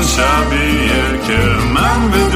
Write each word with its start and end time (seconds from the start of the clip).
همون 0.00 0.08
شبیه 0.08 1.26
که 1.26 1.38
من 1.74 2.10
بدون 2.10 2.29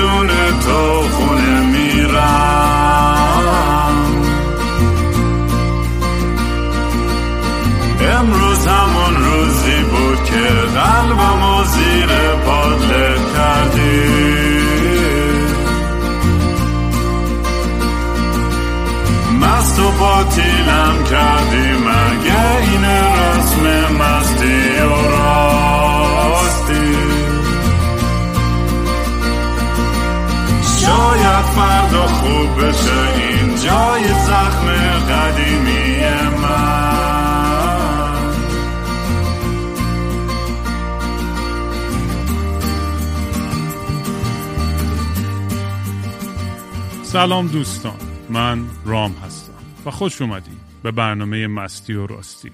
سلام 47.14 47.46
دوستان 47.46 47.96
من 48.30 48.64
رام 48.84 49.12
هستم 49.12 49.52
و 49.87 49.90
خوش 49.90 50.23
اومدید 50.23 50.59
به 50.82 50.90
برنامه 50.90 51.46
مستی 51.46 51.95
و 51.95 52.06
راستی. 52.06 52.51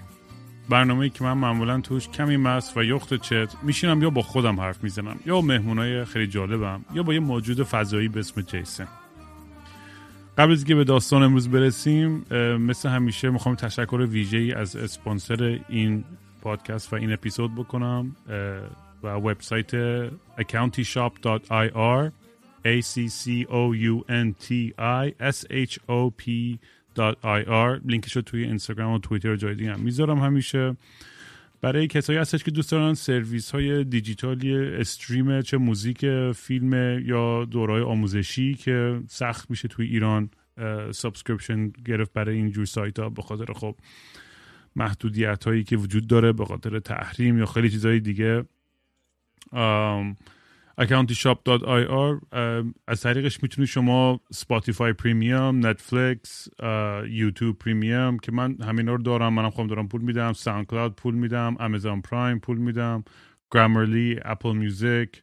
برنامه 0.68 1.08
که 1.08 1.24
من 1.24 1.32
معمولا 1.32 1.80
توش 1.80 2.08
کمی 2.08 2.36
مست 2.36 2.76
و 2.76 2.84
یخت 2.84 3.14
چت 3.14 3.54
میشینم 3.62 4.02
یا 4.02 4.10
با 4.10 4.22
خودم 4.22 4.60
حرف 4.60 4.84
می‌زنم 4.84 5.16
یا 5.26 5.40
مهمونای 5.40 6.04
خیلی 6.04 6.26
جالبم 6.26 6.84
یا 6.94 7.02
با 7.02 7.14
یه 7.14 7.20
موجود 7.20 7.62
فضایی 7.62 8.08
به 8.08 8.20
اسم 8.20 8.40
جیسن. 8.40 8.88
قبل 10.38 10.52
از 10.52 10.64
که 10.64 10.74
به 10.74 10.84
داستان 10.84 11.22
امروز 11.22 11.48
برسیم 11.48 12.24
مثل 12.56 12.88
همیشه 12.88 13.30
می‌خوام 13.30 13.54
تشکر 13.54 14.06
ویژه 14.10 14.38
ای 14.38 14.52
از 14.52 14.76
اسپانسر 14.76 15.58
این 15.68 16.04
پادکست 16.42 16.92
و 16.92 16.96
این 16.96 17.12
اپیزود 17.12 17.54
بکنم 17.54 18.16
و 19.02 19.08
وبسایت 19.08 19.70
accountishop.ir 20.38 22.19
a 22.64 22.82
c 22.82 23.08
c 23.08 23.46
o 23.48 23.74
u 23.74 24.04
n 24.08 24.34
t 24.44 24.72
i 24.78 25.12
s 25.20 25.44
h 25.50 25.78
o 25.88 26.10
p 26.22 26.56
.ir 26.96 27.80
لینکش 27.84 28.16
رو 28.16 28.22
توی 28.22 28.44
اینستاگرام 28.44 28.92
و 28.92 28.98
توییتر 28.98 29.36
جای 29.36 29.54
دیگه 29.54 29.72
هم. 29.72 29.80
می‌ذارم 29.80 30.18
همیشه. 30.18 30.76
برای 31.60 31.86
کسایی 31.86 32.18
هستش 32.18 32.44
که 32.44 32.50
دوست 32.50 32.72
دارن 32.72 32.94
سرویس 32.94 33.50
های 33.50 33.84
دیجیتالی 33.84 34.56
stream 34.56 35.40
چه 35.42 35.56
موزیک 35.56 36.06
فیلم 36.32 37.02
یا 37.08 37.44
دورای 37.44 37.82
آموزشی 37.82 38.54
که 38.54 39.00
سخت 39.08 39.50
میشه 39.50 39.68
توی 39.68 39.86
ایران 39.86 40.30
subscription 40.90 41.68
گرفت 41.68 42.12
برای 42.12 42.36
اینجور 42.36 42.64
سایت 42.64 42.98
ها 42.98 43.08
به 43.08 43.22
خاطر 43.22 43.52
خب 43.52 43.76
محدودیت 44.76 45.44
هایی 45.44 45.64
که 45.64 45.76
وجود 45.76 46.06
داره 46.06 46.32
به 46.32 46.44
خاطر 46.44 46.78
تحریم 46.78 47.38
یا 47.38 47.46
خیلی 47.46 47.70
چیزهای 47.70 48.00
دیگه. 48.00 48.44
accountishop.ir 50.82 52.36
از 52.86 53.00
طریقش 53.00 53.42
می‌تونید 53.42 53.68
شما 53.68 54.20
Spotify 54.32 54.92
premium 54.92 55.66
Netflix 55.66 56.48
YouTube 57.08 57.58
premium 57.58 58.18
که 58.18 58.32
من 58.32 58.56
همینا 58.62 58.94
رو 58.94 59.02
دارم. 59.02 59.34
منم 59.34 59.50
خودم 59.50 59.68
دارم 59.68 59.88
پول 59.88 60.00
میدم. 60.00 60.32
SoundCloud 60.32 60.96
پول 60.96 61.14
میدم. 61.14 61.56
Amazon 61.60 62.00
Prime 62.00 62.38
پول 62.38 62.58
میدم. 62.58 63.04
Grammarly 63.52 64.18
Apple 64.24 64.56
Music 64.56 65.22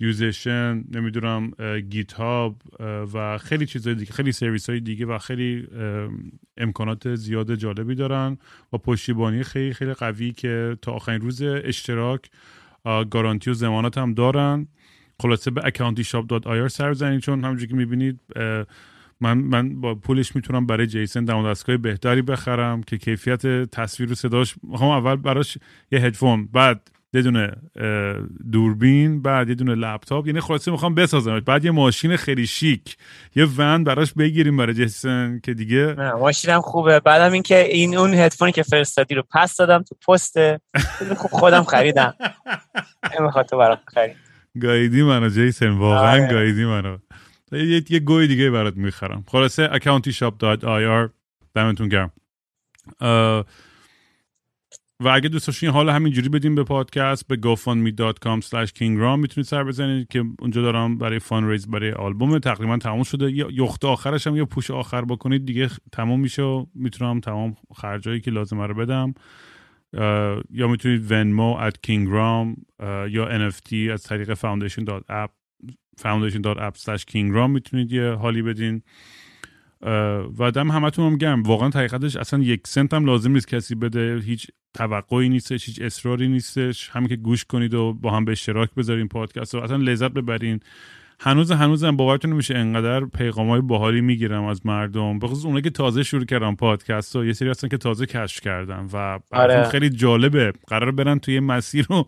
یوزیشن 0.00 0.84
نمی‌دونم 0.90 1.50
GitHub 1.90 2.62
و 3.14 3.38
خیلی 3.38 3.66
چیزای 3.66 3.94
دیگه 3.94 4.12
خیلی 4.12 4.32
سرویس 4.32 4.70
های 4.70 4.80
دیگه 4.80 5.06
و 5.06 5.18
خیلی 5.18 5.68
امکانات 6.56 7.14
زیاد 7.14 7.54
جالبی 7.54 7.94
دارن. 7.94 8.38
و 8.72 8.78
پشتیبانی 8.78 9.42
خیلی 9.42 9.74
خیلی 9.74 9.94
قوی 9.94 10.32
که 10.32 10.76
تا 10.82 10.92
آخرین 10.92 11.20
روز 11.20 11.42
اشتراک 11.42 12.30
گارانتی 13.10 13.50
و 13.50 13.54
ضمانت 13.54 13.98
هم 13.98 14.14
دارن. 14.14 14.68
خلاصه 15.22 15.50
به 15.50 15.60
accountishop.ir 15.60 16.66
سر 16.68 16.90
بزنید 16.90 17.20
چون 17.20 17.44
همونجوری 17.44 17.70
که 17.70 17.76
می‌بینید 17.76 18.20
من 19.20 19.38
من 19.38 19.80
با 19.80 19.94
پولش 19.94 20.36
می‌تونم 20.36 20.66
برای 20.66 20.86
جیسن 20.86 21.24
دم 21.24 21.50
دستگاه 21.50 21.76
بهتری 21.76 22.22
بخرم 22.22 22.82
که 22.82 22.98
کیفیت 22.98 23.46
تصویر 23.46 24.12
و 24.12 24.14
صداش 24.14 24.54
می‌خوام 24.62 24.90
اول 24.90 25.16
براش 25.16 25.58
یه 25.92 26.00
هدفون 26.00 26.48
بعد 26.52 26.90
یه 27.12 27.22
دونه 27.22 27.52
دوربین 28.52 29.22
بعد 29.22 29.48
یه 29.48 29.54
دونه 29.54 29.74
لپتاپ 29.74 30.26
یعنی 30.26 30.40
خلاصه 30.40 30.70
می‌خوام 30.70 30.94
بسازم 30.94 31.40
بعد 31.40 31.64
یه 31.64 31.70
ماشین 31.70 32.16
خیلی 32.16 32.46
شیک 32.46 32.96
یه 33.36 33.46
ون 33.56 33.84
براش 33.84 34.12
بگیریم 34.12 34.56
برای 34.56 34.74
جیسن 34.74 35.40
که 35.42 35.54
دیگه 35.54 35.94
نه 35.98 36.12
ماشینم 36.12 36.60
خوبه. 36.60 37.00
بعدم 37.00 37.32
اینکه 37.32 37.64
این 37.64 37.96
اون 37.96 38.14
هدفونی 38.14 38.52
که 38.52 38.62
فرستادی 38.62 39.14
رو 39.14 39.22
پس 39.30 39.56
دادم 39.56 39.82
تو 39.82 39.94
پست. 40.08 40.36
خوب 41.16 41.30
خودم 41.30 41.64
خریدم. 41.64 42.14
نمی‌خواد 43.20 43.46
تو 43.46 43.58
برام 43.58 43.78
خرید. 43.86 44.23
گایدی 44.62 45.02
منو 45.02 45.28
جیسن 45.28 45.68
واقعا 45.68 46.22
آره. 46.22 46.32
گایدی 46.32 46.64
منو. 46.64 46.98
یه, 47.52 47.84
یه 47.90 48.00
گوی 48.00 48.26
دیگه 48.26 48.50
برات 48.50 48.76
می‌خرم. 48.76 49.24
خلاصه 49.28 49.68
accountishop.ir 49.68 51.10
دمتون 51.54 51.88
گرم. 51.88 52.12
و 55.00 55.08
اگه 55.08 55.28
دوست 55.28 55.46
داشتین 55.46 55.70
حالا 55.70 55.92
همینجوری 55.92 56.28
بدیم 56.28 56.54
به 56.54 56.64
پادکست 56.64 57.28
به 57.28 57.36
gofundme.com 57.36 58.40
slash 58.44 58.70
kingram 58.70 59.18
می‌تونید 59.18 59.46
سر 59.46 59.64
بزنید 59.64 60.08
که 60.08 60.24
اونجا 60.38 60.62
دارم 60.62 60.98
برای 60.98 61.18
فان 61.18 61.48
ریز 61.48 61.66
برای 61.66 61.92
آلبوم 61.92 62.38
تقریبا 62.38 62.76
تمام 62.76 63.02
شده. 63.02 63.32
یا 63.32 63.48
یخت 63.52 63.84
آخرش 63.84 64.26
هم 64.26 64.36
یا 64.36 64.44
پوش 64.44 64.70
آخر 64.70 65.04
بکنید 65.04 65.46
دیگه 65.46 65.70
تمام 65.92 66.20
میشه 66.20 66.42
و 66.42 66.66
می‌تونم 66.74 67.20
تمام 67.20 67.56
خرجایی 67.76 68.20
که 68.20 68.30
لازمه 68.30 68.66
رو 68.66 68.74
بدم. 68.74 69.14
یا 70.50 70.68
می‌تونید 70.68 71.12
ونمو 71.12 71.70
kingram 71.70 72.56
اه، 72.80 73.10
یا 73.10 73.50
NFT 73.50 73.72
از 73.92 74.02
طریق 74.02 74.34
foundation.app 74.34 75.30
foundation.app 76.00 76.76
slash 76.76 77.02
kingram 77.12 77.48
می‌تونید 77.48 77.92
یه 77.92 78.10
حالی 78.10 78.42
بدین. 78.42 78.82
و 80.38 80.50
دم 80.54 80.70
همتون 80.70 81.06
هم 81.06 81.16
گرم. 81.18 81.42
واقعا 81.42 81.68
حقیقتش 81.68 82.16
اصلا 82.16 82.42
یک 82.42 82.66
سنت 82.66 82.94
هم 82.94 83.04
لازم 83.04 83.32
نیست 83.32 83.48
کسی 83.48 83.74
بده. 83.74 84.20
هیچ 84.24 84.46
توقعی 84.74 85.28
نیستش 85.28 85.66
هیچ 85.66 85.82
اصراری 85.82 86.28
نیستش. 86.28 86.88
همین 86.88 87.08
که 87.08 87.16
گوش 87.16 87.44
کنید 87.44 87.74
و 87.74 87.92
با 87.92 88.10
هم 88.10 88.24
به 88.24 88.32
اشتراک 88.32 88.74
بذارین 88.74 89.08
پادکست 89.08 89.54
و 89.54 89.58
اصلا 89.58 89.76
لذت 89.76 90.10
ببرین. 90.10 90.60
هنوز 91.20 91.50
هنوزم 91.50 91.96
باورتون 91.96 92.32
نمیشه 92.32 92.54
انقدر 92.54 93.04
پیغام 93.04 93.48
های 93.48 93.60
باحالی 93.60 94.00
می‌گیرم 94.00 94.44
از 94.44 94.66
مردم. 94.66 95.18
به 95.18 95.26
خصوص 95.28 95.44
اونایی 95.44 95.62
که 95.62 95.70
تازه 95.70 96.02
شروع 96.02 96.24
کردن 96.24 96.54
پادکست 96.54 97.16
و 97.16 97.24
یه 97.24 97.32
سری 97.32 97.50
هستن 97.50 97.68
که 97.68 97.76
تازه 97.76 98.06
کشف 98.06 98.40
کردن 98.40 98.88
و 98.92 99.18
آره. 99.32 99.64
خیلی 99.68 99.90
جالبه. 99.90 100.52
قرار 100.66 100.90
برن 100.90 101.18
توی 101.18 101.40
مسیر 101.40 101.92
و 101.92 102.04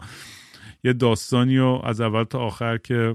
یه 0.85 0.93
داستانی 0.93 1.59
و 1.59 1.81
از 1.85 2.01
اول 2.01 2.25
تا 2.25 2.39
آخر 2.39 2.79
که 2.79 3.15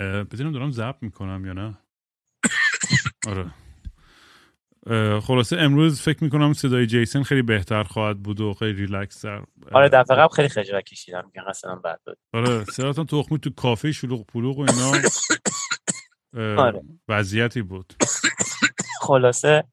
ببینم 0.00 0.52
دارم 0.52 0.70
ضبط 0.70 1.02
می‌کنم 1.02 1.46
یا 1.46 1.52
نه؟ 1.52 1.78
آره. 3.26 3.63
خلاصه 5.20 5.56
امروز 5.56 6.00
فکر 6.00 6.24
می‌کنم 6.24 6.52
صدای 6.52 6.86
جیسن 6.86 7.22
خیلی 7.22 7.42
بهتر 7.42 7.82
خواهد 7.82 8.22
بود 8.22 8.40
و 8.40 8.54
خیلی 8.54 8.72
ریلکس 8.72 9.20
تر. 9.20 9.44
آره 9.72 9.88
دفعه 9.88 10.16
قبل 10.16 10.34
خیلی 10.34 10.48
خجالت 10.48 10.84
کشیدم 10.84 11.24
میگن 11.34 11.48
اصلا 11.48 11.74
بد 11.74 12.00
بود. 12.06 12.18
آره 12.32 12.64
صداتون 12.64 13.06
تخمی 13.06 13.38
تو 13.38 13.50
کافه 13.50 13.92
شلوغ 13.92 14.26
پلوغ 14.26 14.58
و 14.58 14.66
اینا. 14.70 14.92
آره. 16.62 16.82
وضعیتی 17.08 17.62
بود. 17.62 17.94
خلاصه 19.00 19.64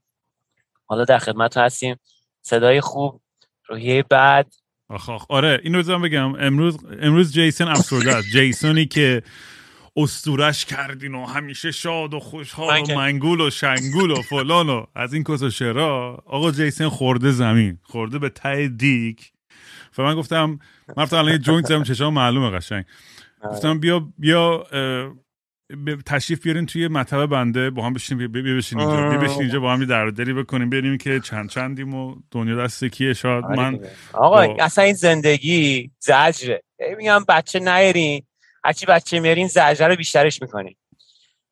حالا 0.86 1.04
در 1.04 1.20
خدمت 1.20 1.58
هستیم. 1.58 1.96
صدای 2.42 2.82
خوب 2.82 3.22
روحیه 3.68 4.04
بد. 4.04 4.48
آخ 4.90 5.10
آخ. 5.10 5.26
آره 5.30 5.60
این 5.64 5.76
رو 5.76 6.00
بگم. 6.00 6.36
امروز 6.36 6.78
امروز 7.02 7.34
جیسن 7.34 7.68
افسرده 7.68 8.16
است. 8.16 8.28
جیسونی 8.28 8.86
که 8.86 9.24
تصورش 9.98 10.66
کردین 10.66 11.16
و 11.16 11.26
همیشه 11.26 11.72
شاد 11.72 12.14
و 12.14 12.20
خوشحال 12.20 12.82
و 12.92 12.96
منگول 12.96 13.42
و 13.42 13.50
شنگول 13.50 14.12
و 14.12 14.22
فلان 14.22 14.70
و 14.70 14.86
از 14.96 15.14
این 15.14 15.24
کس 15.24 15.44
و 15.44 15.50
شعرا. 15.50 16.24
آقا 16.26 16.52
جیسن 16.52 16.90
خورده 16.90 17.32
زمین 17.32 17.80
خورده 17.84 18.20
به 18.20 18.30
ته 18.30 18.68
دیگ 18.68 19.32
و 19.98 20.04
من 20.04 20.16
گفتم 20.16 20.60
من 20.98 21.04
رفتم 21.04 21.18
الان 21.18 21.32
یه 21.32 21.38
joint 21.38 21.66
زدم 21.66 21.84
چشام 21.84 22.14
معلومه 22.14 22.58
قشنگ. 22.58 22.86
گفتم 23.44 23.80
بیا 23.80 24.08
بیا 24.18 24.64
تشریف 26.06 26.44
بیارین 26.44 26.66
توی 26.66 26.88
مطب 26.88 27.26
بنده 27.26 27.70
با 27.70 27.86
هم 27.86 27.94
بشین 27.94 28.18
بیا 28.18 28.56
بشین 28.58 28.80
اینجا. 28.80 29.10
بیا 29.10 29.20
بشین 29.20 29.42
اینجا 29.42 29.60
با 29.60 29.74
هم 29.74 29.86
درد 29.86 30.08
دلی 30.08 30.34
بکنیم 30.34 30.70
ببینیم 30.70 30.98
که 30.98 31.20
چند 31.20 31.50
چندیم 31.50 31.94
و 31.94 32.16
دنیا 32.32 32.56
دست 32.56 32.86
کیه. 32.86 33.14
شاید 33.14 33.46
آره 33.46 33.56
من. 33.58 33.80
آقا 34.14 34.48
با- 34.48 34.58
اصلا 34.60 34.84
این 34.84 34.94
زندگی 34.94 35.92
زجره. 36.00 36.64
میگم 36.98 37.26
بچه 37.30 37.60
نیارین 37.60 38.24
هرچی 38.64 38.86
بچه 38.86 39.20
میارین 39.20 39.48
زجره 39.48 39.88
رو 39.88 39.96
بیشترش 39.96 40.42
می‌کنین. 40.42 40.76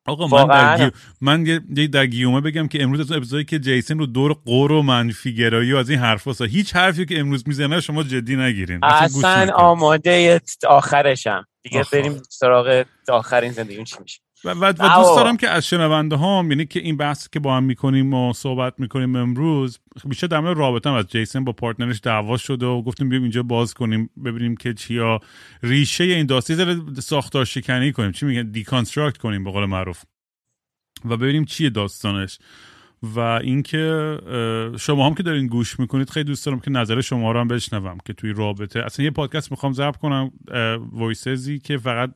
آقا 0.06 0.46
من. 0.46 0.76
در, 0.76 0.84
گیو... 0.84 0.90
من 1.20 1.44
در 1.92 2.06
گیومه 2.06 2.40
بگم 2.40 2.68
که 2.68 2.82
امروز 2.82 3.00
از 3.00 3.12
اپیزودی 3.12 3.44
که 3.44 3.58
جیسن 3.58 3.98
رو 3.98 4.06
دور 4.06 4.32
قور 4.32 4.72
و 4.72 4.82
منفی 4.82 5.34
گرایی 5.34 5.72
و 5.72 5.76
از 5.76 5.90
این 5.90 5.98
حرفا 5.98 6.44
هیچ 6.44 6.76
حرفی 6.76 7.06
که 7.06 7.20
امروز 7.20 7.48
می‌زنه 7.48 7.80
شما 7.80 8.02
جدی 8.02 8.36
نگیرین. 8.36 8.84
اصلا. 8.84 9.52
آماده 9.54 10.40
آخرشم. 10.68 11.46
دیگه 11.62 11.80
آخ، 11.80 11.94
بریم 11.94 12.22
سراغ 12.28 12.84
آخرین 13.08 13.52
زندگیون 13.52 13.84
چی 13.84 13.96
میشه. 14.02 14.20
و, 14.44 14.50
و, 14.50 14.64
و. 14.64 14.72
دوست 14.72 15.16
دارم 15.16 15.36
که 15.36 15.48
از 15.48 15.66
شنونده 15.66 16.16
هم 16.16 16.50
یعنی 16.50 16.66
که 16.66 16.80
این 16.80 16.96
بحث 16.96 17.28
که 17.28 17.40
با 17.40 17.56
هم 17.56 17.64
می‌کنیم 17.64 18.14
و 18.14 18.32
صحبت 18.32 18.74
می‌کنیم 18.78 19.16
امروز 19.16 19.78
بیشتر 20.04 20.26
در 20.26 20.40
مورد 20.40 20.56
رابطه 20.56 20.90
هم 20.90 20.96
از 20.96 21.06
جیسن 21.06 21.44
با 21.44 21.52
partner 21.52 21.89
ش 21.89 22.00
دعوا 22.02 22.36
شده 22.36 22.66
و 22.66 22.82
گفتیم 22.82 23.08
بیایم 23.08 23.22
اینجا 23.22 23.42
باز 23.42 23.74
کنیم 23.74 24.10
ببینیم 24.24 24.56
که 24.56 24.74
چیا 24.74 25.20
ریشه 25.62 26.04
این 26.04 26.26
داستان. 26.26 26.94
ساختار 26.94 27.44
شکنی 27.44 27.92
کنیم. 27.92 28.12
چی 28.12 28.26
میگن؟ 28.26 28.50
deconstruct 28.50 29.18
کنیم 29.18 29.44
به 29.44 29.50
قول 29.50 29.64
معروف. 29.64 30.02
و 31.04 31.16
ببینیم 31.16 31.44
چیه 31.44 31.70
داستانش. 31.70 32.38
و 33.02 33.18
اینکه 33.20 34.16
شما 34.78 35.06
هم 35.06 35.14
که 35.14 35.22
دارین 35.22 35.46
گوش 35.46 35.80
می‌کنید 35.80 36.10
خیلی 36.10 36.24
دوست 36.24 36.46
دارم 36.46 36.60
که 36.60 36.70
نظر 36.70 37.00
شما 37.00 37.32
رو 37.32 37.40
هم 37.40 37.48
بشنوم 37.48 37.98
که 38.04 38.12
توی 38.12 38.32
رابطه. 38.32 38.84
اصلا 38.84 39.04
یه 39.04 39.10
پادکست 39.10 39.50
می‌خوام 39.50 39.72
ضبط 39.72 39.96
کنم 39.96 40.30
وایسزی 40.92 41.58
که 41.58 41.78
فقط 41.78 42.10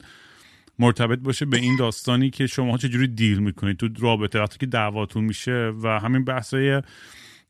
مرتبط 0.79 1.19
باشه 1.19 1.45
به 1.47 1.57
این 1.57 1.77
داستانی 1.77 2.31
که 2.31 2.47
شما 2.47 2.79
چجوری 2.79 3.07
deal 3.09 3.39
می‌کنید 3.39 3.77
تو 3.77 3.89
رابطه 3.99 4.41
وقتی 4.41 4.59
که 4.59 4.67
دعواتون 4.67 5.25
میشه 5.25 5.73
و 5.83 6.01
همین 6.01 6.25
بحثای 6.25 6.83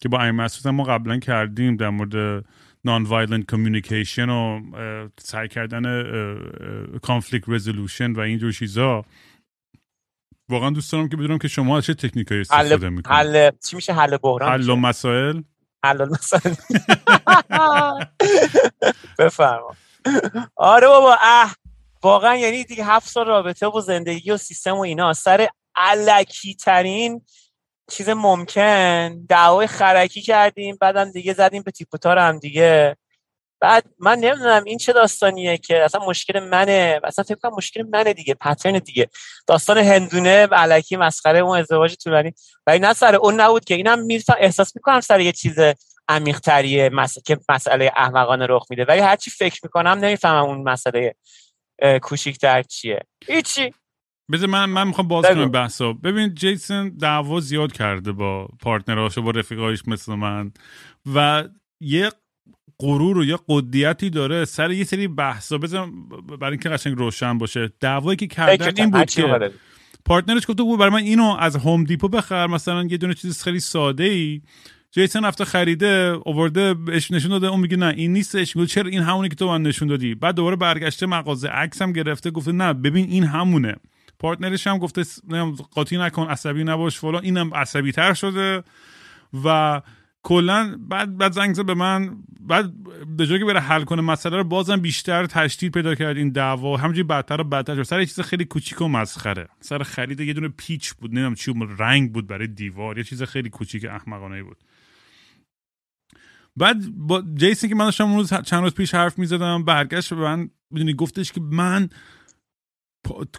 که 0.01 0.09
با 0.09 0.25
این 0.25 0.31
مسعود 0.31 0.75
ما 0.75 0.83
قبلا 0.83 1.19
کردیم 1.19 1.77
در 1.77 1.91
مورد 1.91 2.45
nonviolent 2.85 3.51
communication 3.51 4.29
و 4.29 4.61
سعی 5.19 5.49
کردن 5.49 6.05
conflict 7.03 7.49
resolution 7.49 8.13
و 8.13 8.21
اینجور 8.21 8.53
چیزا. 8.53 9.05
واقعا 10.49 10.71
دوست 10.71 10.93
دارم 10.93 11.09
که 11.09 11.17
بدونم 11.17 11.39
که 11.39 11.49
شما 11.49 11.77
از 11.77 11.85
چه 11.85 11.95
تکنیکایی 11.95 12.41
استفاده 12.41 12.87
حل 12.87 12.89
می‌کنید. 12.89 13.07
حل 13.07 13.51
چی 13.67 13.77
میشه؟ 13.77 13.93
حل 13.93 14.17
بحران 14.17 14.53
حل 14.53 14.71
و؟ 14.71 14.77
مسائل. 14.77 15.43
حل 15.85 16.09
مثلا 16.09 16.55
بفرما. 19.19 19.77
آره 20.57 20.87
بابا 20.87 21.17
اه. 21.23 21.55
واقعا 22.05 22.37
یعنی 22.37 22.65
دیگه 22.65 22.85
هفت 22.85 23.09
سال 23.09 23.27
رابطه 23.27 23.67
و 23.67 23.81
زندگی 23.81 24.31
و 24.31 24.37
سیستم 24.37 24.77
و 24.77 24.81
اینا. 24.81 25.13
سر 25.13 25.49
علکی 25.77 26.55
ترین 26.55 27.23
چیز 27.91 28.09
ممکن 28.09 29.25
دعوای 29.29 29.67
خرکی 29.67 30.23
کردیم 30.23 30.77
بعدم 30.81 31.11
دیگه 31.11 31.33
زدیم 31.33 31.63
به 31.63 31.71
تیپ 31.71 31.95
و 31.95 31.97
تار 31.97 32.19
هم 32.19 32.39
دیگه. 32.39 32.97
بعد 33.61 33.85
من 33.99 34.19
نمی‌دونم 34.19 34.65
این 34.65 34.79
چه 34.79 34.93
داستانیه 34.93 35.59
که 35.59 35.85
اصلا 35.85 36.07
مشکل 36.07 36.41
منه 36.41 37.01
اصلا 37.05 37.25
فکر 37.25 37.35
کنم 37.35 37.55
مشکل 37.57 37.83
منه 37.83 38.13
دیگه 38.13 38.35
پترن 38.35 38.79
دیگه. 38.79 39.09
داستان 39.47 39.79
هندونه 39.79 40.47
علکی 40.47 40.97
مسخره 40.97 41.39
اون 41.39 41.59
ازدواج 41.59 41.97
طولانی. 41.97 42.33
ولی 42.67 42.79
نه 42.79 42.93
سر 42.93 43.15
اون 43.15 43.41
نبود 43.41 43.65
که 43.65 43.75
اینم 43.75 43.99
می‌رسم 43.99 44.35
احساس 44.39 44.77
می‌کنم 44.77 45.01
سر 45.01 45.21
یه 45.21 45.33
چیز 45.33 45.57
عمیق‌تریه 46.09 46.89
مس... 46.89 47.19
که 47.19 47.39
مسئله 47.49 47.93
احمقانه 47.97 48.47
رخ 48.49 48.67
میده. 48.71 48.85
ولی 48.85 49.01
هرچی 49.01 49.31
فکر 49.31 49.61
می‌کنم 49.63 49.89
نمی‌فهمم 49.89 50.45
اون 50.45 50.63
مسئله 50.63 51.15
کوچیک‌تر 52.03 52.63
چیه 52.63 53.01
هیچی. 53.27 53.75
بذار 54.33 54.49
من 54.49 54.65
من 54.65 54.87
می‌خوام 54.87 55.09
باز. 55.09 55.25
کنم 55.25 55.51
بحثا 55.51 55.93
ببین 55.93 56.35
جیسن 56.35 56.89
دعوا 56.89 57.41
زیاد 57.41 57.73
کرده 57.73 58.13
با 58.13 58.49
پارتنراش 58.61 59.19
و 59.19 59.23
با 59.23 59.31
رفیقایش 59.31 59.89
مثل 59.89 60.15
من. 60.15 60.53
و 61.15 61.45
یه 61.81 62.11
غرور 62.79 63.19
و 63.19 63.25
یه 63.25 63.39
قدیتی 63.49 64.11
داره 64.11 64.45
سر 64.45 64.71
یه 64.71 64.85
سری 64.85 65.09
بحثا. 65.09 65.59
بذار 65.59 65.91
برای 66.41 66.51
اینکه 66.51 66.69
قشنگ 66.69 66.99
روشن 66.99 67.39
باشه. 67.39 67.73
دعوایی 67.81 68.17
که 68.17 68.27
کردن 68.27 68.73
این 68.77 68.91
بود 68.91 69.11
که. 69.11 69.51
پارتنرش 70.05 70.43
گفته 70.49 70.63
بود 70.63 70.79
برای 70.79 70.93
من 70.93 70.99
اینو 70.99 71.37
از 71.41 71.57
هوم 71.57 71.85
دیپو 71.85 72.09
بخر 72.09 72.47
مثلا 72.47 72.83
یه 72.83 72.97
دونه 72.97 73.15
چیز 73.15 73.43
خیلی 73.43 73.61
ساده 73.61 74.05
ای 74.05 74.43
جیسن 74.95 75.25
رفته 75.25 75.45
خریده 75.45 76.13
آورده 76.27 76.75
بهش 76.75 77.11
نشون 77.11 77.31
داده 77.31 77.47
اون 77.47 77.61
میگه 77.61 77.77
نه 77.77 77.87
این 77.87 78.13
نیستش. 78.13 78.57
میگه 78.57 78.69
چرا 78.69 78.91
این 78.91 79.03
همونی 79.03 79.29
که 79.29 79.35
تو 79.35 79.49
من 79.49 79.63
نشون 79.63 79.89
دادی؟ 79.89 80.15
بعد 80.15 80.35
دوباره 80.35 80.57
برگشته 80.57 81.07
مغازه 81.07 81.49
عکس 81.49 81.83
هم 81.83 81.93
گرفته 81.93 82.31
گفته 82.31 82.53
نه 82.53 82.73
ببین 82.73 83.09
این 83.09 83.25
همونه. 83.25 83.77
پارتنرش 84.19 84.67
هم 84.67 84.79
گفته 84.79 85.03
قاطی 85.75 85.97
نکن 85.97 86.27
عصبی 86.27 86.65
نباش 86.65 86.99
فلان 86.99 87.25
اینم 87.25 87.55
عصبی 87.55 87.93
تر 87.93 88.15
شده. 88.15 88.63
و 89.45 89.81
کلا 90.23 90.77
بعد 90.89 91.19
بعد 91.19 91.33
زنگ 91.33 91.55
زد 91.55 91.67
به 91.67 91.75
من 91.75 92.17
بعد 92.41 92.73
به 93.17 93.27
جای 93.27 93.39
که 93.39 93.45
بره 93.45 93.61
حل 93.61 93.85
کنه 93.85 94.03
مسئله 94.03 94.37
رو 94.37 94.45
بازم 94.45 94.77
بیشتر 94.77 95.27
تشدید 95.27 95.73
پیدا 95.73 95.95
کرد 95.95 96.17
این 96.17 96.31
دعوا. 96.31 96.77
همینجوری 96.77 97.03
بدتر 97.03 97.41
و 97.41 97.45
بدتر 97.45 97.75
شد. 97.75 97.83
سر 97.83 98.01
یه 98.01 98.07
چیز 98.07 98.21
خیلی 98.21 98.45
کوچیک 98.45 98.81
و 98.81 98.89
مسخره. 98.89 99.49
سر 99.61 99.83
خرید 99.83 100.21
یه 100.21 100.33
دونه 100.33 100.49
پیچ 100.49 100.93
بود 100.93 101.11
نمی‌دونم 101.11 101.35
چی 101.35 101.53
بود، 101.53 101.69
رنگ 101.79 102.13
بود 102.13 102.27
برای 102.27 102.47
دیوار 102.47 102.99
یه 102.99 103.05
چیز 103.05 103.23
خیلی 103.23 103.51
کوچیک 103.51 103.85
احمقانه 103.85 104.43
بود. 104.43 104.57
بعد 106.57 106.97
با 106.97 107.23
جیسون 107.35 107.71
که 107.71 107.77
من 107.77 107.85
داشتم 107.85 108.05
اون 108.05 108.17
روز 108.17 108.35
چند 108.35 108.63
روز 108.63 108.75
پیش 108.75 108.95
حرف 108.95 109.19
می‌زدم 109.19 109.65
برگشت 109.65 110.15
به 110.15 110.21
من 110.21 110.51
می‌دونی 110.71 110.95
گفتش 110.95 111.33
که 111.33 111.41
من 111.41 111.89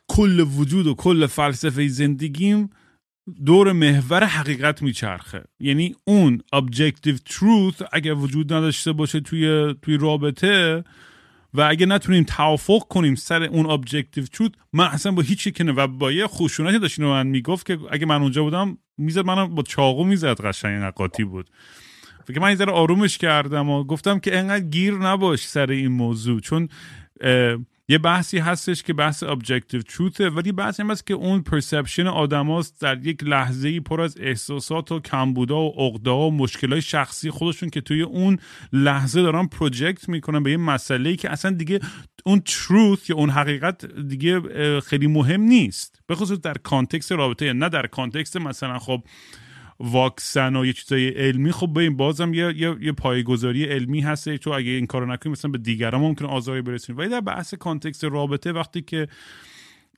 کل 0.07 0.39
وجود 0.39 0.87
و 0.87 0.93
کل 0.93 1.25
فلسفه 1.27 1.87
زندگیم 1.87 2.69
دور 3.45 3.71
محور 3.71 4.23
حقیقت 4.23 4.81
میچرخه. 4.81 5.43
یعنی 5.59 5.95
اون 6.07 6.41
objective 6.55 7.17
truth 7.29 7.87
اگر 7.93 8.13
وجود 8.13 8.53
نداشته 8.53 8.91
باشه 8.91 9.19
توی 9.19 9.75
توی 9.81 9.97
رابطه 9.97 10.83
و 11.53 11.61
اگه 11.61 11.85
نتونیم 11.85 12.23
توافق 12.23 12.87
کنیم 12.89 13.15
سر 13.15 13.43
اون 13.43 13.77
objective 13.77 14.25
truth 14.35 14.51
من 14.73 14.85
اصلا 14.85 15.11
با 15.11 15.21
هیچی 15.21 15.51
که 15.51 15.63
نه 15.63 15.71
و 15.71 15.87
با 15.87 16.11
یه 16.11 16.27
خشونتی 16.27 16.79
داشت 16.79 16.99
اینو 16.99 17.11
به 17.11 17.15
من 17.15 17.27
می‌گفت 17.27 17.65
که 17.65 17.79
اگه 17.91 18.05
من 18.05 18.21
اونجا 18.21 18.43
بودم 18.43 18.77
می‌زد 18.97 19.25
منم 19.25 19.55
با 19.55 19.63
چاقو 19.63 20.03
می‌زد 20.03 20.41
قشنگ 20.41 20.71
اینقدر 20.71 20.91
قاطی 20.91 21.23
بود. 21.23 21.49
فکر 22.27 22.39
من 22.39 22.55
ذره 22.55 22.71
آرومش 22.71 23.17
کردم 23.17 23.69
و 23.69 23.83
گفتم 23.83 24.19
که 24.19 24.37
انقدر 24.37 24.65
گیر 24.65 24.93
نباش 24.93 25.47
سر 25.47 25.71
این 25.71 25.91
موضوع 25.91 26.39
چون 26.39 26.69
یه 27.89 27.97
بحثی 27.97 28.37
هستش 28.37 28.83
که 28.83 28.93
بحث 28.93 29.23
objective 29.23 29.81
truth 29.91 30.19
ولی 30.19 30.51
بحثی 30.51 30.81
هم 30.81 30.91
هست 30.91 31.05
که 31.05 31.13
اون 31.13 31.41
perception 31.41 32.07
آدم 32.07 32.47
هاست 32.47 32.81
در 32.81 33.07
یک 33.07 33.23
لحظه 33.23 33.67
ای 33.67 33.79
پر 33.79 34.01
از 34.01 34.17
احساسات 34.19 34.91
و 34.91 34.99
کمبودا 34.99 35.59
و 35.59 35.73
عقدا 35.77 36.17
و 36.17 36.31
مشکلای 36.31 36.81
شخصی 36.81 37.29
خودشون 37.29 37.69
که 37.69 37.81
توی 37.81 38.01
اون 38.01 38.39
لحظه 38.73 39.21
دارن 39.21 39.47
project 39.47 40.09
می‌کنن 40.09 40.43
به 40.43 40.51
یه 40.51 40.57
مسئله 40.57 41.15
که 41.15 41.31
اصلا 41.31 41.51
دیگه 41.51 41.79
اون 42.25 42.41
truth 42.47 43.09
یا 43.09 43.15
اون 43.15 43.29
حقیقت 43.29 43.85
دیگه 43.85 44.41
خیلی 44.81 45.07
مهم 45.07 45.41
نیست. 45.41 45.99
به 46.07 46.15
خصوص 46.15 46.39
در 46.39 46.53
context 46.53 47.11
رابطه 47.11 47.53
نه 47.53 47.69
در 47.69 47.87
context 47.87 48.37
مثلا 48.37 48.79
خب 48.79 49.03
واکسن 49.79 50.55
و 50.55 50.65
یه 50.65 50.73
چیزای 50.73 51.09
علمی. 51.09 51.51
خب 51.51 51.71
ببین 51.75 51.97
بازم 51.97 52.33
یه 52.33 52.53
یه, 52.57 52.75
یه 52.81 52.91
پایگذاری 52.91 53.63
علمی 53.63 54.01
هست 54.01 54.35
تو 54.35 54.51
اگه 54.51 54.71
این 54.71 54.87
کارو 54.87 55.05
نکنی 55.05 55.31
مثلا 55.31 55.51
به 55.51 55.57
دیگران 55.57 56.01
ممکنه 56.01 56.27
آزاری 56.27 56.61
برسونی 56.61 56.99
ولی 56.99 57.09
در 57.09 57.21
بحث 57.21 57.53
context 57.53 58.03
رابطه 58.03 58.51
وقتی 58.51 58.81
که 58.81 59.07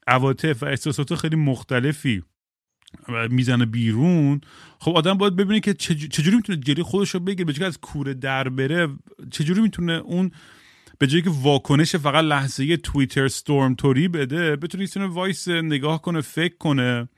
عواطف 0.07 0.63
و 0.63 0.65
احساسات 0.65 1.15
خیلی 1.15 1.35
مختلفی 1.35 2.23
می‌زنه 3.29 3.65
بیرون 3.65 4.41
خب 4.79 4.91
آدم 4.97 5.13
باید 5.13 5.35
ببینه 5.35 5.59
که 5.59 5.73
چج- 5.73 6.07
چجوری 6.07 6.35
می‌تونه 6.35 6.59
جلوی 6.59 6.83
خودش 6.83 7.09
رو 7.09 7.19
بگیره. 7.19 7.45
به 7.45 7.53
جای 7.53 7.67
از 7.67 7.77
کوره 7.77 8.13
در 8.13 8.49
بره 8.49 8.87
چجوری 9.31 9.61
می‌تونه 9.61 9.93
اون 9.93 10.31
به 10.99 11.07
جایی 11.07 11.23
که 11.23 11.29
واکنش 11.29 11.95
فقط 11.95 12.23
لحظه 12.23 12.77
توییتر 12.77 13.27
ستورم 13.27 13.75
توری 13.75 14.07
بده 14.07 14.55
بتونه 14.55 14.81
ایستونه 14.81 15.05
وایس 15.05 15.47
نگاه 15.47 16.01
کنه 16.01 16.21
فکر 16.21 16.57
کنه 16.57 17.09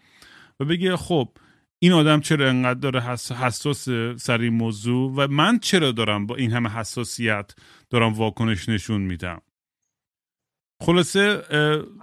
و 0.60 0.66
بگه 0.66 0.98
خب 0.98 1.30
این 1.82 1.94
آدم 1.94 2.20
چرا 2.20 2.50
انقدر 2.50 2.80
داره 2.80 3.02
حس- 3.02 3.32
حساس 3.32 3.90
سر 4.18 4.42
این 4.42 4.54
موضوع 4.54 5.12
و 5.16 5.28
من 5.28 5.60
چرا 5.60 5.92
دارم 5.92 6.26
با 6.28 6.36
این 6.36 6.52
همه 6.52 6.70
حساسیت 6.70 7.52
دارم 7.90 8.14
واکنش 8.14 8.70
نشون 8.70 9.02
میدم؟ 9.02 9.42
خلاصه 10.84 11.44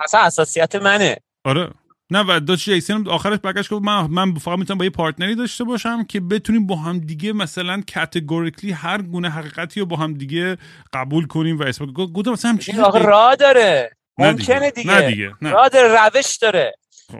اصلا 0.05 0.21
اساسیت 0.21 0.77
منه. 0.77 1.17
آره. 1.45 1.71
نه 2.11 2.25
و 2.29 2.41
داشت 2.41 2.71
جیسن 2.71 3.09
آخرش 3.09 3.39
برگشت 3.39 3.71
گفت 3.71 3.85
من 3.85 4.07
من 4.07 4.35
فقط 4.35 4.59
می‌تونم 4.59 4.79
با 4.79 4.85
یه 4.85 4.91
پارتنری 4.91 5.35
داشته 5.35 5.65
باشم 5.65 6.05
که 6.05 6.21
بتونیم 6.21 6.67
با 6.67 6.77
هم 6.77 6.99
دیگه 6.99 7.33
مثلا 7.33 7.83
کاتگوریکلی 7.95 8.73
هر 8.73 9.03
گونه 9.03 9.31
حقیقتی 9.31 9.81
رو 9.81 9.87
با 9.87 9.97
هم 9.97 10.15
دیگه 10.15 10.57
قبول 10.93 11.27
کنیم 11.27 11.59
و 11.59 11.63
اثبات 11.63 11.89
گفتم 11.93 12.33
مثلا 12.33 12.59
راه 12.89 13.37
داره. 13.37 13.91
نه 14.19 14.31
ممکنه 14.31 14.71
دیگه. 14.71 14.95
نه 14.95 15.11
دیگه 15.11 15.35
نه. 15.43 15.51
راه 15.51 15.69
داره 15.69 15.89
روش 16.05 16.37
داره. 16.37 16.75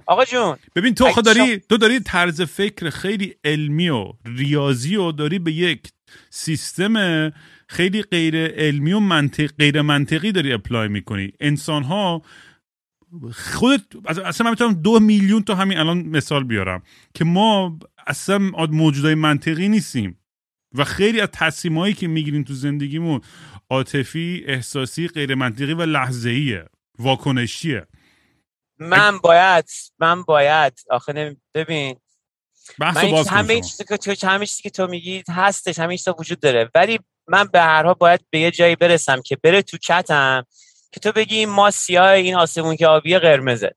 آقا 0.07 0.25
جون 0.25 0.57
ببین 0.77 0.95
تو 0.95 1.05
خود 1.05 1.25
داری 1.25 1.59
تو 1.59 1.77
داری 1.77 2.01
طرز 2.01 2.43
فکر 2.43 2.91
خیلی 2.91 3.35
علمی 3.45 3.89
و 3.89 4.13
ریاضی 4.25 4.97
و 4.97 5.13
داری 5.13 5.39
به 5.39 5.53
یک 5.53 5.89
سیستم 6.31 7.33
خیلی 7.69 8.03
غیر 8.03 8.47
علمی 8.47 8.93
و 8.93 9.01
منطق 9.01 9.47
غیر 9.59 9.83
منطقی 9.83 10.33
داری 10.33 10.53
اپلای 10.53 10.89
می‌کنی. 10.89 11.33
انسان 11.41 11.83
ها 11.83 12.23
خودت 13.33 13.83
اصلا 14.07 14.45
من 14.45 14.51
می‌تونم 14.51 14.75
دو 14.75 15.01
میلیون 15.01 15.43
تا 15.43 15.55
همین 15.55 15.79
الان 15.79 15.99
مثال 15.99 16.45
بیارم 16.45 16.83
که 17.15 17.25
ما 17.25 17.79
اصلا 18.07 18.39
موجودای 18.71 19.15
منطقی 19.15 19.69
نیستیم 19.69 20.19
و 20.75 20.85
خیلی 20.85 21.21
از 21.21 21.29
تصمیمایی 21.33 21.95
که 21.95 22.09
می‌گیریم 22.09 22.43
تو 22.43 22.55
زندگیمون 22.55 23.21
عاطفی 23.71 24.45
احساسی 24.47 25.09
غیر 25.09 25.35
منطقی 25.35 25.73
و 25.73 25.83
لحظه‌ایه 25.83 26.65
واکنشیه. 26.99 27.87
من 28.79 29.19
باید 29.19 29.69
من 29.99 30.23
باید. 30.23 30.81
آخه 30.91 31.13
نمی- 31.13 31.37
ببین. 31.55 32.01
بحث 32.79 32.97
من 32.97 33.11
باز 33.11 33.29
همه. 33.29 33.61
چیزی 33.61 33.85
که 33.85 33.97
تو 33.97 34.27
همه 34.27 34.47
چیزی 34.47 34.63
که 34.63 34.71
تو 34.71 34.87
میگی 34.87 35.25
هستش 35.31 35.79
همه 35.79 35.97
چیزا 35.97 36.17
وجود 36.19 36.41
داره. 36.41 36.71
ولی 36.75 36.99
من 37.29 37.45
به 37.45 37.61
هر 37.61 37.83
حال 37.83 37.95
باید 37.95 38.27
به 38.31 38.39
یه 38.39 38.51
جایی 38.51 38.77
برسم 38.77 39.23
که 39.23 39.37
بره 39.37 39.63
تو 39.63 39.79
چتم 39.79 40.45
که 40.93 41.01
تو 41.01 41.13
بگی 41.13 41.37
این 41.37 41.49
ما 41.49 41.71
سیاه 41.71 42.09
این 42.09 42.37
آسمون 42.37 42.77
که 42.77 42.87
آبی 42.87 43.19
قرمزه. 43.19 43.75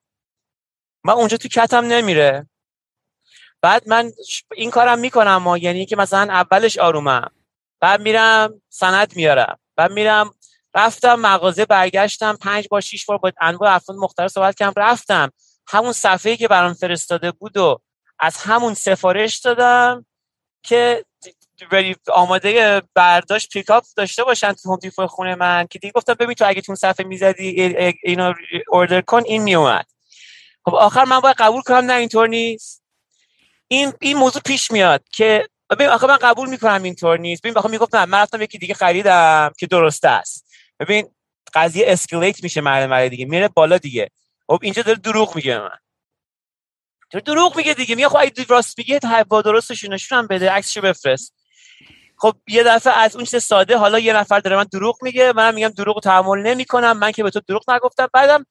من 1.04 1.14
اونجا 1.14 1.38
تو 1.38 1.48
کتم 1.48 1.86
نمیره. 1.86 2.50
بعد 3.62 3.90
من 3.90 4.12
این 4.56 4.72
کارم 4.72 5.00
می‌کنم 5.00 5.36
ما 5.38 5.58
یعنی 5.58 5.86
که 5.86 5.96
مثلا 5.96 6.34
اولش 6.34 6.78
آرومم. 6.78 7.32
بعد 7.80 8.02
میرم 8.02 8.62
سند 8.70 9.16
میارم. 9.16 9.60
بعد 9.76 9.92
میرم 9.92 10.32
رفتم 10.76 11.16
مغازه 11.16 11.66
برگشتم 11.66 12.36
پنج 12.36 12.68
بار 12.70 12.82
شیش 12.82 13.06
بار 13.06 13.18
با 13.18 13.32
انواع 13.42 13.76
افراد 13.76 13.98
مختلف 13.98 14.32
صحبت 14.32 14.56
کردم 14.58 14.74
رفتم. 14.78 15.32
همون 15.68 15.94
صفحه 15.94 16.36
که 16.38 16.48
برام 16.48 16.74
فرستاده 16.74 17.32
بود 17.32 17.58
و 17.58 17.80
از 18.20 18.38
همون 18.38 18.74
سفارش 18.74 19.40
دادم 19.40 20.06
که 20.64 21.06
آماده 22.08 22.82
برداشت 22.94 23.50
پیکاپ 23.50 23.84
داشته 23.96 24.24
باشن 24.24 24.54
تو 24.54 24.80
هوم 24.98 25.08
خونه 25.08 25.36
من 25.36 25.68
که 25.70 25.80
دیگه 25.80 25.92
گفتم 25.92 26.14
ببین 26.14 26.34
تو 26.34 26.48
اگه 26.48 26.62
تو 26.62 26.76
صفحه 26.76 27.06
می‌زدی 27.06 27.62
اینو 28.04 28.34
اوردر 28.68 29.02
کن 29.02 29.24
این 29.26 29.44
میومد 29.44 29.86
خب 30.66 30.76
آخر 30.76 31.06
من 31.06 31.20
باید 31.20 31.36
قبول 31.40 31.62
کنم 31.62 31.78
نه 31.92 31.94
اینطور 31.94 32.28
نیست. 32.28 32.84
این 33.68 33.94
این 34.02 34.18
موضوع 34.18 34.42
پیش 34.46 34.72
میاد 34.72 35.04
که 35.12 35.48
ببین 35.70 35.88
آخه 35.88 36.08
من 36.08 36.18
قبول 36.18 36.50
می‌کنم 36.50 36.84
اینطور 36.84 37.20
نیست. 37.20 37.42
ببین 37.42 37.54
بخوام 37.54 37.72
می‌گفتم 37.72 38.06
من 38.06 38.20
رفتم 38.20 38.42
یکی 38.42 38.58
دیگه 38.58 38.74
خریدم 38.74 39.52
که 39.60 39.68
درسته 39.68 40.10
است. 40.10 40.49
ببین 40.80 41.10
قضیه 41.54 41.86
اسکلیت 41.88 42.44
میشه 42.44 42.62
مرحله 42.62 43.10
دیگه 43.10 43.26
میره 43.26 43.48
بالا 43.48 43.78
دیگه. 43.78 44.10
خب 44.48 44.60
اینجا 44.62 44.82
داره 44.82 44.98
دروغ 44.98 45.36
میگه 45.36 45.60
من. 45.60 45.78
تو 47.12 47.20
دروغ 47.20 47.58
میگه 47.58 47.74
دیگه. 47.74 47.96
میگه 47.96 48.10
خب 48.10 48.18
اگه 48.20 48.46
راست 48.50 48.78
میگه 48.78 49.00
با 49.30 49.42
درستش 49.42 49.84
نشون 49.84 50.18
هم 50.18 50.28
بده 50.28 50.52
عکسشو 50.52 50.82
بفرست. 50.82 51.36
خب 52.18 52.36
یه 52.48 52.64
دفعه 52.64 52.94
از 52.94 53.16
اون 53.16 53.26
چیز 53.26 53.44
ساده 53.44 53.78
حالا 53.78 54.00
یه 54.00 54.14
نفر 54.14 54.40
داره 54.40 54.56
من 54.56 54.64
دروغ 54.64 54.98
میگه 55.04 55.34
منم 55.36 55.54
میگم 55.54 55.68
دروغ 55.68 55.96
رو 55.96 56.02
تحمل 56.02 56.40
نمی‌کنم 56.40 56.98
من 56.98 57.12
که 57.12 57.24
به 57.24 57.30
تو 57.30 57.40
دروغ 57.48 57.72
نگفتم. 57.72 58.08
بعدم 58.14 58.46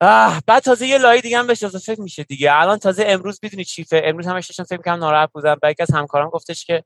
آه 0.00 0.42
بعد 0.46 0.62
تازه 0.62 0.86
یه 0.86 0.98
لایه 0.98 1.20
دیگه 1.20 1.38
هم 1.38 1.46
بهش 1.46 1.62
اضافه 1.62 1.96
میشه 1.98 2.22
دیگه. 2.22 2.52
الان 2.54 2.78
تازه 2.78 3.04
امروز 3.06 3.40
می‌دونی 3.42 3.64
چیفه 3.64 4.02
امروز 4.04 4.26
همش 4.26 4.46
داشتم 4.46 4.64
فکر 4.64 4.82
کنم 4.82 4.94
ناراحت 4.94 5.32
بودم. 5.32 5.58
بعد 5.62 5.82
از 5.82 5.90
همکارام 5.90 6.30
گفتش 6.30 6.64
که 6.64 6.84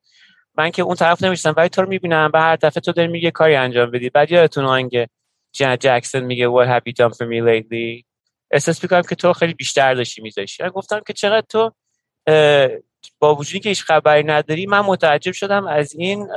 من 0.58 0.70
که 0.70 0.82
اون 0.82 0.94
طرف 0.94 1.22
نمیشتم 1.22 1.54
ولی 1.56 1.68
تو 1.68 1.82
رو 1.82 1.88
می‌بینم 1.88 2.30
به 2.30 2.40
هر 2.40 2.56
دفعه 2.56 2.80
تو 2.80 2.92
داری 2.92 3.08
میگه 3.08 3.30
کاری 3.30 3.54
انجام 3.54 3.90
بدی. 3.90 4.10
بعد 4.10 4.32
یادتون 4.32 4.64
آهنگ 4.64 5.06
جن 5.52 5.76
جکسون 5.80 6.20
میگه 6.20 6.48
what 6.48 6.66
have 6.66 6.82
you 6.88 6.92
done 6.92 7.12
for 7.16 7.26
me 7.26 7.46
lately 7.48 8.04
احساس 8.50 8.82
می‌کنم 8.82 9.02
که 9.02 9.14
تو 9.14 9.32
خیلی 9.32 9.54
بیشتر 9.54 9.94
داشتی 9.94 10.22
میذاشتی. 10.22 10.68
گفتم 10.68 11.00
که 11.06 11.12
چقدر 11.12 11.46
تو 11.48 11.72
با 13.18 13.34
وجودی 13.34 13.60
که 13.60 13.68
هیچ 13.68 13.84
خبری 13.84 14.24
نداری 14.24 14.66
من 14.66 14.80
متعجب 14.80 15.32
شدم 15.32 15.66
از 15.66 15.94
این 15.94 16.28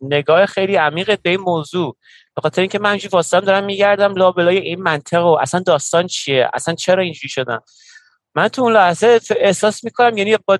نگاه 0.00 0.46
خیلی 0.46 0.76
عمیق 0.76 1.18
به 1.22 1.30
این 1.30 1.40
موضوع. 1.40 1.96
به 2.34 2.42
خاطر 2.42 2.60
اینکه 2.60 2.78
من 2.78 2.88
همینجوری 2.88 3.12
واسم 3.12 3.40
دارم 3.40 3.64
میگردم 3.64 4.14
لابلای 4.14 4.58
این 4.58 4.82
منطق 4.82 5.24
و 5.24 5.38
اصلا 5.40 5.60
داستان 5.60 6.06
چیه؟ 6.06 6.50
اصلا 6.54 6.74
چرا 6.74 7.02
اینجوری 7.02 7.28
شدم؟ 7.28 7.62
من 8.36 8.48
تو 8.48 8.62
اون 8.62 8.72
لحظه 8.72 9.20
احساس 9.36 9.84
می‌کنم 9.84 10.16
یعنی 10.16 10.36
با 10.36 10.58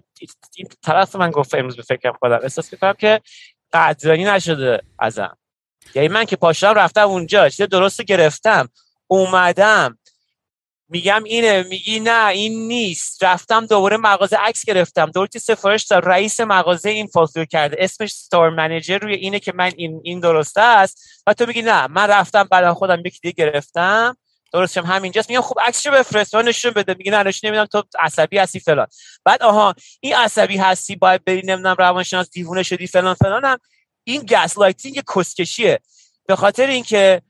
این 0.56 0.68
طرف 0.82 1.16
من 1.16 1.30
گفت 1.30 1.54
امروز 1.54 1.76
به 1.76 1.82
فکرم 1.82 2.12
خودم 2.18 2.38
احساس 2.42 2.72
می‌کنم 2.72 2.92
که 2.92 3.20
قدردانی 3.72 4.24
نشده 4.24 4.82
ازم. 4.98 5.36
یعنی 5.94 6.08
من 6.08 6.24
که 6.24 6.36
پاشدم 6.36 6.74
رفتم 6.74 7.08
اونجا 7.08 7.48
چیز 7.48 7.62
درست 7.62 8.02
گرفتم 8.02 8.68
اومدم. 9.06 9.98
میگم 10.88 11.24
اینه 11.24 11.62
میگی 11.62 12.00
نه 12.00 12.26
این 12.26 12.68
نیست. 12.68 13.24
رفتم 13.24 13.66
دوباره 13.66 13.96
مغازه 13.96 14.36
عکس 14.36 14.64
گرفتم. 14.64 15.06
دوباره 15.06 15.30
سفارش 15.36 15.84
داد 15.84 16.08
رئیس 16.08 16.40
مغازه 16.40 16.90
این 16.90 17.06
فالسیو 17.06 17.44
کرده. 17.44 17.76
اسمش 17.78 18.12
ستور 18.12 18.50
منیجر 18.50 18.98
روی 18.98 19.14
اینه 19.14 19.38
که 19.38 19.52
من 19.52 19.72
این 19.76 20.00
این 20.04 20.20
درسته 20.20 20.60
است. 20.60 21.22
و 21.26 21.34
تو 21.34 21.46
میگی 21.46 21.62
نه 21.62 21.86
من 21.86 22.06
رفتم 22.10 22.44
بعد 22.50 22.72
خودم 22.72 23.02
یکی 23.04 23.18
دیگه 23.22 23.44
گرفتم. 23.44 24.16
درستشم 24.52 24.84
همینجاست. 24.86 25.30
میگم 25.30 25.42
خب 25.42 25.56
عکسشو 25.66 25.90
بفرست. 25.90 26.34
من 26.34 26.44
نشون 26.44 26.70
بده. 26.70 26.94
میگه 26.98 27.10
نه 27.10 27.22
نشون 27.22 27.48
نمیدم 27.50 27.64
تو 27.64 27.82
عصبی 27.98 28.38
هستی 28.38 28.60
فلان. 28.60 28.86
بعد 29.24 29.42
آها 29.42 29.74
این 30.00 30.16
عصبی 30.16 30.56
هستی 30.56 30.96
باید 30.96 31.24
بری 31.24 31.42
نمی‌دونم 31.44 31.76
روانشناس 31.78 32.30
دیوونه 32.30 32.62
شدی 32.62 32.86
فلان 32.86 33.14
فلانم. 33.14 33.58
این 34.04 34.22
گس 34.22 34.58
لایتینگ 34.58 35.02
کسکشیه. 35.16 35.80
به 36.26 36.36
خاطر 36.36 36.66
اینکه 36.66 37.22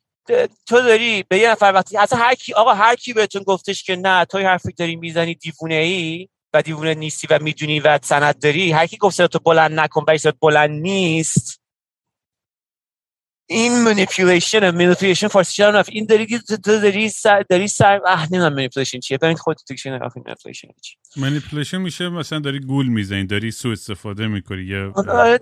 تو 0.66 0.80
داری 0.80 1.24
به 1.28 1.38
یه 1.38 1.50
نفر 1.50 1.72
وقتی 1.74 1.96
اصلا 1.96 2.18
هر 2.18 2.34
کی 2.34 2.54
آقا 2.54 2.74
هر 2.74 2.94
کی 2.94 3.12
بهتون 3.12 3.42
گفتش 3.42 3.82
که 3.82 3.96
نه 3.96 4.24
تو 4.24 4.38
حرفی 4.38 4.72
داری 4.72 4.96
می‌زنی 4.96 5.34
دیوونه 5.34 5.74
ای 5.74 6.28
و 6.52 6.62
دیوونه 6.62 6.94
نیستی 6.94 7.26
و 7.30 7.38
می‌دونی 7.42 7.80
و 7.80 7.98
سند 8.02 8.38
داری 8.38 8.72
هر 8.72 8.86
کی 8.86 8.96
گفته 8.96 9.28
تو 9.28 9.38
بلند 9.38 9.80
نکن 9.80 10.04
برای 10.04 10.18
بلند 10.40 10.70
نیست. 10.70 11.60
این 13.48 13.82
منیپولیشن 13.82 14.70
منیپولیشن 14.70 15.28
فارسی 15.28 15.62
نفت 15.62 15.88
این 15.92 16.06
داری 16.06 16.40
داری 16.64 17.08
سر 17.08 17.44
داری 17.50 17.68
سر 17.68 18.00
اه 18.06 18.22
نمی‌دونم 18.32 18.54
منیپولیشن 18.54 19.00
چیه؟ 19.00 19.18
ببین 19.18 19.36
خودت 19.36 19.60
دیکشن 19.68 19.92
اف 19.92 20.16
منیپولیشن 20.26 20.68
چیه؟ 20.82 20.96
منیپولیشن 21.16 21.78
میشه 21.78 22.08
مثلا 22.08 22.38
داری 22.38 22.60
گول 22.60 22.86
می‌زنی 22.86 23.26
داری 23.26 23.50
سو 23.50 23.68
استفاده 23.68 24.26
می‌کنی 24.26 24.62
یا 24.62 24.92
آره 24.96 25.38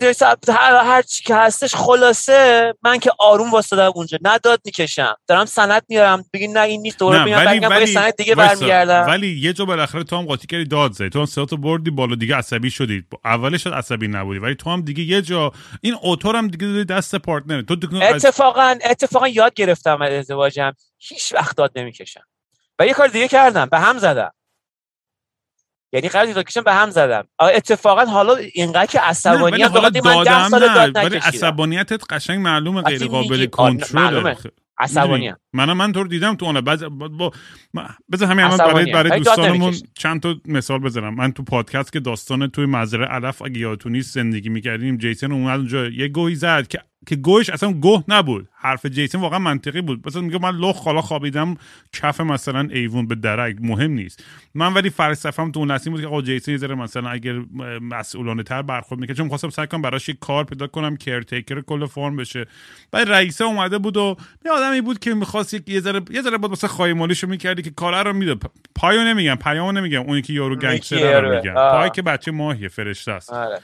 هر, 0.49 0.85
هر 0.85 1.03
چی 1.03 1.25
که 1.25 1.35
هستش 1.35 1.75
خلاصه 1.75 2.75
من 2.83 2.99
که 2.99 3.11
آروم 3.19 3.51
واسطه 3.51 3.81
اونجا. 3.83 4.19
نداد 4.23 4.61
می‌کشم. 4.65 5.15
دارم 5.27 5.45
سند 5.45 5.83
میارم 5.89 6.25
بگین 6.33 6.57
نه 6.57 6.61
این 6.61 6.83
نیست 6.83 6.99
دوباره 6.99 7.25
میام 7.25 7.47
ولی 7.47 7.59
ولی 7.59 7.87
سند 7.87 8.17
دیگه 8.17 8.35
برمیگردم. 8.35 9.07
ولی 9.07 9.29
یه 9.29 9.53
جا 9.53 9.65
بالاخره 9.65 10.05
تو 10.05 10.17
هم 10.17 10.25
قاطی 10.25 10.47
کردی 10.47 10.65
داد 10.65 10.93
زدی. 10.93 11.09
تو 11.09 11.19
هم 11.19 11.27
سه 11.27 11.45
بردی 11.45 11.91
بالا 11.91 12.15
دیگه 12.15 12.37
عصبی 12.37 12.71
شدی. 12.71 13.05
اولش 13.25 13.67
عصبی 13.67 14.09
نبودی 14.09 14.39
ولی 14.39 14.55
تو 14.55 14.71
هم 14.71 14.81
دیگه 14.81 15.03
یه 15.03 15.23
جا 15.23 15.53
این 15.81 15.97
اوتور 16.03 16.37
هم 16.37 16.49
دیگه 16.49 16.85
دست 16.85 17.17
پارتنر. 17.17 17.63
تو 17.63 17.77
اتفاقا 18.03 18.79
اتفاقا 18.85 19.29
یاد 19.29 19.55
گرفتم 19.55 20.03
از 20.03 20.13
ازدواجم. 20.13 20.73
هیچ 20.99 21.33
وقت 21.33 21.57
داد 21.57 21.79
نمی‌کشم. 21.79 22.25
و 22.79 22.87
یه 22.87 22.93
کار 22.93 23.09
دیگه 23.09 23.29
کردم 23.29 23.67
به 23.67 23.79
هم 23.79 23.99
زدم. 23.99 24.33
یعنی 25.93 26.09
قرار 26.09 26.33
داد 26.33 26.45
کشم 26.45 26.61
به 26.61 26.73
هم 26.73 26.91
زدم. 26.91 27.29
اتفاقا 27.41 28.05
حالا 28.05 28.35
اینقدر 28.35 28.87
که 28.87 29.01
عصبانیت 29.01 29.71
حالا 29.71 29.91
من 30.05 30.25
10 30.25 30.49
سال 30.49 30.75
داد 30.75 30.97
ولی 30.97 31.17
عصبانیتت 31.17 32.13
قشنگ 32.13 32.41
معلومه 32.41 32.83
غیر 32.83 33.07
قابل 33.07 33.47
کنترل. 33.47 34.35
عصبانی 34.79 35.33
من 35.53 35.73
من 35.73 35.93
تو 35.93 36.03
رو 36.03 36.09
دیدم 36.09 36.35
تو 36.35 36.47
اون 36.47 36.61
بعد 36.61 36.89
با 36.89 37.33
بذار 38.13 38.29
همین 38.29 38.45
الان 38.45 38.59
برای 38.59 38.93
برای 38.93 39.19
دوستانمون 39.19 39.75
چند 39.95 40.23
تا 40.23 40.35
مثال 40.45 40.79
بزنم. 40.79 41.15
من 41.15 41.33
تو 41.33 41.43
پادکست 41.43 41.93
که 41.93 42.01
داستان 42.01 42.51
توی 42.51 42.67
مزرعه 42.67 43.09
علف 43.09 43.43
اگه 43.43 43.59
یادتون 43.59 43.93
نیست 43.93 44.15
زندگی 44.15 44.49
می‌کردیم 44.49 44.97
جیسن 44.97 45.33
اومد 45.33 45.59
اونجا 45.59 45.87
یه 45.87 46.09
گوی 46.09 46.35
زد 46.35 46.67
که 46.67 46.79
که 47.07 47.17
گوش 47.17 47.51
اصلا 47.51 47.73
گوه 47.73 48.05
نبود. 48.09 48.49
حرف 48.55 48.87
جیسن 48.87 49.21
واقعا 49.21 49.39
منطقی 49.39 49.81
بود. 49.81 50.07
مثلا 50.07 50.23
میگه 50.23 50.39
من 50.39 50.57
لخ 50.57 50.85
حالا 50.85 51.01
خوابیدم 51.01 51.57
کف 51.93 52.21
مثلا 52.21 52.69
ایوون 52.71 53.07
به 53.07 53.15
درک 53.15 53.57
مهم 53.61 53.91
نیست. 53.91 54.25
من 54.55 54.75
ولی 54.75 54.91
فلسفه‌ام 54.91 55.53
تو 55.53 55.61
اون 55.61 55.71
لحظه 55.71 55.91
بود 55.91 56.01
که 56.01 56.07
آقا 56.07 56.23
جیسن 56.23 56.53
یه 56.53 56.59
ذره 56.59 56.75
مثلا 56.75 57.11
اگر 57.11 57.43
مسئولانه 57.81 58.43
تر 58.43 58.63
برخورد 58.63 59.01
می‌کنه 59.01 59.17
چون 59.17 59.29
خواستم 59.29 59.51
سعی 59.51 59.67
کنم 59.67 59.83
براش 59.83 60.09
یه 60.09 60.17
کار 60.21 60.45
پیدا 60.45 60.67
کنم 60.67 60.97
کرتیکر 60.97 61.61
کل 61.61 61.87
فرم 61.87 62.17
بشه. 62.17 62.47
بعد 62.93 63.09
رئیسه 63.09 63.45
اومده 63.45 63.79
بود 63.79 63.97
و 63.97 64.17
یه 64.45 64.53
آدمی 64.53 64.81
بود 64.81 64.99
که 64.99 65.15
می‌خواست 65.15 65.69
یه 65.69 65.81
ذره 65.81 66.01
یه 66.11 66.23
ذره 66.23 66.39
بود 66.39 66.51
مثلا 66.51 66.71
خایمالیشو 66.71 67.27
می‌کردی 67.27 67.63
که 67.63 67.71
کارا 67.71 68.03
رو 68.03 68.13
میده. 68.13 68.37
پایو 68.75 69.05
نمیگم 69.05 69.35
پیامو 69.35 69.73
نمیگم. 69.73 70.01
اونی 70.01 70.23
که 70.23 70.33
یارو 70.33 70.57
گنگستر 70.57 71.21
رو 71.21 71.37
میگم 71.37 71.55
پای 71.55 71.91
که 71.91 72.03
بچه 72.03 72.31
ماهیه 72.31 72.69
فرشته 72.69 73.13
است. 73.13 73.33
آره. 73.33 73.61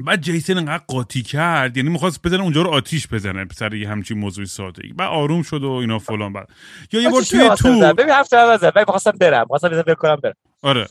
بعد 0.00 0.20
جیسن 0.20 0.58
انقدر 0.58 0.84
قاطی 0.88 1.22
کرد 1.22 1.76
یعنی 1.76 1.88
می‌خواست 1.88 2.22
بزنه 2.22 2.42
اونجا 2.42 2.62
رو 2.62 2.70
آتیش 2.70 3.08
بزنه 3.08 3.46
سر 3.52 3.74
یه 3.74 3.88
همچین 3.88 4.18
موضوعی 4.18 4.46
ساده 4.46 4.82
بعد 4.96 5.08
آروم 5.08 5.42
شد 5.42 5.62
و 5.62 5.70
اینا 5.70 5.98
فلان 5.98 6.32
بعد. 6.32 6.48
یا 6.92 7.00
یه 7.00 7.10
بار 7.10 7.22
توی 7.22 7.50
تو. 7.58 7.94
ببین 7.94 8.10
هفته 8.10 8.36
بزن 8.36 8.70
بعد 8.70 8.78
می‌خواستم 8.78 9.10
برم. 9.10 9.40
می‌خواستم 9.40 9.68
بزنم 9.68 9.82
بکنم 9.82 10.16
برم. 10.16 10.34
آره. 10.62 10.86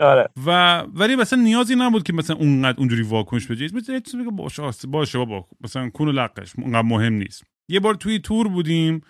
آره. 0.00 0.28
و 0.46 0.78
ولی 0.80 1.16
مثلا 1.16 1.42
نیازی 1.42 1.74
نبود 1.74 2.02
که 2.02 2.12
مثلا 2.12 2.36
اونقدر 2.36 2.78
اونجوری 2.78 3.02
واکنش 3.02 3.46
بده. 3.46 3.68
مثلا 3.74 4.00
چیزی 4.00 4.16
میگه 4.16 4.30
باشه 4.30 4.62
باشه 4.88 5.18
بابا. 5.18 5.46
مثلا 5.60 5.90
کون 5.90 6.08
لقش. 6.08 6.52
اونقدر 6.58 6.82
مهم 6.82 7.12
نیست. 7.12 7.44
یه 7.68 7.80
بار 7.80 7.94
توی 7.94 8.18
تور 8.18 8.48
بودیم. 8.48 9.00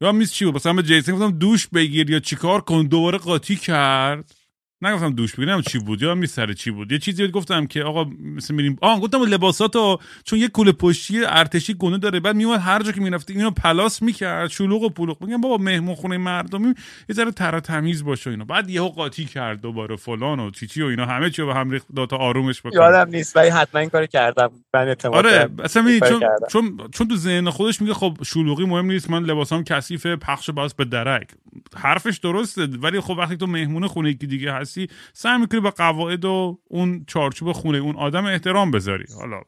یا 0.00 0.12
میز 0.12 0.32
چی 0.32 0.44
بود؟ 0.44 0.54
مثلا 0.54 0.72
به 0.72 0.82
جیسن 0.82 1.12
گفتم 1.12 1.30
دوش 1.30 1.66
بگیر 1.66 2.10
یا 2.10 2.20
چیکار 2.20 2.60
کن؟ 2.60 2.86
دوباره 2.86 3.18
قاطی 3.18 3.56
کرد. 3.56 4.34
نگفتم 4.82 5.10
دوش 5.10 5.34
بگیرم 5.34 5.62
چی 5.62 5.78
بود 5.78 6.02
یا 6.02 6.14
می 6.14 6.26
سر 6.26 6.52
چی 6.52 6.70
بود 6.70 6.92
یه 6.92 6.98
چیزی 6.98 7.28
گفتم 7.28 7.66
که 7.66 7.82
آقا 7.82 8.04
مثل 8.20 8.54
میریم. 8.54 8.76
آه 8.80 9.00
گفتم 9.00 9.22
لباساتو 9.22 9.98
چون 10.24 10.38
یه 10.38 10.48
کوله 10.48 10.72
پشتی 10.72 11.24
ارتشی 11.24 11.74
گونه 11.74 11.98
داره. 11.98 12.20
بعد 12.20 12.36
میومد 12.36 12.60
هر 12.60 12.82
جا 12.82 12.92
که 12.92 13.00
می‌رفتی 13.00 13.32
اینو 13.32 13.50
پلاس 13.50 14.02
می‌کرد 14.02 14.50
شلوغ 14.50 14.82
و 14.82 14.88
پلوغ. 14.88 15.24
میگم 15.24 15.40
بابا 15.40 15.56
مهمون 15.56 15.94
خونه 15.94 16.16
مردمی 16.16 16.74
یه 17.08 17.14
ذره 17.14 17.30
تر 17.30 17.60
تمیز 17.60 18.04
باشه 18.04 18.30
اینا. 18.30 18.44
بعد 18.44 18.70
یهو 18.70 18.88
قاطی 18.88 19.24
کرد 19.24 19.60
دوباره 19.60 19.96
فلان 19.96 20.40
و 20.40 20.50
چی 20.50 20.82
و 20.82 20.86
اینا. 20.86 21.06
همه 21.06 21.30
چی 21.30 21.42
به 21.42 21.54
هم 21.54 21.70
ریخت 21.70 21.86
داتا 21.96 22.16
آرومش 22.16 22.60
بکنه. 22.60 22.74
یادم 22.74 23.10
نیست 23.10 23.36
ولی 23.36 23.48
حتما 23.48 23.80
این 23.80 23.90
کارو 23.90 24.06
کردم. 24.06 24.50
من 24.74 24.88
اعتماد 24.88 25.26
آره 25.26 25.48
اصلا 25.64 25.98
چون, 26.08 26.20
چون 26.50 26.78
چون 26.92 27.08
تو 27.08 27.16
ذهن 27.16 27.50
خودش 27.50 27.80
میگه 27.80 27.94
خب 27.94 28.18
شلوغی 28.26 28.64
مهم 28.64 28.86
نیست 28.86 29.10
من 29.10 29.24
لباسام 29.24 29.64
کثیفه 29.64 30.16
پخش 30.16 30.50
باز 30.50 30.74
به 30.74 30.84
درک. 30.84 31.28
حرفش 31.76 32.18
درسته 32.18 32.66
ولی 32.66 33.00
خب 33.00 33.14
وقتی 33.18 33.36
تو 33.36 33.46
مهمون 33.46 33.86
خونه 33.86 34.10
یکی 34.10 34.26
دیگه 34.26 34.52
هستی 34.70 34.88
سعی 35.12 35.38
می‌کنی 35.38 35.60
به 35.60 35.70
قواعد 35.70 36.24
و 36.24 36.60
اون 36.64 37.04
چارچوب 37.06 37.52
خونه 37.52 37.78
اون 37.78 37.96
آدم 37.96 38.24
احترام 38.24 38.70
بذاری. 38.70 39.04
حالا 39.18 39.42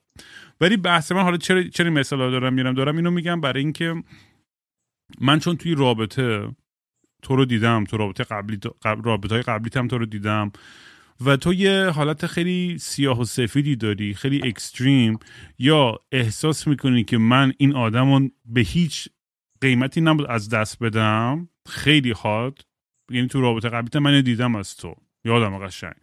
ولی 0.61 0.77
بحث 0.77 1.13
من 1.13 1.23
حالا 1.23 1.37
چرا 1.37 1.63
چرا 1.63 1.91
مثال 1.91 2.31
دارم 2.31 2.55
میرم؟ 2.55 2.75
دارم 2.75 2.97
اینو 2.97 3.11
میگم 3.11 3.41
برای 3.41 3.61
اینکه 3.61 4.03
من 5.21 5.39
چون 5.39 5.57
توی 5.57 5.75
رابطه 5.75 6.49
تو 7.23 7.37
رو 7.37 7.45
دیدم 7.45 7.85
تو 7.85 7.97
رابطه 7.97 8.25
قبلی 8.25 8.59
رابطه 9.05 9.35
های 9.35 9.43
قبلی 9.43 9.71
هم 9.75 9.89
تو 9.89 9.99
رو 9.99 10.07
دیدم 10.07 10.53
و 11.25 11.37
تو 11.37 11.55
یه 11.55 11.91
حالت 11.95 12.27
خیلی 12.27 12.79
سیاه 12.79 13.21
و 13.21 13.25
سفیدی 13.25 13.77
داری 13.77 14.15
خیلی 14.15 14.49
اکستریم 14.49 15.19
یا 15.59 15.99
احساس 16.13 16.67
می‌کنی 16.67 17.05
که 17.05 17.19
من 17.19 17.53
این 17.59 17.75
آدم 17.75 18.15
رو 18.15 18.29
به 18.45 18.61
هیچ 18.61 19.09
قیمتی 19.61 20.01
نبود 20.01 20.27
از 20.27 20.49
دست 20.49 20.83
بدم؟ 20.83 21.49
خیلی 21.69 22.11
هاد 22.11 22.61
یعنی 23.11 23.29
تو 23.29 23.41
رابطه 23.41 23.69
قبلی 23.69 24.01
من 24.01 24.21
دیدم 24.21 24.55
از 24.55 24.77
تو. 24.77 24.95
یادم 25.25 25.59
قشنگ. 25.59 25.95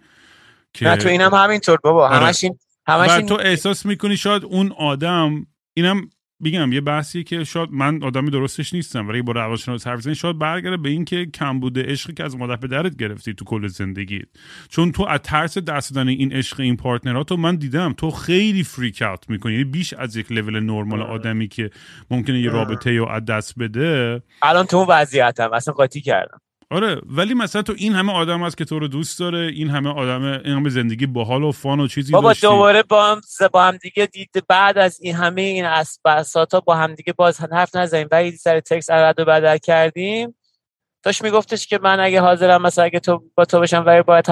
که 0.73 0.85
نه 0.85 0.95
تو 0.95 1.09
اینم 1.09 1.33
همینطور 1.33 1.77
بابا. 1.83 2.09
آره. 2.09 2.25
همش 2.25 2.43
این 2.43 2.59
همش 2.87 3.23
تو 3.27 3.37
احساس 3.41 3.85
می‌کنی 3.85 4.17
شاید 4.17 4.45
اون 4.45 4.71
آدم 4.71 5.47
اینم 5.73 6.09
بگم 6.43 6.71
یه 6.71 6.81
بحثی 6.81 7.23
که 7.23 7.43
شاید 7.43 7.69
من 7.71 8.03
آدمی 8.03 8.31
درستش 8.31 8.73
نیستم 8.73 9.07
ولی 9.07 9.21
با 9.21 9.33
روانشناس 9.33 9.87
حرف 9.87 10.01
زنی 10.01 10.15
شاید 10.15 10.39
برگرده 10.39 10.77
به 10.77 10.89
اینکه 10.89 11.25
کم 11.25 11.59
بوده 11.59 11.83
عشقی 11.83 12.13
که 12.13 12.23
از 12.23 12.37
مادر 12.37 12.55
پدرت 12.55 12.95
گرفتی 12.95 13.33
تو 13.33 13.45
کل 13.45 13.67
زندگیت. 13.67 14.25
چون 14.69 14.91
تو 14.91 15.03
از 15.03 15.19
ترس 15.23 15.57
دست 15.57 15.95
دادن 15.95 16.07
این 16.07 16.33
عشق 16.33 16.59
این 16.59 16.77
پارتنرات 16.77 17.31
من 17.31 17.55
دیدم 17.55 17.93
تو 17.93 18.11
خیلی 18.11 18.63
فریک 18.63 19.01
اوت 19.01 19.29
می‌کنی. 19.29 19.53
یعنی 19.53 19.63
بیش 19.63 19.93
از 19.93 20.15
یک 20.15 20.31
لول 20.31 20.59
نرمال 20.59 21.01
آدمی 21.01 21.47
که 21.47 21.69
ممکنه 22.11 22.39
یه 22.39 22.49
رابطه 22.49 22.97
رو 22.97 23.07
از 23.09 23.25
دست 23.25 23.59
بده. 23.59 24.21
الان 24.41 24.65
تو 24.65 24.77
اون 24.77 24.87
وضعیتم 24.89 25.53
اصلا 25.53 25.73
قاطی 25.73 26.01
کردم. 26.01 26.41
آره 26.71 27.01
ولی 27.05 27.33
مثلا 27.33 27.61
تو 27.61 27.73
این 27.77 27.93
همه 27.93 28.13
آدم 28.13 28.43
هست 28.43 28.57
که 28.57 28.65
تو 28.65 28.79
رو 28.79 28.87
دوست 28.87 29.19
داره 29.19 29.39
این 29.39 29.69
همه 29.69 29.89
آدم 29.89 30.23
این 30.23 30.53
همه 30.53 30.69
زندگی 30.69 31.05
باحال 31.05 31.43
و 31.43 31.51
فان 31.51 31.79
و 31.79 31.87
چیزی 31.87 32.13
بابا 32.13 32.33
دوباره 32.33 32.83
با 32.83 33.05
هم 33.05 33.21
با 33.51 33.63
هم 33.63 33.77
دیگه 33.77 34.05
دید 34.05 34.29
بعد 34.47 34.77
از 34.77 34.99
این 35.01 35.15
همه 35.15 35.41
این 35.41 35.65
اسباساتا 35.65 36.59
با 36.59 36.75
هم 36.75 36.95
دیگه 36.95 37.13
باز 37.13 37.41
حرف 37.41 37.75
نزنیم. 37.75 38.07
ولی 38.11 38.31
سر 38.31 38.59
تکس 38.59 38.89
رد 38.89 39.19
و 39.19 39.25
بدل 39.25 39.57
کردیم. 39.57 40.35
داشت 41.03 41.23
میگفتش 41.23 41.67
که 41.67 41.79
من 41.83 41.99
اگه 41.99 42.21
حاضرم 42.21 42.61
مثلا 42.61 42.85
اگه 42.85 42.99
تو 42.99 43.23
با 43.35 43.45
تو 43.45 43.59
بشم 43.59 43.83
ولی 43.85 44.01
باید 44.01 44.25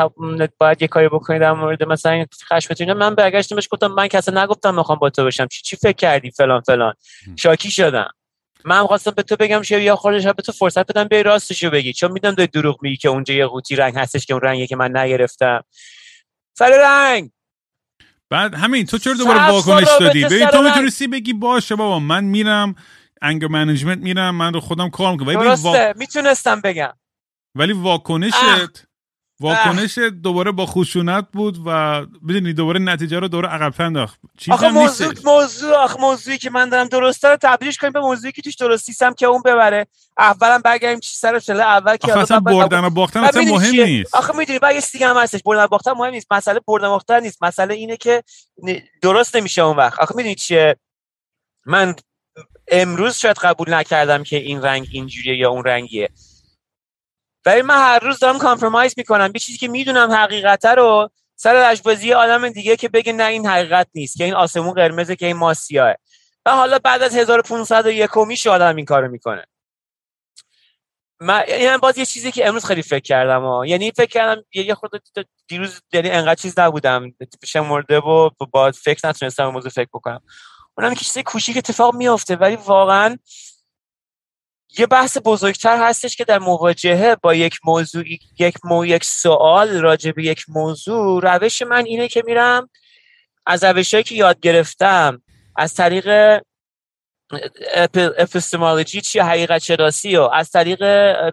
باید 0.58 0.82
یه 0.82 0.88
کاری 0.88 1.08
بکنی 1.08 1.40
در 1.40 1.54
مورد 1.54 1.84
مثلا 1.84 2.26
خشمتون 2.50 2.94
من 2.94 3.16
برگشتمش 3.16 3.68
گفتم 3.72 3.88
من 3.88 4.08
کسی 4.08 4.32
نگفتم 4.32 4.76
می‌خوام 4.76 5.00
با 5.00 5.10
تو 5.10 5.26
بشم. 5.26 5.48
چی 5.48 5.62
چی 5.62 5.76
فکر 5.76 5.96
کردی 5.96 6.32
فلان 6.32 6.62
فلان. 6.62 6.94
شاکی 7.36 7.72
شدم. 7.72 8.10
من 8.66 8.88
خواستم 8.88 9.12
به 9.12 9.24
تو 9.24 9.36
بگم 9.36 9.62
شه 9.62 9.84
یا 9.84 9.96
خودش 9.96 10.28
به 10.28 10.42
تو 10.42 10.52
فرصت 10.52 10.88
بدم 10.88 11.04
به 11.04 11.22
راستشو 11.24 11.70
بگی. 11.70 11.94
چون 11.94 12.12
می‌دونم 12.12 12.36
داری 12.36 12.48
دروغ 12.48 12.78
میگی 12.82 12.98
که 12.98 13.10
اونجا 13.10 13.34
یه 13.34 13.46
قوطی 13.46 13.76
رنگ 13.76 13.96
هستش 13.96 14.26
که 14.26 14.34
اون 14.34 14.42
رنگی 14.42 14.68
که 14.68 14.76
من 14.76 14.98
نگرفتم. 14.98 15.64
سر 16.58 16.72
رنگ! 16.84 17.32
بعد 18.30 18.56
همین 18.56 18.86
تو 18.86 18.98
چرا 18.98 19.14
دوباره 19.14 19.50
واکنش 19.50 19.88
دادی؟ 20.00 20.26
ببین 20.26 20.48
تو 20.48 20.62
می‌تونستی 20.62 21.08
بگی 21.08 21.34
باشه 21.34 21.76
بابا 21.76 22.00
من 22.00 22.24
میرم 22.24 22.76
انگر 23.22 23.48
منیجمنت 23.48 24.00
میرم 24.00 24.36
من 24.36 24.54
رو 24.54 24.60
خودم 24.60 24.90
کار 24.90 25.12
می‌کنم. 25.12 25.34
درسته 25.34 25.94
می‌تونستم 25.98 26.62
بگم. 26.62 26.94
ولی 27.56 27.74
واکنشت 27.74 28.87
واکنش 29.40 29.98
دوباره 29.98 30.52
با 30.52 30.66
خشونت 30.66 31.28
بود 31.34 31.58
و 31.66 32.06
بدونی 32.06 32.54
دوباره 32.54 32.80
نتیجه 32.80 33.20
رو 33.20 33.28
دوباره 33.28 33.50
عقب 33.50 33.82
انداخت. 33.82 34.20
آخه 34.52 34.70
موضوع 34.70 35.14
موضوع 35.26 35.74
آخه 35.74 36.00
موضوعی 36.00 36.38
که 36.38 36.50
من 36.50 36.70
دارم 36.70 36.88
درسته 36.88 37.28
رو 37.28 37.38
تبدیلش 37.42 37.78
کنیم 37.78 37.94
به 37.94 38.00
موضوعی 38.00 38.32
که 38.32 38.42
توش 38.42 38.56
درستیستم 38.56 39.14
که 39.14 39.26
اون 39.26 39.42
ببره. 39.42 39.88
اولم 40.18 40.62
برگردیم 40.62 41.00
چی 41.00 41.18
سر 41.18 41.40
شله 41.40 41.64
اول 41.64 41.98
که 41.98 42.12
آخه 42.12 42.22
اصلا 42.22 42.40
بردن 42.40 42.84
و 42.84 42.90
باختن 42.90 43.24
اصلا 43.24 43.42
مهم 43.42 43.76
نیست. 43.76 44.16
آخه 44.16 44.38
می‌دونی 44.38 44.60
بعد 44.60 44.76
یه 44.76 45.08
هم 45.08 45.18
هستش. 45.18 45.44
بردن 45.44 45.64
و 45.64 45.68
باختن 45.68 45.92
مهم 45.92 46.12
نیست. 46.12 46.34
مسئله 46.34 46.60
بردن 46.68 46.88
و 46.88 46.90
باختن 46.90 47.20
نیست. 47.20 47.44
مسئله 47.44 47.74
اینه 47.74 47.98
که 47.98 48.24
درست 49.02 49.36
نمیشه 49.36 49.62
اون 49.62 49.78
وقت. 49.78 50.00
آخه 50.00 50.16
می‌دونی 50.16 50.36
چیه؟ 50.36 50.76
من 51.66 51.96
امروز 52.68 53.16
شاید 53.16 53.38
قبول 53.38 53.74
نکردم 53.74 54.24
که 54.24 54.38
این 54.38 54.62
رنگ 54.62 54.88
اینجوریه 54.92 55.38
یا 55.38 55.50
اون 55.50 55.64
رنگیه. 55.64 56.10
ولی 57.46 57.62
من 57.62 57.78
هر 57.78 58.00
روز 58.00 58.20
دارم 58.20 58.38
کامپرومایز 58.38 58.94
می‌کنم. 58.98 59.32
یه 59.36 59.40
چیزی 59.40 59.58
که 59.58 59.68
می‌دونم 59.68 60.12
حقیقته 60.12 60.70
رو 60.70 61.10
سر 61.36 61.54
لجبازی 61.54 62.14
آدم 62.14 62.50
دیگه 62.50 62.76
که 62.76 62.90
بگه 62.90 63.14
نه 63.14 63.24
این 63.24 63.46
حقیقت 63.46 63.88
نیست 63.96 64.18
که 64.18 64.24
این 64.24 64.34
آسمون 64.34 64.74
قرمزه 64.74 65.16
که 65.16 65.26
این 65.26 65.38
ما 65.38 65.54
سیاهه 65.54 65.98
و 66.46 66.52
حالا 66.52 66.80
بعد 66.80 67.02
از 67.02 67.16
1501 67.16 68.18
میشه 68.18 68.50
آدم 68.50 68.76
این 68.76 68.86
کارو 68.86 69.08
می‌کنه. 69.08 69.46
من 71.20 71.44
این 71.48 71.78
باز 71.78 71.98
یه 71.98 72.06
چیزی 72.06 72.32
که 72.32 72.48
امروز 72.48 72.66
خیلی 72.66 72.82
فکر 72.82 73.00
کردم 73.04 73.42
ها. 73.42 73.66
یعنی 73.66 73.92
فکر 73.92 74.10
کردم 74.10 74.44
یه 74.54 74.76
خود 74.76 74.92
دیروز 75.48 75.82
یعنی 75.94 76.10
انقدر 76.10 76.36
چیز 76.36 76.60
نبودم. 76.60 77.14
مرده 77.56 78.00
و 78.00 78.30
با 78.52 78.72
فکر 78.72 79.10
نتونستم 79.10 79.48
موضوع 79.48 79.72
فکر 79.72 79.90
بکنم. 79.94 80.22
اونم 80.78 80.94
که 80.94 81.06
چیز 81.06 81.18
کوچیک 81.18 81.58
اتفاق 81.58 81.96
میافته 81.96 82.36
ولی 82.36 82.56
واقعا 82.56 83.18
یه 84.78 84.86
بحث 84.86 85.18
بزرگتر 85.26 85.88
هستش 85.90 86.16
که 86.16 86.24
در 86.24 86.40
مواجهه 86.40 87.16
با 87.16 87.34
یک 87.34 87.60
موضوع 87.66 88.04
یک 88.40 88.56
مو 88.64 88.86
یک 88.86 89.04
سوال 89.04 89.82
راجع 89.82 90.12
به 90.12 90.24
یک 90.24 90.46
موضوع 90.48 91.22
روش 91.22 91.62
من 91.62 91.86
اینه 91.86 92.08
که 92.08 92.24
میرم 92.26 92.70
از 93.46 93.64
روشهایی 93.64 94.04
که 94.04 94.16
یاد 94.16 94.40
گرفتم 94.40 95.22
از 95.56 95.74
طریق 95.74 96.40
اپیستمولوژی 98.18 99.02
چیه 99.02 99.24
حقیقت 99.24 99.64
شناسی 99.64 100.16
و 100.16 100.22
از 100.22 100.50
طریق 100.50 100.84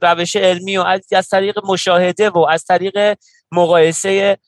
روش 0.02 0.36
علمی 0.36 0.76
و 0.76 0.82
از, 0.82 1.00
از 1.12 1.28
طریق 1.28 1.58
مشاهده 1.64 2.30
و 2.30 2.38
از 2.38 2.64
طریق 2.64 3.18
مقایسه 3.52 4.38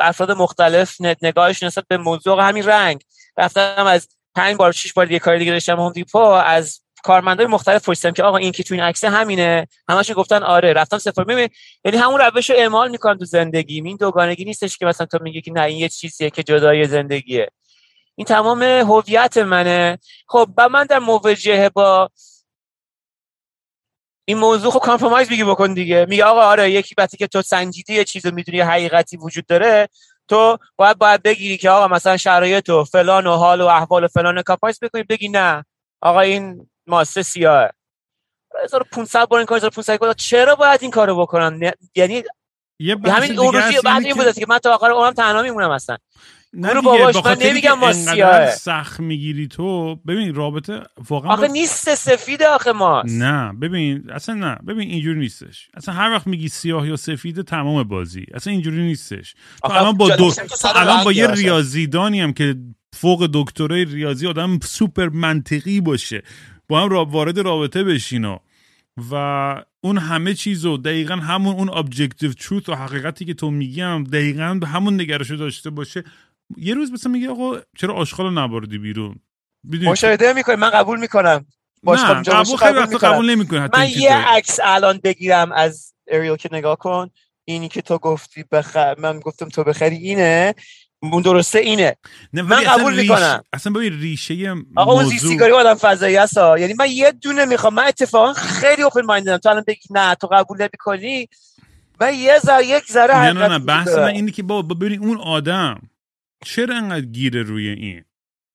افراد 0.00 0.30
مختلف 0.30 0.96
نگاهش 1.22 1.62
نسبت 1.62 1.84
به 1.88 1.96
موضوع 1.96 2.42
همین 2.42 2.64
رنگ. 2.64 3.00
رفتم 3.36 3.86
از 3.86 4.08
پنج 4.34 4.56
بار 4.56 4.72
شش 4.72 4.92
بار 4.92 5.12
یه 5.12 5.18
کار 5.18 5.38
دیگه 5.38 5.52
داشتم 5.52 5.80
هم 5.80 5.92
دیپو 5.92 6.18
از 6.18 6.80
کارمندای 7.04 7.46
مختلف 7.46 7.84
پرسیدم 7.84 8.14
که 8.14 8.22
آقا 8.22 8.36
این 8.36 8.52
که 8.52 8.62
تو 8.62 8.74
این 8.74 8.82
عکس 8.82 9.04
همینه؟ 9.04 9.66
همش 9.88 10.12
گفتن 10.16 10.42
آره. 10.42 10.72
رفتم 10.72 10.98
سفر. 10.98 11.24
می‌بینی 11.24 11.48
یعنی 11.84 11.98
همون 11.98 12.20
روش 12.20 12.50
رو 12.50 12.56
اعمال 12.56 12.90
می‌کنم 12.90 13.18
تو 13.18 13.24
زندگی 13.24 13.82
این 13.84 13.96
دوگانگی 13.96 14.44
نیستش 14.44 14.78
که 14.78 14.86
مثلا 14.86 15.06
تو 15.06 15.18
میگی 15.22 15.40
که 15.40 15.52
نه 15.52 15.62
این 15.62 15.78
یه 15.78 15.88
چیزیه 15.88 16.30
که 16.30 16.42
جدای 16.42 16.84
زندگیه. 16.84 17.48
این 18.14 18.24
تمام 18.24 18.62
هویت 18.62 19.38
منه. 19.38 19.98
خب 20.28 20.48
و 20.56 20.68
من 20.68 20.84
در 20.84 20.98
مواجهه 20.98 21.68
با 21.68 22.10
این 24.24 24.38
موضوع 24.38 24.72
خب 24.72 24.78
compromise 24.78 25.30
میگی 25.30 25.44
بکن 25.44 25.74
دیگه. 25.74 26.06
میگه 26.08 26.24
آقا 26.24 26.42
آره 26.42 26.70
یکی 26.70 26.94
وقتی 26.98 27.16
که 27.16 27.26
تو 27.26 27.42
سنجیدی 27.42 27.94
یه 27.94 28.04
چیزو 28.04 28.30
می‌دونی 28.30 28.60
حقیقتی 28.60 29.16
وجود 29.16 29.46
داره 29.46 29.88
تو 30.28 30.58
باید 30.76 30.98
باید 30.98 31.22
بگیری 31.22 31.56
که 31.58 31.70
آقا 31.70 31.88
مثلا 31.88 32.16
شرایط 32.16 32.68
و 32.68 32.84
فلان 32.84 33.26
و 33.26 33.32
حال 33.32 33.60
و 33.60 33.66
احوال 33.66 34.04
و 34.04 34.08
فلان 34.08 34.42
compromise 34.42 34.82
بکنی. 34.82 35.02
بگی 35.02 35.28
نه. 35.28 35.64
آقا 36.00 36.20
این 36.20 36.70
ماست 36.88 37.22
سیاهه. 37.22 37.68
1500 38.64 39.28
بار 39.28 39.38
این 39.38 39.46
کار 39.46 39.56
1500 39.56 39.98
بار. 39.98 40.12
چرا 40.12 40.54
باید 40.54 40.82
این 40.82 40.90
کارو 40.90 41.20
بکنم؟ 41.20 41.60
یعنی 41.94 42.22
یه 42.80 42.96
همین 43.04 43.38
اون 43.38 43.54
روزی 43.54 43.78
بعد 43.84 44.04
این 44.04 44.14
بود 44.14 44.32
که 44.32 44.46
من 44.48 44.58
تا 44.58 44.74
آخر 44.74 44.90
عمرم 44.90 45.12
تنها 45.12 45.42
میمونم 45.42 45.70
اصلا. 45.70 45.96
نه 46.52 46.80
باباش 46.80 47.16
من 47.24 47.36
نمیگم 47.40 47.78
ما 47.78 47.92
سیاه. 47.92 48.50
سخت 48.50 49.00
می‌گیری 49.00 49.48
تو 49.48 49.96
ببین 49.96 50.34
رابطه 50.34 50.82
واقعا 51.08 51.32
آخه 51.32 51.48
نیست 51.48 51.94
سفید 51.94 52.42
آخه 52.42 52.72
ماست. 52.72 53.14
نه 53.14 53.52
ببین 53.52 54.10
اصلا 54.10 54.34
نه 54.34 54.56
ببین 54.66 54.90
اینجوری 54.90 55.18
نیستش. 55.18 55.68
اصلا 55.74 55.94
هر 55.94 56.10
وقت 56.10 56.26
میگی 56.26 56.48
سیاه 56.48 56.88
یا 56.88 56.96
سفید 56.96 57.42
تمام 57.42 57.82
بازی. 57.82 58.26
اصلا 58.34 58.52
اینجوری 58.52 58.82
نیستش. 58.82 59.34
تو 59.64 59.72
الان 59.72 59.96
با 59.96 60.16
دو... 60.16 60.32
الان 60.74 61.04
با 61.04 61.12
یه 61.12 61.26
ریاضیدانی 61.26 62.20
هم 62.20 62.32
که 62.32 62.54
فوق 62.96 63.30
دکترای 63.34 63.84
ریاضی 63.84 64.26
آدم 64.26 64.58
سوپر 64.62 65.08
منطقی 65.08 65.80
باشه. 65.80 66.22
با 66.68 66.80
هم 66.80 66.92
وارد 66.92 67.38
رابطه 67.38 67.84
بشین 67.84 68.38
و 69.10 69.14
اون 69.80 69.98
همه 69.98 70.34
چیز 70.34 70.64
و 70.64 70.76
دقیقا 70.76 71.14
همون 71.14 71.54
اون 71.54 71.68
objective 71.68 72.32
truth 72.32 72.68
و 72.68 72.74
حقیقتی 72.74 73.24
که 73.24 73.34
تو 73.34 73.50
میگم 73.50 74.04
دقیقا 74.04 74.54
به 74.60 74.66
همون 74.66 75.00
نگرشو 75.00 75.36
داشته 75.36 75.70
باشه. 75.70 76.04
یه 76.56 76.74
روز 76.74 76.92
مثلا 76.92 77.12
میگه 77.12 77.28
آقا 77.28 77.58
چرا 77.78 77.94
آشغال 77.94 78.32
نبردی 78.32 78.78
بیرون؟ 78.78 79.18
مشاهده 79.64 80.32
می‌کنی؟ 80.32 80.56
من 80.56 80.70
قبول 80.70 81.00
می‌کنم. 81.00 81.46
نه 81.82 82.22
قبول 82.22 82.56
خیلی 82.56 82.72
قبول, 82.72 82.98
قبول 82.98 83.30
نمی‌کنه 83.30 83.68
من 83.74 83.88
یه 83.88 84.14
عکس 84.14 84.58
الان 84.62 85.00
بگیرم 85.04 85.52
از 85.52 85.94
اریل 86.08 86.36
که 86.36 86.48
نگاه 86.52 86.76
کن. 86.76 87.10
اینی 87.44 87.68
که 87.68 87.82
تو 87.82 87.98
گفتی 87.98 88.44
بخر 88.52 88.94
من 88.98 89.20
گفتم 89.20 89.48
تو 89.48 89.64
بخری 89.64 89.96
اینه. 89.96 90.54
اون 91.02 91.22
درسته 91.22 91.58
اینه. 91.58 91.96
نه 92.32 92.42
من 92.42 92.60
قبول 92.60 92.92
ریش... 92.94 93.10
می‌کنم. 93.10 93.42
اصلا 93.52 93.72
ببین 93.72 94.00
ریشه 94.00 94.54
آقا 94.76 94.92
اون 94.92 95.08
سیگاری 95.08 95.52
آدم 95.52 95.74
فضایی 95.74 96.16
هست 96.16 96.36
یعنی 96.36 96.74
من 96.78 96.90
یه 96.90 97.12
دونه 97.12 97.44
می‌خوام. 97.44 97.74
من 97.74 97.84
اتفاقا 97.84 98.32
خیلی 98.32 98.82
اوپن 98.82 99.00
مایندم 99.00 99.36
تو 99.36 99.48
الان 99.48 99.64
بگی 99.66 99.88
نه 99.90 100.14
تو 100.14 100.26
قبول 100.26 100.58
نمی‌کنی 100.58 101.28
من 102.00 102.14
یه 102.14 102.38
ذره 102.38 102.66
یک 102.66 102.84
ذره 102.92 103.16
نه 103.16 103.32
نه 103.32 103.48
نه 103.48 103.58
بحث 103.58 103.88
من 103.88 104.04
اینه 104.04 104.30
که 104.30 104.42
بابا 104.42 104.74
ببین 104.74 105.00
اون 105.00 105.20
آدم 105.20 105.80
چرا 106.44 106.76
انقدر 106.76 107.00
گیره 107.06 107.42
روی 107.42 107.68
این؟ 107.68 108.04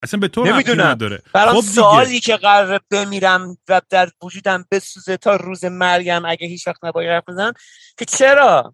اصلا 0.03 0.19
به 0.19 0.27
تو 0.27 0.43
ربطی. 0.43 0.75
نداره. 0.75 1.21
برام 1.34 1.56
خب. 1.56 1.62
سوالی 1.62 2.19
که 2.19 2.38
قراره 2.38 2.79
بمیرم 2.91 3.58
و 3.67 3.82
در 3.89 4.10
وجودم 4.23 4.65
بسوزه 4.71 5.17
تا 5.17 5.36
روز 5.36 5.65
مرگم 5.65 6.25
اگه 6.25 6.47
هیچ 6.47 6.67
وقت 6.67 6.84
نباید 6.84 7.10
حرف 7.10 7.23
بزنم 7.27 7.53
که 7.97 8.06
چرا؟ 8.06 8.73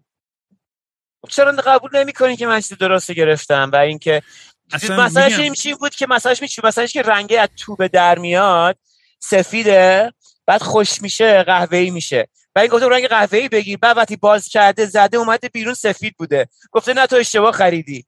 چرا 1.28 1.52
قبول 1.52 1.90
نمی‌کنی 1.96 2.36
که 2.36 2.46
من 2.46 2.60
چیز 2.60 2.78
درست 2.78 3.10
گرفتم 3.12 3.70
و 3.72 3.76
اینکه 3.76 4.22
مسئلهش 4.90 5.32
میگم- 5.32 5.42
این 5.42 5.54
چی 5.54 5.74
بود 5.74 5.94
که 5.94 6.06
مسئلهش 6.06 6.42
میچی 6.42 6.62
مسئلهش 6.64 6.92
که 6.92 7.02
رنگه 7.02 7.40
از 7.40 7.48
توبه 7.56 7.88
در 7.88 8.18
میاد 8.18 8.76
سفیده 9.20 10.12
بعد 10.46 10.62
خوش 10.62 11.02
میشه 11.02 11.42
قهوه‌ای 11.42 11.90
میشه. 11.90 12.28
و 12.56 12.58
این 12.58 12.68
گفته 12.68 12.88
رنگ 12.88 13.06
قهوه‌ای 13.06 13.48
بگیر. 13.48 13.78
بعد 13.78 13.96
وقتی 13.96 14.16
باز 14.16 14.48
کرده 14.48 14.86
زده 14.86 15.16
اومده 15.16 15.48
بیرون 15.48 15.74
سفید 15.74 16.14
بوده. 16.18 16.48
گفته 16.72 16.94
نه 16.94 17.06
تو 17.06 17.16
اشتباه 17.16 17.52
خریدی. 17.52 18.04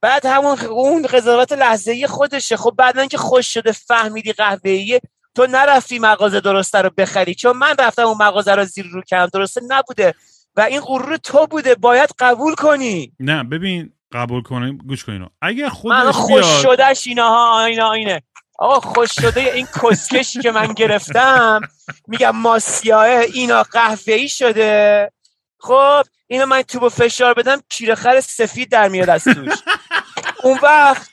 بعد 0.00 0.26
همون 0.26 0.58
اون 0.60 1.06
قضاوت 1.06 1.52
لحظه‌ای 1.52 2.06
خودشه. 2.06 2.56
خب 2.56 2.74
بعد 2.78 3.08
که 3.08 3.18
خوش 3.18 3.54
شده 3.54 3.72
فهمیدی 3.72 4.32
قهوه‌ایه 4.32 5.00
تو 5.34 5.46
نرفتی 5.46 5.98
مغازه 5.98 6.40
درسته 6.40 6.78
رو 6.78 6.90
بخری. 6.98 7.34
چون 7.34 7.56
من 7.56 7.74
رفتم 7.78 8.02
اون 8.02 8.16
مغازه 8.20 8.54
رو 8.54 8.64
زیر 8.64 8.86
رو 8.86 9.02
کردم 9.02 9.30
درسته 9.32 9.60
نبوده. 9.68 10.14
و 10.58 10.60
این 10.60 10.80
غرور 10.80 11.16
تو 11.16 11.46
بوده 11.46 11.74
باید 11.74 12.10
قبول 12.18 12.54
کنی. 12.54 13.12
نه 13.20 13.44
ببین 13.44 13.92
قبول 14.12 14.42
کنیم 14.42 14.76
گوش 14.76 15.04
کن 15.04 15.12
اینو. 15.12 15.28
اگر 15.42 15.70
من 15.84 16.12
خودش 16.12 16.14
خوش 16.14 16.62
بیاد 16.62 16.62
شدهش 16.62 17.06
اینها 17.06 17.64
اینا 17.64 17.92
اینه. 17.92 18.22
آقا 18.58 18.80
خوش 18.80 19.10
شده 19.20 19.40
این 19.40 19.66
کسکشی 19.82 20.40
که 20.40 20.50
من 20.50 20.66
گرفتم. 20.66 21.60
میگم 22.06 22.36
ماسیاه 22.36 23.04
اینا 23.04 23.62
قهوه‌ای 23.62 24.28
شده. 24.28 25.12
خب 25.58 26.02
اینو 26.26 26.46
من 26.46 26.62
تو 26.62 26.80
با 26.80 26.88
فشار 26.88 27.34
بدم 27.34 27.60
کیره 27.68 27.94
خر 27.94 28.20
سفید 28.20 28.70
در 28.70 28.88
میاد 28.88 29.10
از 29.10 29.24
توش. 29.24 29.52
اون 30.44 30.58
وقت 30.62 31.10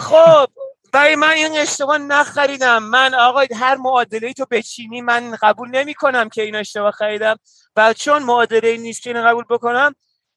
خب 0.00 0.48
برای 0.92 1.16
من 1.16 1.30
این 1.30 1.58
اشتباه 1.58 1.98
نخریدم. 1.98 2.82
من 2.82 3.14
آقا 3.14 3.44
هر 3.56 3.74
معادله 3.74 4.32
تو 4.32 4.46
بچینی 4.50 5.00
من 5.00 5.36
قبول 5.42 5.68
نمی 5.68 5.94
کنم 5.94 6.28
که 6.28 6.42
این 6.42 6.56
اشتباه 6.56 6.90
خریدم. 6.90 7.36
و 7.76 7.92
چون 7.92 8.22
معادله 8.22 8.76
نیست 8.76 9.02
که 9.02 9.10
اینو 9.10 9.28
قبول 9.28 9.44
بکنم 9.50 9.94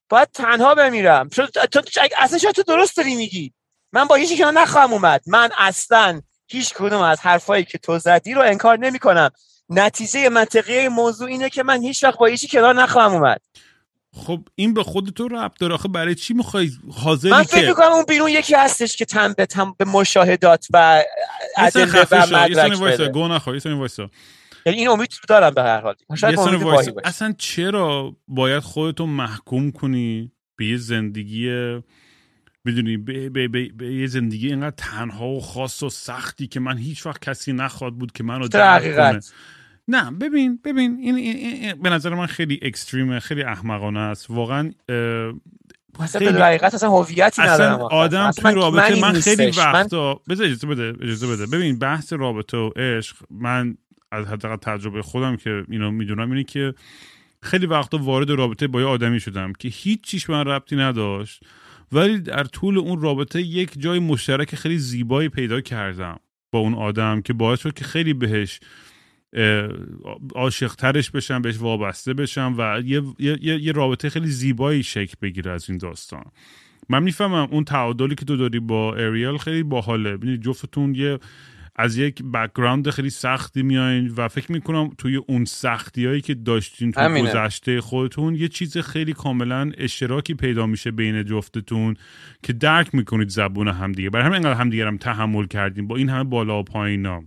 باید 0.09 0.29
تنها 0.33 0.75
بمیرم. 0.75 1.29
تو 1.29 1.47
اصلا 2.17 2.37
شاید 2.37 2.55
تو 2.55 2.63
درست 2.63 2.97
داری 2.97 3.15
میگی. 3.15 3.53
من 3.93 4.05
با 4.05 4.15
هیچی 4.15 4.37
کنار 4.37 4.53
نخواهم 4.53 4.93
اومد. 4.93 5.21
من 5.27 5.49
اصلا 5.57 6.21
هیچ 6.47 6.73
کدوم 6.73 7.01
از 7.01 7.19
حرفایی 7.19 7.63
که 7.63 7.77
تو 7.77 7.99
زدی 7.99 8.33
رو 8.33 8.41
انکار 8.41 8.79
نمی 8.79 8.99
کنم 8.99 9.29
نتیجه 9.69 10.29
منطقی 10.29 10.87
موضوع 10.87 11.27
اینه 11.27 11.49
که 11.49 11.63
من 11.63 11.81
هیچ 11.81 12.03
وقت 12.03 12.17
با 12.17 12.25
هیچی 12.25 12.47
کنار 12.47 12.75
نخواهم 12.75 13.13
اومد. 13.13 13.41
خب 14.15 14.47
این 14.55 14.73
به 14.73 14.83
خود 14.83 15.09
تو 15.09 15.27
ربط 15.27 15.59
داره. 15.59 15.73
آخه 15.73 15.87
برای 15.87 16.15
چی 16.15 16.33
می‌خوای 16.33 16.71
حاضری 16.91 17.31
من 17.31 17.43
فکر 17.43 17.67
می‌کنم 17.67 17.91
اون 17.91 18.05
بیرون 18.07 18.29
یکی 18.29 18.55
هستش 18.55 18.97
که 18.97 19.05
تم 19.05 19.33
به 19.33 19.45
تم 19.45 19.75
به 19.77 19.85
مشاهدات 19.85 20.67
و 20.73 21.03
خفه 21.75 22.23
و 22.23 22.37
مدرک 22.37 22.79
بده. 22.79 23.07
گو 23.07 23.27
نخور 23.27 23.55
یه 23.65 23.73
وایسا. 23.73 24.09
یعنی 24.65 24.79
این 24.79 24.89
امید 24.89 25.13
رو 25.13 25.19
دارم 25.27 25.53
به 25.53 25.61
هر 25.61 25.81
حال. 25.81 25.95
شاید 26.17 26.39
امید 26.39 26.63
باشه. 26.63 26.93
اصلا 27.03 27.33
چرا 27.37 28.15
باید 28.27 28.63
خودتو 28.63 29.05
محکوم 29.05 29.71
کنی 29.71 30.31
به 30.55 30.65
یه 30.65 30.77
زندگی 30.77 31.49
بدونی 32.65 32.97
به, 32.97 33.29
به, 33.29 33.47
به, 33.47 33.69
به 33.77 33.93
یه 33.93 34.07
زندگی 34.07 34.47
اینقدر 34.47 34.75
تنها 34.77 35.27
و 35.27 35.41
خاص 35.41 35.83
و 35.83 35.89
سختی 35.89 36.47
که 36.47 36.59
من 36.59 36.77
هیچ 36.77 37.05
وقت 37.05 37.21
کسی 37.21 37.53
نخواد 37.53 37.93
بود 37.93 38.11
که 38.11 38.23
منو 38.23 38.47
در 38.47 38.79
درک 38.79 38.95
کنه. 38.95 39.19
نه 39.91 40.11
ببین 40.11 40.59
ببین 40.65 40.97
این, 41.01 41.15
این, 41.15 41.35
این, 41.35 41.63
این 41.63 41.81
به 41.81 41.89
نظر 41.89 42.13
من 42.13 42.25
خیلی 42.25 42.59
اکستریمه 42.61 43.19
خیلی 43.19 43.43
احمقانه 43.43 43.99
است 43.99 44.29
واقعا 44.29 44.71
اصلا 45.99 46.19
خیلی- 46.19 46.31
به 46.33 46.45
حقیقت 46.45 46.73
اصلا 46.73 46.89
هویتی 46.89 47.41
ندارم. 47.41 47.81
آدم 47.81 48.21
اصلا 48.21 48.51
توی 48.51 48.61
رابطه 48.61 49.01
من 49.01 49.13
خیلی 49.13 49.45
نیستش. 49.45 49.65
من 49.65 49.71
وقتا 49.73 50.21
بذار 50.29 50.45
اجازه 50.45 50.67
بده 50.67 50.93
اجازه 51.01 51.27
بده 51.27 51.45
ببین 51.45 51.79
بحث 51.79 52.13
رابطه 52.13 52.57
و 52.57 52.69
عشق 52.75 53.15
من 53.29 53.77
از 54.11 54.25
حداقل 54.27 54.55
تجربه 54.55 55.01
خودم 55.01 55.35
که 55.37 55.63
اینو 55.69 55.91
می‌دونم 55.91 56.31
اینه 56.31 56.43
که 56.43 56.73
خیلی 57.43 57.65
وقتا 57.65 57.97
وارد 57.97 58.29
رابطه 58.29 58.67
با 58.67 58.81
یه 58.81 58.87
آدمی 58.87 59.19
شدم 59.19 59.53
که 59.53 59.67
هیچ 59.67 60.01
چیش 60.03 60.29
من 60.29 60.45
ربطی 60.45 60.75
نداشت 60.75 61.43
ولی 61.91 62.19
در 62.19 62.43
طول 62.43 62.77
اون 62.77 63.01
رابطه 63.01 63.41
یک 63.41 63.79
جای 63.81 63.99
مشترک 63.99 64.55
خیلی 64.55 64.77
زیبایی 64.77 65.29
پیدا 65.29 65.61
کردم 65.61 66.19
با 66.51 66.59
اون 66.59 66.73
آدم 66.73 67.21
که 67.21 67.33
باعث 67.33 67.59
شد 67.59 67.73
که 67.73 67.83
خیلی 67.83 68.13
بهش 68.13 68.59
عاشقترش 70.35 71.11
بشم 71.11 71.41
بهش 71.41 71.57
وابسته 71.57 72.13
بشم 72.13 72.55
و 72.57 72.81
یه, 72.85 73.03
یه, 73.19 73.37
یه, 73.41 73.63
یه 73.63 73.71
رابطه 73.71 74.09
خیلی 74.09 74.27
زیبایی 74.27 74.83
شکل 74.83 75.15
بگیره 75.21 75.51
از 75.51 75.69
این 75.69 75.77
داستان. 75.77 76.23
من 76.89 77.03
می‌فهمم 77.03 77.47
اون 77.51 77.63
تعادلی 77.63 78.15
که 78.15 78.25
تو 78.25 78.37
داری 78.37 78.59
با 78.59 78.95
اریل 78.95 79.37
خیلی 79.37 79.63
باحاله. 79.63 80.17
ببینید 80.17 80.41
جفتتون 80.41 80.95
یه 80.95 81.19
از 81.75 81.97
یک 81.97 82.23
background 82.33 82.89
خیلی 82.89 83.09
سختی 83.09 83.63
میایین 83.63 84.13
و 84.17 84.27
فکر 84.27 84.51
می‌کنم 84.51 84.89
توی 84.97 85.15
اون 85.15 85.45
سختی 85.45 86.05
هایی 86.05 86.21
که 86.21 86.33
داشتین 86.33 86.91
تو. 86.91 86.99
گذشته 87.23 87.81
خودتون 87.81 88.35
یه 88.35 88.47
چیز 88.47 88.77
خیلی 88.77 89.13
کاملا 89.13 89.71
اشتراکی 89.77 90.33
پیدا 90.33 90.65
میشه 90.65 90.91
بین 90.91 91.25
جفتتون 91.25 91.95
که 92.43 92.53
درک 92.53 92.95
می‌کنید 92.95 93.29
زبون 93.29 93.67
همدیگه. 93.67 94.09
برای 94.09 94.25
همین 94.25 94.35
انقدر 94.35 94.59
همدیگه 94.59 94.87
هم 94.87 94.97
تحمل 94.97 95.45
کردیم 95.45 95.87
با 95.87 95.95
این 95.95 96.09
همه 96.09 96.23
بالا 96.23 96.59
و 96.59 96.63
پایینا. 96.63 97.23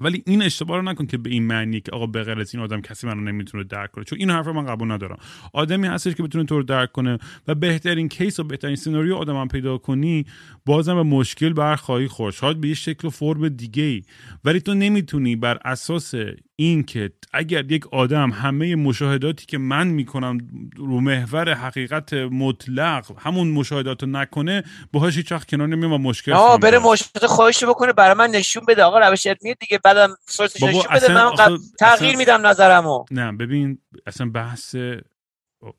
ولی 0.00 0.22
این 0.26 0.42
اشتباه 0.42 0.76
رو 0.76 0.82
نکن 0.82 1.06
که 1.06 1.18
به 1.18 1.30
این 1.30 1.42
معنی 1.42 1.80
که 1.80 1.92
آقا 1.92 2.06
به 2.06 2.22
غیر 2.22 2.40
از 2.40 2.54
این 2.54 2.62
آدم 2.62 2.80
کسی 2.80 3.06
منو 3.06 3.20
نمی‌تونه 3.20 3.64
درک 3.64 3.92
کنه. 3.92 4.04
چون 4.04 4.18
این 4.18 4.30
حرف 4.30 4.46
رو 4.46 4.52
من 4.52 4.66
قبول 4.66 4.92
ندارم. 4.92 5.18
آدمی 5.52 5.86
هستش 5.86 6.14
که 6.14 6.22
بتونه 6.22 6.44
تو 6.44 6.56
رو 6.56 6.62
درک 6.62 6.92
کنه 6.92 7.18
و 7.48 7.54
بهترین 7.54 8.08
case 8.08 8.40
و 8.40 8.44
بهترین 8.44 8.76
سناریو 8.76 9.14
آدم 9.14 9.36
هم 9.36 9.48
پیدا 9.48 9.78
کنی 9.78 10.26
بازم 10.66 10.94
به 10.94 11.02
مشکل 11.02 11.52
برخواهی 11.52 12.08
خورد. 12.08 12.34
شاید 12.34 12.60
به 12.60 12.68
یه 12.68 12.74
شکل 12.74 13.08
و 13.08 13.10
فرم 13.10 13.48
دیگه 13.48 13.82
ای 13.82 14.02
ولی 14.44 14.60
تو 14.60 14.74
نمی‌تونی 14.74 15.36
بر 15.36 15.58
اساس 15.64 16.14
این 16.58 16.82
که 16.82 17.10
اگر 17.32 17.72
یک 17.72 17.86
آدم 17.86 18.30
همه 18.30 18.76
مشاهداتی 18.76 19.46
که 19.46 19.58
من 19.58 19.86
می‌کنم 19.86 20.38
رو 20.76 21.00
محور 21.00 21.54
حقیقت 21.54 22.12
مطلق 22.14 23.06
همون 23.18 23.48
مشاهدات 23.48 24.02
رو 24.02 24.08
نکنه 24.08 24.62
باهاش 24.92 25.16
هیچ 25.16 25.32
وقت 25.32 25.48
کنار 25.50 25.68
نمیام 25.68 25.92
و 25.92 25.98
مشکل 25.98 26.32
آه 26.32 26.58
بره. 26.58 26.78
مشکل 26.78 27.26
خواهش 27.26 27.64
بکنه 27.64 27.92
برای 27.92 28.14
من 28.14 28.30
نشون 28.30 28.62
بده. 28.68 28.82
آقا 28.82 28.98
روش 28.98 29.26
علمیه 29.26 29.54
دیگه 29.60 29.80
بعدم 29.84 30.16
سورسش 30.26 30.62
نشون 30.62 30.82
بده. 30.94 31.14
من 31.14 31.30
تغییر 31.78 32.10
اصلا- 32.10 32.18
میدم 32.18 32.46
نظرمو. 32.46 33.04
نه 33.10 33.32
ببین 33.32 33.78
اصلا 34.06 34.30
بحث 34.30 34.76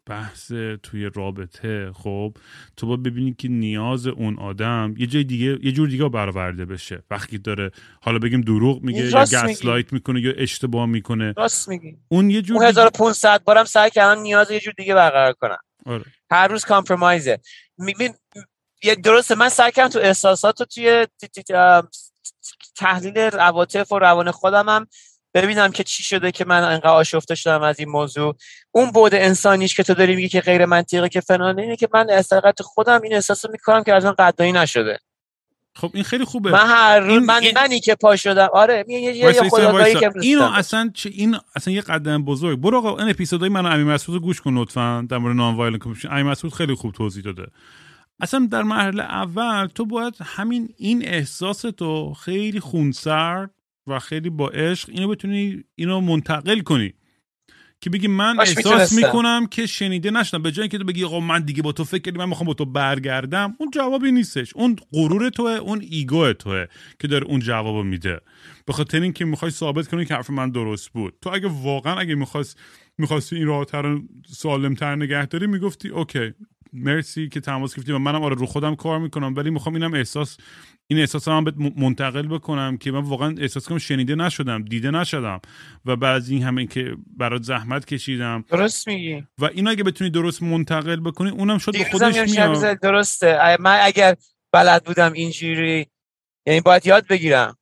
بحث 0.05 0.51
توی 0.83 1.09
رابطه 1.15 1.91
خب 1.93 2.33
تو 2.77 2.87
باید 2.87 3.03
ببینی 3.03 3.33
که 3.33 3.47
نیاز 3.47 4.07
اون 4.07 4.39
آدم 4.39 4.93
یه 4.97 5.07
جای 5.07 5.23
دیگه 5.23 5.59
یه 5.65 5.71
جور 5.71 5.87
دیگه 5.87 6.09
برآورده 6.09 6.65
بشه. 6.65 7.03
وقتی 7.11 7.37
داره 7.37 7.71
حالا 8.01 8.19
بگیم 8.19 8.41
دروغ 8.41 8.81
میگه 8.81 9.09
یا. 9.09 9.51
گسلایت 9.53 9.93
می‌کنه 9.93 10.21
یا 10.21 10.31
اشتباه 10.37 10.85
می‌کنه. 10.85 11.33
راست 11.37 11.69
میگی. 11.69 11.97
اون 12.07 12.29
یه 12.29 12.41
جور 12.41 12.57
اون 12.57 12.67
دیگه 12.69 12.81
1500 12.81 13.43
بارم 13.43 13.63
سعی 13.63 13.89
کردم 13.89 14.21
نیاز 14.21 14.51
یه 14.51 14.59
جور 14.59 14.73
دیگه 14.77 14.95
برقرار 14.95 15.33
کنم. 15.33 15.57
آره. 15.85 16.05
هر 16.31 16.47
روز 16.47 16.65
کامپرومایزه 16.65 17.39
می- 17.77 17.93
می- 17.99 18.13
یه 18.83 18.95
درسته 18.95 19.35
من 19.35 19.49
سعی 19.49 19.71
کردم 19.71 19.89
تو 19.89 19.99
احساسات 19.99 20.59
رو 20.59 20.65
توی 20.65 21.07
تحلیل 22.75 23.17
عواطف 23.17 23.91
و 23.91 23.99
روان 23.99 24.31
خودم 24.31 24.69
هم 24.69 24.87
ببینم 25.33 25.71
که 25.71 25.83
چی 25.83 26.03
شده 26.03 26.31
که 26.31 26.45
من 26.45 26.63
انقدر 26.63 26.87
آشفته 26.87 27.35
شدم 27.35 27.61
از 27.61 27.79
این 27.79 27.89
موضوع. 27.89 28.35
اون 28.71 28.91
بود 28.91 29.15
انسانیش 29.15 29.75
که 29.75 29.83
تو 29.83 29.93
داری 29.93 30.15
میگی 30.15 30.29
که 30.29 30.41
غیر 30.41 30.65
منطقه 30.65 31.09
که 31.09 31.21
فلانه 31.21 31.61
اینه 31.61 31.75
که 31.75 31.89
من 31.93 32.09
از 32.09 32.29
خودم 32.63 33.01
این 33.03 33.13
احساس 33.13 33.45
رو 33.45 33.51
می‌کنم 33.51 33.83
که 33.83 33.93
از 33.93 34.05
من 34.05 34.11
قدایی 34.11 34.51
نشده. 34.51 34.99
خب 35.75 35.91
این 35.93 36.03
خیلی 36.03 36.25
خوبه. 36.25 36.51
من 36.51 36.67
هر 36.67 37.01
این- 37.01 37.25
من 37.25 37.43
این- 37.43 37.51
منی 37.55 37.79
که 37.79 37.95
پا 37.95 38.15
شدم. 38.15 38.49
آره 38.53 38.85
یه 38.87 38.99
یه. 39.01 39.33
که 39.95 40.11
اینو. 40.21 40.43
اصلا 40.43 40.91
چه 40.93 41.09
این 41.09 41.37
اصلا 41.55 41.73
یه 41.73 41.81
قدم 41.81 42.23
بزرگ. 42.25 42.59
برو 42.59 42.77
آقا 42.77 42.97
این 42.97 43.09
اپیزودای 43.09 43.49
منو 43.49 43.69
امین 43.69 43.87
مسعود 43.87 44.15
رو 44.15 44.21
گوش 44.23 44.41
کن 44.41 44.53
لطفا. 44.53 45.07
در 45.09 45.17
مورد 45.17 45.35
نان 45.35 45.55
وایلنت 45.55 45.83
کمیشن. 45.83 46.11
امین 46.11 46.25
مسعود 46.25 46.53
خیلی 46.53 46.75
خوب 46.75 46.91
توضیح 46.93 47.23
داده. 47.23 47.47
اصلا 48.19 48.47
در 48.51 48.63
مرحله 48.63 49.03
اول 49.03 49.67
تو 49.67 49.85
باید 49.85 50.15
همین 50.23 50.73
این 50.77 51.07
احساس 51.07 51.61
تو 51.61 52.13
خیلی 52.13 52.59
خونسرد 52.59 53.49
و 53.87 53.99
خیلی 53.99 54.29
با 54.29 54.49
عشق 54.49 54.89
اینو 54.89 55.07
بتونی 55.07 55.63
اینو 55.75 56.01
منتقل 56.01 56.59
کنی. 56.59 56.93
که 57.81 57.89
بگی 57.89 58.07
من 58.07 58.39
احساس. 58.39 58.93
می‌کنم 58.93 59.47
که 59.51 59.65
شنیده 59.65 60.11
نشدم. 60.11 60.41
به 60.41 60.51
جای 60.51 60.63
اینکه 60.63 60.77
تو 60.77 60.83
بگی 60.83 61.03
آقا 61.03 61.19
من 61.19 61.41
دیگه 61.41 61.61
با 61.61 61.71
تو 61.71 61.83
فکر 61.83 62.01
کردم 62.01 62.19
من 62.19 62.29
می‌خوام 62.29 62.47
با 62.47 62.53
تو 62.53 62.65
برگردم 62.65 63.55
اون 63.59 63.71
جوابی 63.71 64.11
نیستش. 64.11 64.53
اون 64.55 64.75
غرور 64.93 65.29
توه 65.29 65.51
اون 65.51 65.81
ego 65.89 66.33
توه 66.33 66.65
که 66.99 67.07
داره 67.07 67.25
اون 67.27 67.39
جوابو 67.39 67.83
میده. 67.83 68.19
به 68.65 68.73
خاطر 68.73 69.01
اینکه 69.01 69.25
می‌خوای 69.25 69.51
ثابت 69.51 69.87
کنی 69.87 70.05
که 70.05 70.13
حرف 70.13 70.29
من 70.29 70.51
درست 70.51 70.89
بود. 70.89 71.13
تو 71.21 71.29
اگه 71.33 71.47
واقعا 71.47 71.95
اگه 71.99 72.15
می‌خواست 72.15 72.59
می‌خواستی 72.97 73.35
این 73.35 73.45
راهتر 73.45 73.81
رو 73.81 74.01
سالمتر 74.27 74.95
نگه 74.95 75.25
داری 75.25 75.47
می‌گفتی 75.47 75.89
okay 75.89 76.33
مرسی 76.73 77.29
که 77.29 77.39
تماس 77.39 77.75
گرفتی 77.75 77.91
و 77.91 77.97
منم 77.97 78.23
آره 78.23 78.35
رو 78.35 78.45
خودم 78.45 78.75
کار 78.75 78.99
می‌کنم 78.99 79.33
ولی 79.35 79.49
می‌خوام 79.49 79.75
اینم 79.75 79.93
احساس 79.93 80.37
این 80.89 80.99
احساس 80.99 81.27
هم 81.27 81.43
بهت 81.43 81.55
منتقل 81.77 82.27
بکنم 82.27 82.77
که 82.77 82.91
من 82.91 82.99
واقعا 82.99 83.35
احساس 83.39 83.67
کنم 83.67 83.77
شنیده 83.77 84.15
نشدم 84.15 84.63
دیده 84.63 84.91
نشدم. 84.91 85.41
و 85.85 85.95
بعد 85.95 86.23
این 86.29 86.43
همه 86.43 86.67
که 86.67 86.95
برات 87.17 87.43
زحمت 87.43 87.85
کشیدم. 87.85 88.45
درست 88.49 88.87
میگی. 88.87 89.23
و 89.37 89.45
اینو 89.45 89.71
اگه 89.71 89.83
بتونی 89.83 90.09
درست 90.09 90.43
منتقل 90.43 90.99
بکنی 90.99 91.29
اونم 91.29 91.57
شد 91.57 91.71
به 91.71 91.83
خودش 91.83 92.15
میاد. 92.15 92.79
درسته. 92.79 93.57
من 93.59 93.79
اگر 93.81 94.15
بلد 94.51 94.83
بودم 94.83 95.13
اینجوری 95.13 95.87
یعنی 96.45 96.61
باید 96.61 96.85
یاد 96.87 97.07
بگیرم. 97.07 97.57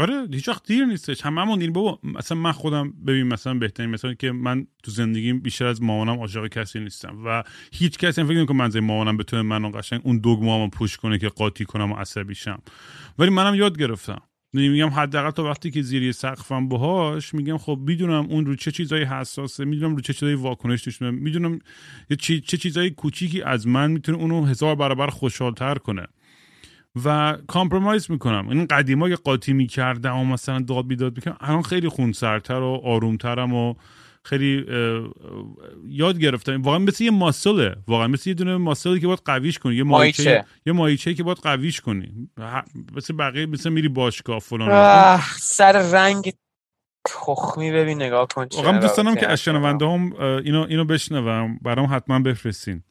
آره 0.00 0.28
هیچ 0.32 0.48
وقت 0.48 0.66
دیر 0.66 0.84
نیستش. 0.84 1.26
هممون 1.26 1.60
این 1.60 1.72
بابا 1.72 1.98
مثلا 2.02 2.38
من 2.38 2.52
خودم 2.52 2.92
ببین 3.06 3.26
مثلا 3.26 3.54
بهترین 3.54 3.90
مثلا 3.90 4.14
که 4.14 4.32
من 4.32 4.66
تو 4.82 4.90
زندگیم 4.90 5.40
بیشتر 5.40 5.66
از 5.66 5.82
مامانم 5.82 6.20
عاشق 6.20 6.46
کسی 6.46 6.80
نیستم 6.80 7.18
و 7.24 7.42
هیچ 7.72 7.98
کسی 7.98 8.24
فکر 8.24 8.32
نمی‌کنه 8.32 8.56
من 8.56 8.80
مامانم 8.80 9.16
بتونه 9.16 9.42
منو 9.42 9.70
قشنگ 9.70 10.00
اون 10.04 10.18
دوگمامو 10.18 10.68
پوش 10.68 10.96
کنه 10.96 11.18
که 11.18 11.28
قاطی 11.28 11.64
کنم 11.64 11.92
و 11.92 11.94
عصبی 11.94 12.34
شم. 12.34 12.62
ولی 13.18 13.30
منم 13.30 13.54
یاد 13.54 13.78
گرفتم. 13.78 14.22
میگم 14.52 14.88
حداقل 14.88 15.30
تا 15.30 15.44
وقتی 15.44 15.70
که 15.70 15.82
زیر 15.82 16.12
سقفم 16.12 16.68
باهاش 16.68 17.34
میگم 17.34 17.58
خب 17.58 17.78
می‌دونم 17.86 18.26
اون 18.30 18.46
رو 18.46 18.54
چه 18.56 18.70
چیزایی 18.70 19.04
حساسه 19.04 19.64
می‌دونم 19.64 19.96
رو 19.96 20.00
چه 20.00 20.12
چیزایی 20.12 20.34
واکنش 20.34 20.88
نشونه 20.88 21.10
می‌دونم 21.10 21.58
چه 22.20 22.40
چیزایی 22.40 22.90
کوچیکی 22.90 23.42
از 23.42 23.66
من 23.66 23.90
می‌تونه 23.90 24.18
اونو 24.18 24.44
هزار 24.44 24.74
برابر 24.74 25.06
خوشحالتر 25.06 25.74
کنه. 25.74 26.06
و 27.04 27.36
کامپرومایز 27.46 28.10
می‌کنم. 28.10 28.48
این 28.48 28.66
قدیما 28.66 29.08
که 29.08 29.16
قاطی 29.16 29.52
می‌کردم 29.52 30.16
و 30.16 30.24
مثلا 30.24 30.58
داد 30.58 30.86
بیداد 30.86 31.16
می‌کردم 31.16 31.36
الان 31.40 31.62
خیلی 31.62 31.88
خونسرتر 31.88 32.60
و 32.60 32.80
آرومترم 32.84 33.54
و 33.54 33.74
خیلی 34.24 34.66
یاد 35.86 36.18
گرفتم. 36.18 36.62
واقعا 36.62 36.78
مثل 36.78 37.04
یه 37.04 37.10
ماسله. 37.10 37.76
واقعا 37.88 38.08
مثل 38.08 38.30
یه 38.30 38.34
دونه 38.34 38.56
ماسلی 38.56 39.00
که 39.00 39.06
باید 39.06 39.22
قویش 39.24 39.58
کنی. 39.58 39.74
یه 39.74 39.82
مایچه 39.82 40.44
یه 40.66 40.72
مایچه 40.72 41.14
که 41.14 41.22
باید 41.22 41.38
قویش 41.38 41.80
کنی. 41.80 42.28
مثل 42.96 43.16
بقیه 43.16 43.46
مثل 43.46 43.70
میری 43.70 43.88
باشگاه 43.88 44.38
فلان 44.38 45.20
سر 45.38 45.72
رنگ 45.72 46.32
تخمی 47.06 47.72
ببین 47.72 48.02
نگاه 48.02 48.28
کن 48.28 48.46
واقعا 48.56 48.78
دوست 48.78 48.96
دارم 48.96 49.14
که 49.14 49.28
از 49.28 49.40
شنونده 49.40 49.86
هم 49.86 50.12
اینو 50.20 50.66
اینو 50.68 50.84
بشنوم. 50.84 51.58
برام 51.62 51.88
حتما 51.94 52.20
بفرستین. 52.20 52.82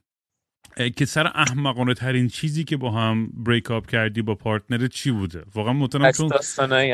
که 0.95 1.05
سر 1.05 1.31
احمقانه 1.35 1.93
ترین 1.93 2.27
چیزی 2.27 2.63
که 2.63 2.77
با 2.77 2.91
هم 2.91 3.29
بریک 3.33 3.71
اپ 3.71 3.85
کردی 3.85 4.21
با 4.21 4.35
پارتنر 4.35 4.87
چی 4.87 5.11
بوده؟ 5.11 5.43
واقعا 5.55 5.73
مطمئنم 5.73 6.11
چون 6.11 6.31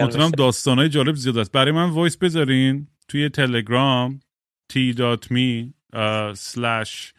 مطمئنم 0.01 0.31
داستانای 0.31 0.89
جالب 0.89 1.15
زیاد 1.15 1.37
است. 1.37 1.51
برای 1.51 1.71
من 1.71 1.89
وایس 1.89 2.17
بذارین 2.17 2.87
توی 3.07 3.29
تلگرام 3.29 4.19
t.me 4.73 5.73
slash 6.33 7.13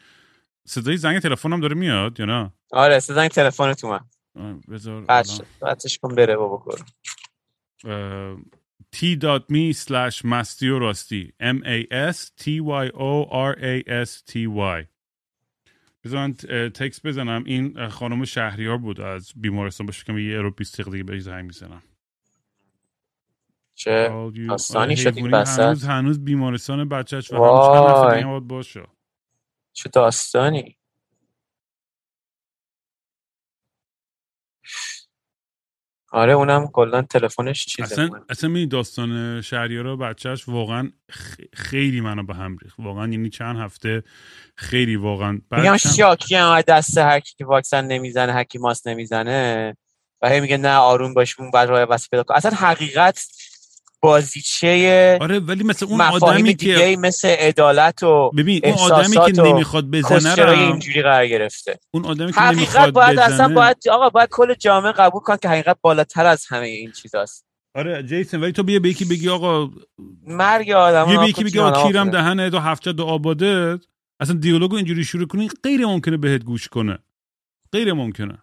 صدای 0.66 0.96
زنگ 0.96 1.18
تلفنم 1.18 1.60
داره 1.60 1.74
میاد 1.74 2.20
یا 2.20 2.26
نه؟ 2.26 2.52
آره 2.70 3.00
صدای 3.00 3.16
زنگ 3.16 3.30
تلفن 3.30 3.74
تو 3.74 3.88
من 3.88 4.00
بذار 4.68 5.04
بچش 5.62 5.98
کن 5.98 6.14
بره 6.14 6.36
بابا 6.36 6.58
کن 6.58 6.76
t.me 8.96 9.74
slash 9.74 10.24
مستی 10.24 10.68
و 10.68 10.78
راستی 10.78 11.32
m 11.40 11.58
a 11.64 11.86
s 12.12 12.30
t 12.42 12.60
y 12.60 12.90
o 12.94 13.28
r 13.32 13.56
a 13.60 13.82
s 14.06 14.22
t 14.22 14.46
y. 14.46 14.95
بذار 16.06 16.20
من 16.26 16.32
تکس 16.70 17.06
بزنم. 17.06 17.44
این 17.46 17.88
خانم 17.88 18.24
شهریار 18.24 18.78
بود 18.78 19.00
از 19.00 19.32
بیمارستان. 19.36 19.86
باشه 19.86 20.04
که 20.04 20.12
یه 20.12 20.38
ارو 20.38 20.50
20 20.50 20.80
دقیقه 20.80 21.02
بهش 21.02 21.22
زنگ 21.22 21.44
می‌زنم. 21.44 21.82
چه 23.74 24.08
داستانی 24.48 24.96
شد 24.96 25.16
این 25.16 25.34
هنوز 25.34 25.84
هنوز 25.84 26.24
بیمارستان 26.24 26.88
بچهش 26.88 27.32
و 27.32 27.36
هنوز 27.36 27.66
چند 27.66 27.90
هفته 27.90 28.16
دیگه 28.16 28.40
باشه. 28.40 28.82
چه 29.72 29.88
داستانی؟ 29.88 30.76
آره 36.12 36.32
اونم 36.32 36.66
کلا 36.72 37.02
تلفنش 37.02 37.66
چیزه. 37.66 37.92
اصلا 37.92 38.10
اصلا 38.28 38.50
می 38.50 38.66
داستان 38.66 39.40
شهریارا 39.40 39.96
بچهش 39.96 40.48
واقعا 40.48 40.90
خیلی 41.52 42.00
منو 42.00 42.22
به 42.22 42.34
هم 42.34 42.56
ریخت. 42.62 42.80
واقعا 42.80 43.08
یعنی 43.08 43.30
چند 43.30 43.56
هفته 43.56 44.02
خیلی 44.56 44.96
واقعا 44.96 45.40
میگم 45.50 45.76
شاکی 45.76 46.34
هم 46.34 46.60
دست 46.60 46.98
هر 46.98 47.20
کی 47.20 47.34
که 47.38 47.44
واکسن 47.44 47.84
نمی‌زنه 47.84 48.32
هر 48.32 48.44
کی 48.44 48.58
ماست 48.58 48.88
نمی‌زنه. 48.88 49.76
و 50.22 50.28
هی 50.28 50.40
میگه 50.40 50.56
نه 50.56 50.76
آروم 50.76 51.14
باش 51.14 51.40
اون 51.40 51.50
بعد 51.50 51.68
راه 51.68 51.84
واسه 51.84 52.08
پیدا 52.10 52.22
کن. 52.22 52.34
اصلا 52.34 52.50
حقیقت 52.50 53.26
بازیچه 54.06 55.18
آره 55.20 55.38
ولی 55.38 55.64
مثل 55.64 55.86
اون 55.86 56.00
آدمی 56.00 56.54
که 56.54 56.96
مثل 57.00 57.28
عدالت 57.28 58.02
و 58.02 58.30
ببین 58.30 58.60
اون 58.64 58.74
آدمی 58.74 59.32
که 59.32 59.42
نمی‌خواد 59.42 59.90
بزنه 59.90 60.34
رو 60.34 60.50
اینجوری 60.50 61.02
قرار 61.02 61.26
گرفته. 61.26 61.78
اون 61.90 62.04
آدمی 62.04 62.32
که 62.32 62.42
نمی‌خواد 62.42 62.92
باید 62.92 63.12
بزنه؟ 63.12 63.34
اصلا 63.34 63.48
باید 63.48 63.76
آقا 63.92 64.10
باید 64.10 64.28
کل 64.32 64.54
جامعه 64.54 64.92
قبول 64.92 65.20
کن 65.20 65.36
که 65.36 65.48
حقیقت 65.48 65.76
بالاتر 65.80 66.26
از 66.26 66.46
همه 66.48 66.66
این 66.66 66.92
چیزاست. 66.92 67.46
آره 67.74 68.02
جیسن 68.02 68.40
ولی 68.40 68.52
تو 68.52 68.62
بیا 68.62 68.78
به 68.78 68.88
یکی 68.88 69.04
بگی 69.04 69.28
آقا 69.28 69.70
مرگ 70.26 70.70
آدم 70.70 71.12
یه 71.12 71.18
به 71.18 71.28
یکی 71.28 71.44
بگی 71.44 71.58
آقا 71.58 71.86
کیرم 71.86 72.10
دهنه 72.10 72.50
دو 72.50 72.58
هفته 72.58 72.92
دو 72.92 73.04
آباده 73.04 73.78
اصلا 74.20 74.36
دیالوگو 74.36 74.76
اینجوری 74.76 75.04
شروع 75.04 75.26
کنی 75.26 75.48
غیر 75.62 75.86
ممکنه 75.86 76.16
بهت 76.16 76.44
گوش 76.44 76.68
کنه. 76.68 76.98
غیر 77.72 77.92
ممکنه. 77.92 78.38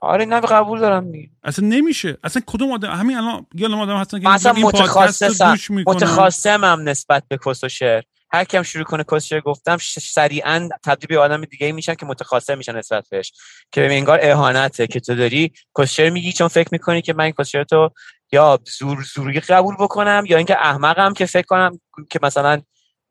آره 0.00 0.24
نه 0.24 0.40
قبول 0.40 0.80
دارم 0.80 1.12
دیگه. 1.12 1.28
اصلا 1.44 1.68
نمیشه. 1.68 2.18
اصلا 2.24 2.42
کدوم 2.46 2.72
آدم 2.72 2.90
همین 2.90 3.16
الان 3.16 3.46
یه 3.54 3.68
آدم 3.68 3.96
هستن 3.96 4.20
که 4.20 4.28
مثلا 4.28 4.52
متخصصم. 4.52 5.58
متخصصم 5.86 6.88
نسبت 6.88 7.22
به 7.28 7.38
کس 7.46 7.64
و 7.64 7.68
شعر. 7.68 8.02
هر 8.32 8.44
کیم 8.44 8.62
شروع 8.62 8.84
کنه 8.84 9.04
کس 9.12 9.24
شعر 9.24 9.40
گفتم 9.40 9.76
سریعا 10.00 10.68
تبدیل 10.84 11.08
به 11.08 11.18
آدم 11.18 11.44
دیگه 11.44 11.72
میشن 11.72 11.94
که 11.94 12.06
متخصص 12.06 12.50
میشن 12.50 12.76
نسبت 12.76 13.08
بهش. 13.10 13.32
که 13.72 13.80
ببین 13.80 13.98
انگار 13.98 14.18
اهانته 14.22 14.86
که 14.86 15.00
تو 15.00 15.14
داری 15.14 15.52
کس 15.78 15.92
شعر 15.92 16.10
میگی 16.10 16.32
چون 16.32 16.48
فکر 16.48 16.68
می‌کنی 16.72 17.02
که 17.02 17.14
من 17.14 17.30
کس 17.30 17.50
تو 17.50 17.90
یا 18.32 18.58
زور 18.78 19.04
زوری 19.14 19.40
قبول 19.40 19.74
بکنم 19.80 20.24
یا 20.28 20.36
اینکه 20.36 20.56
احمقم 20.56 21.12
که 21.12 21.26
فکر 21.26 21.46
کنم 21.46 21.80
که 22.10 22.18
مثلا 22.22 22.62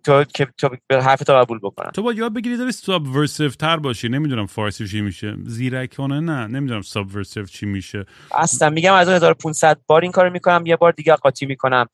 تو 0.04 0.24
که 0.24 0.48
تو 0.58 0.70
حرف 0.92 1.20
تو 1.20 1.34
قبول 1.34 1.60
بکنن. 1.60 1.92
تو 1.92 2.04
با 2.04 2.14
یاد 2.14 2.34
بگیری 2.34 2.58
داری 2.58 2.72
سابورسیو 2.72 3.50
تر 3.50 3.78
باشی. 3.78 4.10
نمی‌دونم 4.10 4.46
فارسی 4.46 4.88
چی 4.88 5.02
میشه. 5.02 5.36
زیرکانه 5.46 6.20
نه. 6.20 6.48
نمی‌دونم 6.48 6.82
سابورسیو 6.82 7.46
چی 7.46 7.66
میشه. 7.66 8.06
اصلا 8.36 8.70
میگم 8.70 8.94
از 8.94 9.10
1500 9.10 9.80
بار 9.88 10.02
این 10.02 10.12
کارو 10.12 10.30
می‌کنم. 10.30 10.66
یه 10.66 10.76
بار 10.76 10.92
دیگه 10.92 11.16
قاطی 11.16 11.46
می‌کنم. 11.46 11.86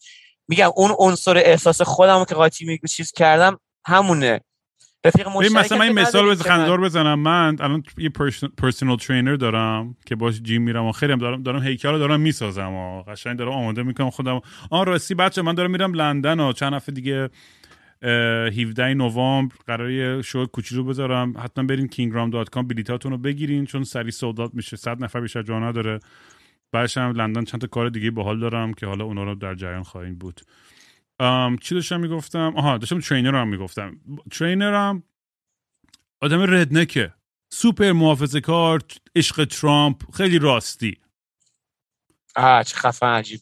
میگم 0.47 0.69
اون 0.75 0.91
عنصر 0.99 1.37
احساس 1.37 1.81
خودمو 1.81 2.25
که 2.25 2.35
قاطی 2.35 2.65
میگم 2.65 2.87
چیز 2.87 3.11
کردم 3.11 3.59
همونه. 3.85 4.41
رفیق 5.05 5.27
مشترک 5.27 5.55
مثلا 5.55 5.77
من 5.77 5.85
این 5.85 5.99
مثال 5.99 6.29
بز 6.29 6.41
خندار 6.41 6.81
بزنم. 6.81 7.19
من 7.19 7.55
الان 7.59 7.83
یه 7.97 8.09
پرسونال 8.57 8.97
ترینر 8.97 9.35
دارم 9.35 9.95
که 10.05 10.15
باش 10.15 10.41
جیم 10.41 10.61
میرم 10.61 10.85
و 10.85 10.91
خیلی 10.91 11.17
دارم 11.17 11.43
دارم 11.43 11.63
هیکل 11.63 11.99
دارم 11.99 12.19
می‌سازم 12.19 12.73
و 12.73 13.03
قشنگ 13.03 13.37
دارم 13.37 13.51
آماده 13.51 13.83
می‌کنم 13.83 14.09
خودم 14.09 14.41
آن 14.71 14.85
راستی 14.85 15.15
بچه 15.15 15.41
من 15.41 15.53
دارم 15.53 15.71
میرم 15.71 15.93
لندن 15.93 16.39
و 16.39 16.53
چند 16.53 16.73
هفته 16.73 16.91
دیگه 16.91 17.29
17 18.03 18.93
نوامبر 18.93 19.55
قرار 19.67 20.21
شو 20.21 20.45
کوچولو 20.45 20.83
بذارم. 20.83 21.33
حتما 21.37 21.63
برین 21.63 21.87
kingram.com 21.87 22.63
بلیتاتون 22.67 23.11
رو 23.11 23.17
بگیرین 23.17 23.65
چون 23.65 23.83
سری 23.83 24.11
sold 24.11 24.35
out 24.35 24.53
میشه. 24.53 24.77
100 24.77 25.03
نفر 25.03 25.21
بیشتر 25.21 25.41
جا 25.41 25.59
نداره. 25.59 25.99
بعدش 26.71 26.97
هم 26.97 27.11
لندن 27.11 27.43
چند 27.43 27.61
تا 27.61 27.67
کار 27.67 27.89
دیگه 27.89 28.11
باحال 28.11 28.39
دارم 28.39 28.73
که 28.73 28.85
حالا 28.85 29.05
اونا 29.05 29.23
رو 29.23 29.35
در 29.35 29.55
جریان 29.55 29.83
خواهیم 29.83 30.15
بود. 30.15 30.41
چی 31.61 31.75
داشتم 31.75 31.99
می‌گفتم؟ 31.99 32.53
آها 32.55 32.77
داشتم 32.77 32.99
trainer 32.99 33.35
هم 33.35 33.47
می‌گفتم. 33.47 33.97
trainer 34.31 34.94
م 34.94 35.03
آدم 36.21 36.41
redneck 36.41 37.13
ه 37.53 37.60
super 37.60 37.91
محافظه 37.91 38.41
کار 38.41 38.81
عشق 39.15 39.45
ترامپ 39.45 40.11
خیلی 40.11 40.39
راستی. 40.39 40.97
آه 42.35 42.63
چه 42.63 42.75
خفن 42.75 43.07
عجیب. 43.07 43.39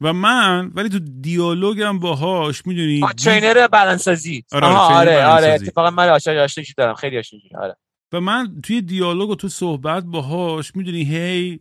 و 0.00 0.12
من 0.12 0.70
ولی 0.74 0.88
تو 0.88 0.98
دیالوگم 0.98 1.98
باهاش 1.98 2.66
می‌دونی 2.66 3.00
trainer 3.24 3.68
بدنسازی 3.68 4.44
آره 4.52 4.66
آره 4.66 5.24
آره 5.24 5.48
اتفاقا 5.48 5.90
من 5.90 6.08
آشنا 6.08 6.42
آشنایی 6.42 6.68
دارم 6.76 6.94
خیلی 6.94 7.18
آشنا 7.18 7.40
آره. 7.60 7.76
و 8.12 8.20
من 8.20 8.60
توی 8.62 8.82
دیالوگ 8.82 9.30
و 9.30 9.34
تو 9.34 9.48
صحبت 9.48 10.04
باهاش 10.04 10.76
می‌دونی 10.76 11.04
هی 11.04 11.60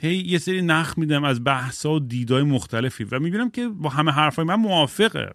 هی 0.00 0.16
یه 0.16 0.38
سری 0.38 0.62
نخ 0.62 0.98
میدم 0.98 1.24
از 1.24 1.44
بحثا 1.44 1.92
و 1.92 2.00
دیدای 2.00 2.42
مختلفی 2.42 3.04
و 3.04 3.18
می‌بینم 3.18 3.50
که 3.50 3.68
با 3.68 3.90
همه 3.90 4.10
حرفای 4.10 4.44
من 4.44 4.54
موافقه. 4.54 5.32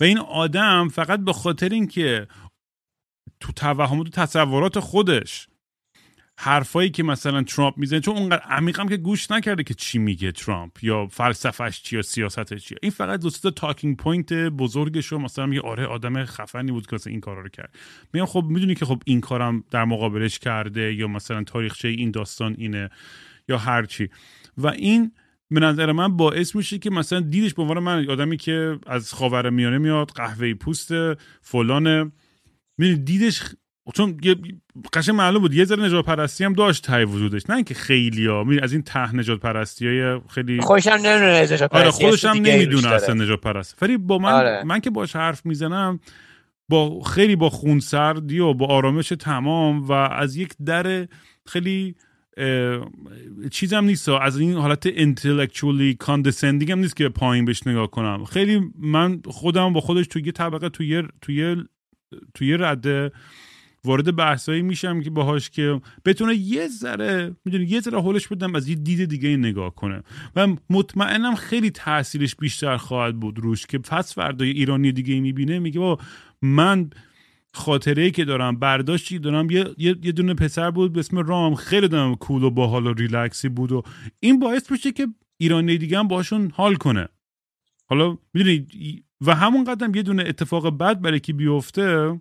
و 0.00 0.04
این 0.04 0.18
آدم 0.18 0.88
فقط 0.88 1.20
به 1.20 1.32
خاطر 1.32 1.68
اینکه 1.68 2.26
تو 3.40 3.52
توهم 3.52 3.98
و 3.98 4.04
تصورات 4.04 4.80
خودش 4.80 5.48
حرفایی 6.40 6.90
که 6.90 7.02
مثلا 7.02 7.42
ترامپ 7.42 7.78
می‌زنه 7.78 8.00
چون 8.00 8.16
اونقدر 8.16 8.42
عمیقم 8.42 8.88
که 8.88 8.96
گوش 8.96 9.30
نکرده 9.30 9.62
که 9.62 9.74
چی 9.74 9.98
میگه 9.98 10.32
ترامپ 10.32 10.84
یا 10.84 11.06
فلسفهش 11.06 11.82
چی 11.82 11.96
یا 11.96 12.02
سیاستش 12.02 12.64
چیه 12.64 12.78
این 12.82 12.90
فقط 12.90 13.20
دوستا 13.20 13.50
talking 13.50 13.96
point 13.96 14.32
بزرگش 14.32 15.06
رو 15.06 15.18
مثلا 15.18 15.46
میگه 15.46 15.60
آره 15.60 15.86
آدم 15.86 16.24
خفنی 16.24 16.72
بود 16.72 16.86
که 16.86 16.96
این 17.06 17.20
کارا 17.20 17.40
رو 17.40 17.48
کرد. 17.48 17.74
میگم 18.12 18.26
خب 18.26 18.44
می‌دونی 18.48 18.74
که 18.74 18.84
خب 18.84 19.02
این 19.04 19.20
کارم 19.20 19.64
در 19.70 19.84
مقابلش 19.84 20.38
کرده 20.38 20.94
یا 20.94 21.08
مثلا 21.08 21.44
تاریخچه 21.44 21.88
این 21.88 22.10
داستان 22.10 22.54
اینه 22.58 22.90
یا 23.48 23.58
هر 23.58 23.84
چی. 23.84 24.08
و 24.58 24.66
این 24.66 25.12
به 25.50 25.60
نظر 25.60 25.92
من 25.92 26.16
باعث 26.16 26.56
میشه 26.56 26.78
که 26.78 26.90
مثلا 26.90 27.20
دیدش 27.20 27.54
به 27.54 27.62
عنوان 27.62 27.78
من 27.78 28.10
آدمی 28.10 28.36
که 28.36 28.78
از 28.86 29.12
خاور 29.12 29.50
میانه 29.50 29.78
میاد 29.78 30.10
قهوه 30.10 30.54
پوست 30.54 30.90
فلان 31.40 32.12
دیدش 33.04 33.42
چون 33.94 34.20
قشنگ 34.92 35.14
معلوم 35.14 35.42
بود 35.42 35.54
یه 35.54 35.64
ذره 35.64 35.82
نجات 35.82 36.04
پرستی 36.04 36.44
هم 36.44 36.52
داشت 36.52 36.84
تای 36.84 37.04
وجودش. 37.04 37.50
نه 37.50 37.56
اینکه 37.56 37.74
خیلی 37.74 38.26
ها 38.26 38.46
از 38.62 38.72
این 38.72 38.82
ته 38.82 39.16
نجات 39.16 39.40
پرستی 39.40 39.86
های 39.86 40.20
خیلی 40.28 40.60
خوشم 40.60 40.90
نمی‌دونه 40.90 41.42
نجات 41.42 41.74
آره، 41.74 41.90
خودش 41.90 42.24
هم 42.24 42.36
نمی‌دونه 42.36 42.88
اصلا 42.88 43.14
نجات 43.14 43.40
پرست 43.40 43.82
ولی 43.82 43.96
با 43.96 44.18
من 44.18 44.32
آره. 44.32 44.64
من 44.64 44.80
که 44.80 44.90
باش 44.90 45.16
حرف 45.16 45.46
می‌زنم 45.46 46.00
با 46.68 47.00
خیلی 47.00 47.36
با 47.36 47.50
خونسردی 47.50 48.38
و 48.38 48.54
با 48.54 48.66
آرامش 48.66 49.08
تمام 49.08 49.82
و 49.82 49.92
از 49.92 50.36
یک 50.36 50.52
در 50.66 51.08
خیلی 51.46 51.94
چیزم 53.50 53.84
نیست. 53.84 54.08
از 54.08 54.38
این 54.38 54.54
حالت 54.54 54.88
intellectually 54.88 56.04
condescending 56.04 56.70
هم 56.70 56.78
نیست 56.78 56.96
که 56.96 57.08
پایین 57.08 57.44
بهش 57.44 57.66
نگاه 57.66 57.90
کنم. 57.90 58.24
خیلی 58.24 58.60
من 58.78 59.20
خودم 59.26 59.72
با 59.72 59.80
خودش 59.80 60.06
توی 60.06 60.22
یه 60.26 60.32
طبقه 60.32 60.68
توی 60.68 61.02
توی 61.22 61.56
توی 62.34 62.56
رده 62.56 63.12
وارد 63.84 64.16
بحثایی 64.16 64.62
میشم 64.62 65.00
که 65.00 65.10
باهاش 65.10 65.50
که 65.50 65.80
بتونه 66.04 66.34
یه 66.34 66.68
ذره 66.68 67.36
می‌دونی 67.44 67.64
یه 67.64 67.80
ذره 67.80 68.02
حلش 68.02 68.28
بدم 68.28 68.54
از 68.54 68.68
یه 68.68 68.74
دید 68.74 69.04
دیگه 69.04 69.36
نگاه 69.36 69.74
کنه. 69.74 70.02
و 70.36 70.48
مطمئنم 70.70 71.34
خیلی 71.34 71.70
تاثیرش 71.70 72.36
بیشتر 72.36 72.76
خواهد 72.76 73.20
بود 73.20 73.38
روش 73.38 73.66
که 73.66 73.78
پس 73.78 74.14
فردای 74.14 74.50
ایرانی 74.50 74.92
دیگه 74.92 75.20
می‌بینه 75.20 75.58
میگه 75.58 75.80
با 75.80 75.98
من 76.42 76.90
خاطره 77.54 78.02
ای 78.02 78.10
که 78.10 78.24
دارم 78.24 78.58
برداشتی 78.58 79.18
دارم 79.18 79.50
یه, 79.50 79.74
یه،, 79.78 79.92
دونه 79.94 80.34
پسر 80.34 80.70
بود 80.70 80.92
به 80.92 81.00
اسم 81.00 81.18
رام 81.18 81.54
خیلی 81.54 81.88
دارم 81.88 82.14
کول 82.14 82.42
و 82.42 82.50
باحال 82.50 82.86
و 82.86 82.92
ریلکسی 82.92 83.48
بود 83.48 83.72
و 83.72 83.82
این 84.20 84.38
باعث 84.38 84.72
بشه 84.72 84.92
که 84.92 85.06
ایرانی 85.38 85.78
دیگه 85.78 85.98
هم 85.98 86.08
باشون 86.08 86.52
حال 86.54 86.74
کنه. 86.74 87.08
حالا 87.86 88.18
می‌دونی 88.34 88.66
و 89.20 89.34
همون 89.34 89.64
قدم 89.64 89.94
یه 89.94 90.02
دونه 90.02 90.24
اتفاق 90.26 90.78
بد 90.78 91.00
برای 91.00 91.20
کی 91.20 91.32
بیفته 91.32 92.20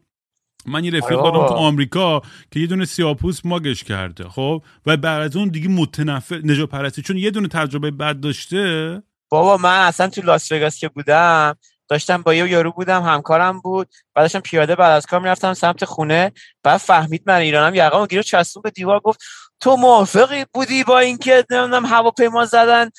من 0.67 0.84
یه 0.84 0.91
رفیق 0.91 1.17
دارم 1.17 1.47
تو 1.47 1.53
آمریکا 1.53 2.21
که 2.51 2.60
یه 2.60 2.67
دونه 2.67 2.86
سیاپوس 2.86 3.41
ماگش 3.45 3.84
کرده 3.84 4.30
خب؟ 4.30 4.62
و 4.86 4.97
بعد 4.97 5.21
از 5.21 5.36
اون 5.36 5.47
دیگه 5.47 5.69
متنفر 5.69 6.41
نجا 6.43 6.65
پرستی. 6.65 7.01
چون 7.01 7.17
یه 7.17 7.32
دونه 7.32 7.47
تجربه 7.47 7.91
بد 7.91 8.19
داشته. 8.19 9.01
بابا 9.30 9.58
من 9.58 9.80
اصلا 9.80 10.10
تو 10.10 10.21
لاس 10.21 10.51
وگاس 10.51 10.80
که 10.80 10.89
بودم 10.89 11.56
داشتم 11.88 12.21
با 12.21 12.34
یه 12.34 12.49
یارو 12.49 12.71
بودم 12.71 13.03
همکارم 13.03 13.60
بود. 13.60 13.88
بعد 14.15 14.23
داشتم 14.23 14.39
پیاده 14.39 14.75
بعد 14.75 14.91
از 14.91 15.06
کار 15.06 15.19
می‌رفتم 15.19 15.53
سمت 15.53 15.86
خونه. 15.86 16.32
بعد 16.63 16.77
فهمید 16.77 17.23
من 17.25 17.36
ایرانم. 17.36 17.75
یقامو 17.75 18.08
گیرو 18.08 18.23
چسبون 18.23 18.62
به 18.62 18.69
دیوار 18.69 18.99
گفت 18.99 19.19
تو 19.60 19.75
موافقی 19.75 20.45
بودی 20.53 20.84
با 20.84 20.99
اینکه 20.99 21.45
نمی‌دونم 21.49 21.86
هواپیما 21.86 22.45
زدن؟ 22.45 22.89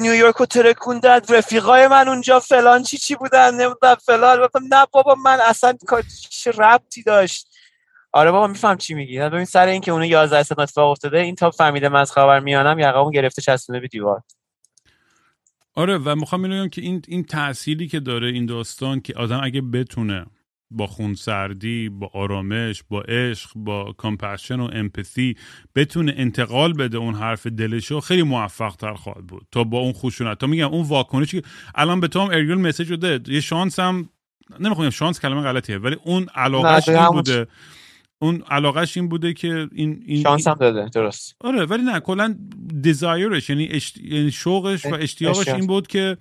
نیویورک 0.00 0.34
رو 0.34 0.46
ترکوندن 0.46 1.20
رفیقای 1.28 1.88
من 1.88 2.08
اونجا 2.08 2.40
فلان 2.40 2.82
چی 2.82 2.98
چی 2.98 3.14
بودن 3.14 3.50
نمی‌دونم 3.50 3.94
فلان. 3.94 4.48
نه 4.70 4.86
بابا 4.92 5.14
من 5.14 5.38
اصلا 5.40 5.74
چه 6.30 6.50
ربطی 6.50 7.02
داشت؟ 7.02 7.48
آره 8.12 8.30
بابا 8.30 8.46
میفهم 8.46 8.76
چی 8.76 8.94
میگی. 8.94 9.18
ببین 9.18 9.44
سر 9.44 9.66
اینکه 9.66 9.92
اون 9.92 10.02
11 10.02 10.42
سال 10.42 10.60
اتفاق 10.60 10.90
افتاده 10.90 11.18
این 11.18 11.34
تا 11.34 11.50
فهمیده 11.50 11.88
من 11.88 12.00
از 12.00 12.12
خبر 12.12 12.40
میانم 12.40 12.78
یقامو 12.78 13.10
گرفته 13.10 13.42
چسبونه 13.42 13.80
به 13.80 13.88
دیوار. 13.88 14.22
آره 15.74 15.98
و 15.98 16.14
می‌خوام 16.14 16.42
بگم 16.42 16.68
که 16.68 16.80
این 16.80 17.02
این 17.08 17.24
تأثیری 17.24 17.88
که 17.88 18.00
داره 18.00 18.28
این 18.28 18.46
داستان 18.46 19.00
که 19.00 19.14
آدم 19.16 19.40
اگه 19.44 19.60
بتونه 19.60 20.26
با 20.76 20.86
خونسردی 20.86 21.88
با 21.88 22.10
آرامش 22.14 22.82
با 22.88 23.00
عشق 23.00 23.50
با 23.56 23.92
کامپشن 23.92 24.60
و 24.60 24.70
امپاتی 24.72 25.36
بتونه 25.74 26.14
انتقال 26.16 26.72
بده 26.72 26.98
اون 26.98 27.14
حرف 27.14 27.46
دلشو 27.46 28.00
خیلی 28.00 28.22
موفق 28.22 28.76
تر 28.76 28.94
خواهد 28.94 29.26
بود 29.26 29.46
تا 29.50 29.64
با 29.64 29.78
اون 29.78 29.92
خشونت. 29.92 30.38
تا 30.38 30.46
میگم 30.46 30.68
اون 30.68 30.86
واکنشی 30.86 31.40
که 31.40 31.46
الان 31.74 32.00
به 32.00 32.08
تو 32.08 32.20
هم 32.20 32.28
اریول 32.28 32.58
مسیج 32.58 32.92
داد. 32.92 33.28
یه 33.28 33.40
شانس 33.40 33.78
هم 33.78 34.08
نمی‌خوام 34.60 34.90
شانس 34.90 35.20
کلمه 35.20 35.42
غلطیه 35.42 35.78
ولی 35.78 35.96
اون 36.04 36.28
علاقه 36.34 36.88
این 36.88 37.08
بوده. 37.08 37.46
اون 38.18 38.42
علاقش 38.50 38.96
این 38.96 39.08
بوده 39.08 39.32
که 39.32 39.68
این, 39.72 40.02
این 40.06 40.22
شانس 40.22 40.48
هم 40.48 40.54
داده 40.54 40.88
درست. 40.88 41.36
آره 41.40 41.64
ولی 41.64 41.82
نه 41.82 42.00
کلا 42.00 42.36
desire 42.82 43.33
ش 43.33 43.50
یعنی, 43.50 43.68
اشت... 43.70 43.98
یعنی 43.98 44.30
شوقش 44.30 44.86
و 44.86 44.94
اشتیاقش 44.94 45.48
این 45.48 45.66
بود 45.66 45.86
که 45.86 46.16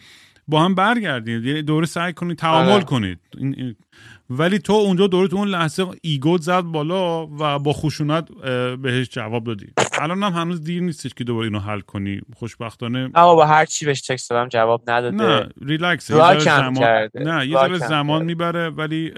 با 0.47 0.61
هم 0.63 0.75
برگردید. 0.75 1.45
یعنی 1.45 1.61
دوره 1.61 1.85
سعی 1.85 2.13
کنید 2.13 2.37
تعامل 2.37 2.69
آره. 2.69 2.83
کنید. 2.83 3.19
این... 3.37 3.75
ولی 4.37 4.59
تو 4.59 4.73
اونجا 4.73 5.07
دوره 5.07 5.27
تو 5.27 5.35
اون 5.35 5.47
لحظه 5.47 5.85
ego 6.01 6.31
ت 6.31 6.41
زد 6.41 6.61
بالا 6.61 7.27
و 7.27 7.59
با 7.59 7.73
خشونت 7.73 8.31
بهش 8.81 9.09
جواب 9.09 9.43
دادی. 9.43 9.67
الان 10.01 10.23
هم 10.23 10.33
هنوز 10.33 10.63
دیر 10.63 10.81
نیستش 10.83 11.13
که 11.13 11.23
دوباره 11.23 11.47
اینو 11.47 11.59
حل 11.59 11.79
کنی. 11.79 12.21
خوشبختانه 12.35 13.03
نه 13.03 13.11
با 13.11 13.45
هر 13.45 13.65
چی 13.65 13.85
بهش 13.85 14.01
text 14.01 14.29
دادم 14.29 14.47
جواب 14.47 14.83
نداده. 14.87 15.15
نه 15.15 15.49
ریلکس. 15.61 16.09
یه 16.09 16.39
زمان 16.39 17.09
نه 17.15 17.47
یه 17.47 17.57
ذره 17.57 17.77
زمان 17.77 18.25
می‌بره 18.25 18.69
ولی 18.69 19.13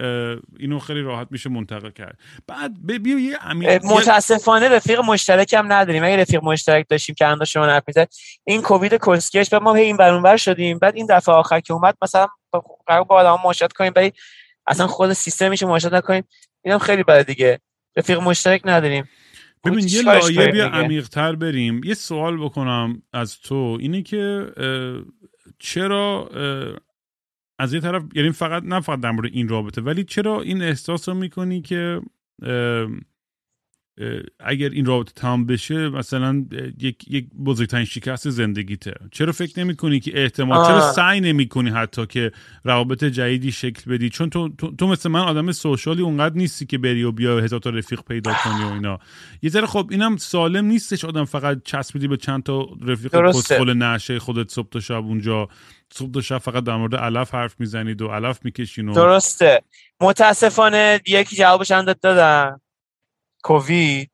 اینو 0.60 0.80
خیلی 0.80 1.02
راحت 1.02 1.28
میشه 1.32 1.50
منتقل 1.50 1.90
کرد. 1.90 2.18
بعد 2.48 3.04
بیا 3.04 3.20
یه 3.20 3.38
متاسفانه 3.84 4.70
رفیق 4.70 5.00
مشترک 5.00 5.54
هم 5.54 5.74
نداریم. 5.74 6.04
اگه 6.04 6.18
رفیق 6.18 6.44
مشترک 6.44 6.86
داشتیم 6.90 7.16
که 7.16 7.26
انداز 7.26 7.50
شما 7.50 7.66
نرفیزه 7.66 8.08
این 8.44 8.62
کووید 8.62 9.00
کسکش 9.08 9.54
و 9.54 9.60
ما 9.60 9.76
این 9.76 9.98
برون 9.98 10.38
شدیم. 10.38 10.80
بعد 10.80 10.96
این 10.96 11.08
دفعه 11.10 11.36
آخر 11.36 11.60
که 11.60 11.74
اومد 11.74 11.98
مثلا 12.02 12.28
قرار 12.88 13.04
با 13.04 13.16
آدم 13.16 13.38
مشاهده 13.46 13.74
کنیم 13.74 13.94
ولی 13.96 14.14
اصلا 14.68 14.88
خود 14.88 15.14
سیستمش 15.14 15.64
مشاهده 15.64 15.98
نکنیم 15.98 16.24
اینم 16.64 16.80
خیلی 16.80 17.04
بده 17.04 17.24
دیگه. 17.24 17.60
رفیق 17.98 18.20
مشترک 18.20 18.62
نداریم. 18.66 19.10
ببین 19.66 19.88
یه 19.88 20.02
لایه 20.02 20.52
بیا 20.52 20.68
عمیقتر 20.68 21.36
بریم. 21.36 21.82
یه 21.84 21.94
سوال 21.94 22.38
بکنم 22.38 23.02
از 23.14 23.40
تو. 23.40 23.78
اینه 23.82 24.02
که 24.02 24.52
چرا 25.60 26.30
از 27.60 27.74
یه 27.74 27.80
طرف 27.80 28.04
یعنی 28.16 28.32
فقط 28.32 28.64
نه 28.64 28.80
فقط 28.80 29.00
در 29.00 29.12
مورد 29.12 29.30
این 29.34 29.48
رابطه 29.48 29.82
ولی 29.82 30.04
چرا 30.04 30.42
این 30.42 30.62
احساس 30.62 31.10
رو 31.10 31.16
می‌کنی 31.16 31.62
که 31.62 32.02
اگر 34.40 34.70
این 34.70 34.86
رابطه 34.86 35.12
تمام 35.16 35.46
بشه 35.46 35.90
مثلا 35.90 36.46
یک, 36.80 37.12
یک 37.12 37.28
بزرگترین 37.46 37.86
شکست 37.86 38.30
زندگیته. 38.30 38.94
چرا 39.12 39.32
فکر 39.32 39.60
نمی 39.60 39.76
کنی 39.76 40.00
که 40.00 40.22
احتمال 40.22 40.68
چرا 40.68 40.92
سعی 40.92 41.22
نمی 41.22 41.48
کنی 41.48 41.70
حتی 41.70 42.06
که 42.06 42.32
روابط 42.64 43.04
جدیدی 43.04 43.52
شکل 43.52 43.92
بدی؟ 43.92 44.10
چون 44.10 44.30
تو, 44.30 44.50
تو, 44.78 44.88
مثل 44.88 45.10
من 45.10 45.20
آدم 45.20 45.52
سوشالی 45.52 46.02
اونقدر 46.02 46.36
نیستی 46.36 46.66
که 46.66 46.78
بری 46.78 47.04
و 47.04 47.12
بیا 47.12 47.40
هزار 47.40 47.60
تا 47.60 47.70
رفیق 47.70 48.02
پیدا 48.02 48.34
کنی 48.44 48.64
و 48.64 48.68
اینا. 48.68 49.00
یه 49.42 49.50
ذره 49.50 49.66
خب 49.66 49.88
اینم 49.92 50.18
سالم 50.18 50.66
نیستش 50.66 51.06
آدم 51.06 51.26
فقط 51.26 51.62
چسبیدی 51.66 52.08
به 52.08 52.18
چند 52.18 52.44
تا 52.44 52.68
رفیق 52.82 53.30
کسخل 53.30 53.74
نشه 53.74 54.20
خودت 54.20 54.52
صبح 54.52 54.70
تا 54.70 54.80
شب 54.80 55.06
اونجا 55.06 55.48
صبح 55.94 56.12
تا 56.12 56.22
شب 56.22 56.38
فقط 56.38 56.64
در 56.64 56.76
مورد 56.76 56.96
علف 56.96 57.34
حرف 57.36 57.56
می‌زنید 57.60 58.02
و 58.02 58.08
علف 58.08 58.40
می‌کشین 58.44 58.90
و... 58.90 58.94
درسته. 58.94 59.62
متاسفانه 60.02 61.02
یکی 61.08 61.36
جوابش 61.36 61.72
دادم. 62.02 62.62
کووید. 63.46 64.12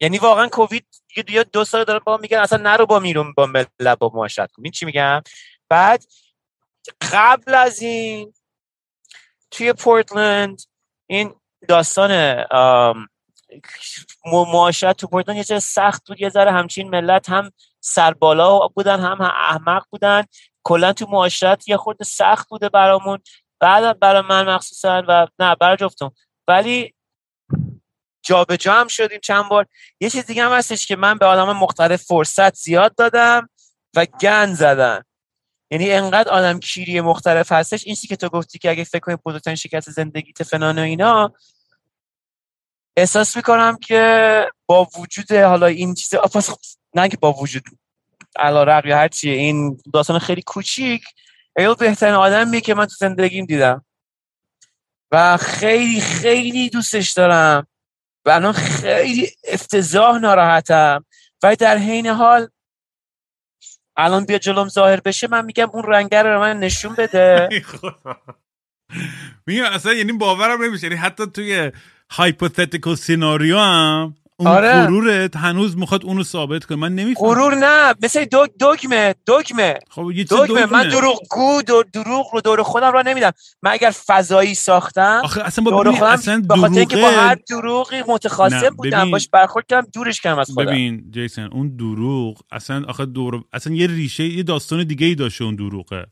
یعنی 0.00 0.18
واقعا 0.18 0.48
کووید 0.48 0.86
دیگه 1.26 1.42
دو 1.42 1.64
سال 1.64 1.84
داره 1.84 1.98
با 1.98 2.16
میگن 2.16 2.38
اصلا 2.38 2.58
نرو 2.62 2.86
با 2.86 2.98
میرون 2.98 3.32
با 3.32 3.46
ملت 3.46 3.98
با 3.98 4.10
معاشرت 4.14 4.52
کن. 4.52 4.70
چی 4.70 4.86
میگم؟ 4.86 5.22
بعد 5.68 6.04
قبل 7.12 7.54
از 7.54 7.82
این 7.82 8.32
توی 9.50 9.72
پورتلند 9.72 10.62
این 11.06 11.34
داستان 11.68 12.44
معاشرت 14.26 14.96
تو 14.96 15.06
پورتلند 15.06 15.50
یه 15.50 15.58
سخت 15.58 16.08
بود. 16.08 16.20
یه 16.20 16.28
ذره 16.28 16.52
همچین 16.52 16.88
ملت 16.88 17.30
هم 17.30 17.50
سربالا 17.80 18.58
بودن 18.58 19.00
هم, 19.00 19.20
احمق 19.20 19.84
بودن. 19.90 20.24
کلا 20.62 20.92
تو 20.92 21.06
معاشرت 21.08 21.68
یه 21.68 21.76
خورده 21.76 22.04
سخت 22.04 22.48
بوده 22.48 22.68
برامون. 22.68 23.18
بعد 23.60 23.98
برای 23.98 24.22
من 24.22 24.48
مخصوصا 24.54 25.02
و 25.08 25.26
نه 25.38 25.54
برای 25.54 25.76
جفتم 25.76 26.12
ولی 26.48 26.94
جابجا 28.22 28.56
جا 28.56 28.74
هم 28.74 28.88
شدیم 28.88 29.20
چند 29.22 29.48
بار. 29.48 29.66
یه 30.00 30.10
چیز 30.10 30.26
دیگه 30.26 30.44
هم 30.44 30.52
هستش 30.52 30.86
که 30.86 30.96
من 30.96 31.18
به 31.18 31.26
آدم 31.26 31.52
مختلف 31.52 32.02
فرصت 32.02 32.54
زیاد 32.54 32.94
دادم 32.94 33.48
و 33.96 34.06
گن 34.06 34.54
زدن 34.54 35.02
یعنی 35.70 35.92
انقدر 35.92 36.30
آدم 36.30 36.60
کیری 36.60 37.00
مختلف 37.00 37.52
هستش. 37.52 37.86
این 37.86 37.96
که 37.96 38.16
تو 38.16 38.28
گفتی 38.28 38.58
که 38.58 38.70
اگه 38.70 38.84
فکر 38.84 39.00
کنی 39.00 39.16
بزرگترین 39.26 39.56
شکست 39.56 39.90
زندگیت 39.90 40.42
فنان 40.42 40.78
و 40.78 40.82
اینا 40.82 41.32
احساس 42.96 43.36
می‌کنم 43.36 43.76
که 43.76 44.46
با 44.66 44.88
وجود 44.98 45.32
حالا 45.32 45.66
این 45.66 45.94
چیز 45.94 46.14
نه 46.94 47.08
که 47.08 47.16
با 47.16 47.32
وجود 47.32 47.62
علا 48.36 48.82
یا 48.84 48.96
هر 48.96 49.08
چیه 49.08 49.32
این 49.32 49.80
داستان 49.92 50.18
خیلی 50.18 50.42
کوچیک 50.42 51.02
ایل 51.56 51.74
بهترین 51.74 52.14
آدمیه 52.14 52.60
که 52.60 52.74
من 52.74 52.86
تو 52.86 52.94
زندگیم 52.98 53.44
دیدم. 53.44 53.84
و 55.10 55.36
خیلی 55.36 56.00
خیلی 56.00 56.70
دوستش 56.70 57.12
دارم. 57.12 57.66
و 58.24 58.30
الان 58.30 58.52
خیلی 58.52 59.30
افتضاح 59.48 60.18
ناراحتم. 60.18 61.04
و 61.42 61.56
در 61.56 61.78
حین 61.78 62.06
حال 62.06 62.48
الان 63.96 64.24
بیا 64.24 64.38
جلوم 64.38 64.68
ظاهر 64.68 65.00
بشه 65.00 65.28
من 65.28 65.44
میگم 65.44 65.70
اون 65.72 65.82
رنگر 65.82 66.34
رو 66.34 66.40
من 66.40 66.60
نشون 66.60 66.94
بده. 66.94 67.48
میگم 69.46 69.64
اصلا 69.64 69.92
یعنی 69.92 70.12
باورم 70.12 70.64
نمیشه. 70.64 70.86
یعنی 70.86 70.98
حتی 70.98 71.26
توی 71.26 71.72
هایپوتتیکال 72.10 72.94
سیناریو 72.96 73.58
هم 73.58 74.14
اون 74.40 74.48
آره. 74.48 74.72
غرورت 74.72 75.36
هنوز 75.36 75.76
می‌خواد 75.76 76.04
اونو 76.04 76.22
ثابت 76.22 76.64
کنه. 76.64 76.78
من 76.78 76.94
نمی‌فهمم. 76.94 77.28
غرور 77.28 77.54
نه 77.54 77.94
مثل 78.02 78.24
دو 78.24 78.46
دگمه 78.60 79.14
دگمه 79.26 79.78
خب 79.90 80.10
یه 80.14 80.24
دگمه 80.24 80.66
من 80.66 80.88
دروغ 80.88 81.18
گو 81.30 81.62
دور 81.62 81.84
دروغ 81.92 82.26
رو 82.32 82.40
دور 82.40 82.62
خودم 82.62 82.92
را 82.92 83.02
نمیدم. 83.02 83.30
من 83.62 83.70
اگر 83.70 83.90
فضایی 84.06 84.54
ساختم 84.54 85.20
آخه 85.24 85.42
اصلا 85.44 85.64
با 85.64 85.70
دور 85.70 85.92
خودم 85.92 86.12
اصلا 86.12 86.40
دروغه 86.40 86.86
که 86.86 86.96
با 86.96 87.10
هر 87.10 87.36
دروغی 87.50 88.02
متخاصم 88.08 88.70
بودم 88.70 89.10
باش 89.10 89.28
برخورد 89.28 89.66
کردم 89.66 89.88
دورش 89.94 90.20
کردم 90.20 90.38
از 90.38 90.50
خودم. 90.50 90.72
ببین 90.72 91.04
جیسن 91.10 91.48
اون 91.52 91.76
دروغ 91.76 92.40
اصلا 92.52 92.84
آخه 92.88 93.06
دور 93.06 93.44
اصلا 93.52 93.74
یه 93.74 93.86
ریشه 93.86 94.24
یه 94.24 94.42
داستان 94.42 94.84
دیگه 94.84 95.06
ای 95.06 95.14
داشته 95.14 95.44
اون 95.44 95.54
دروغه. 95.54 96.06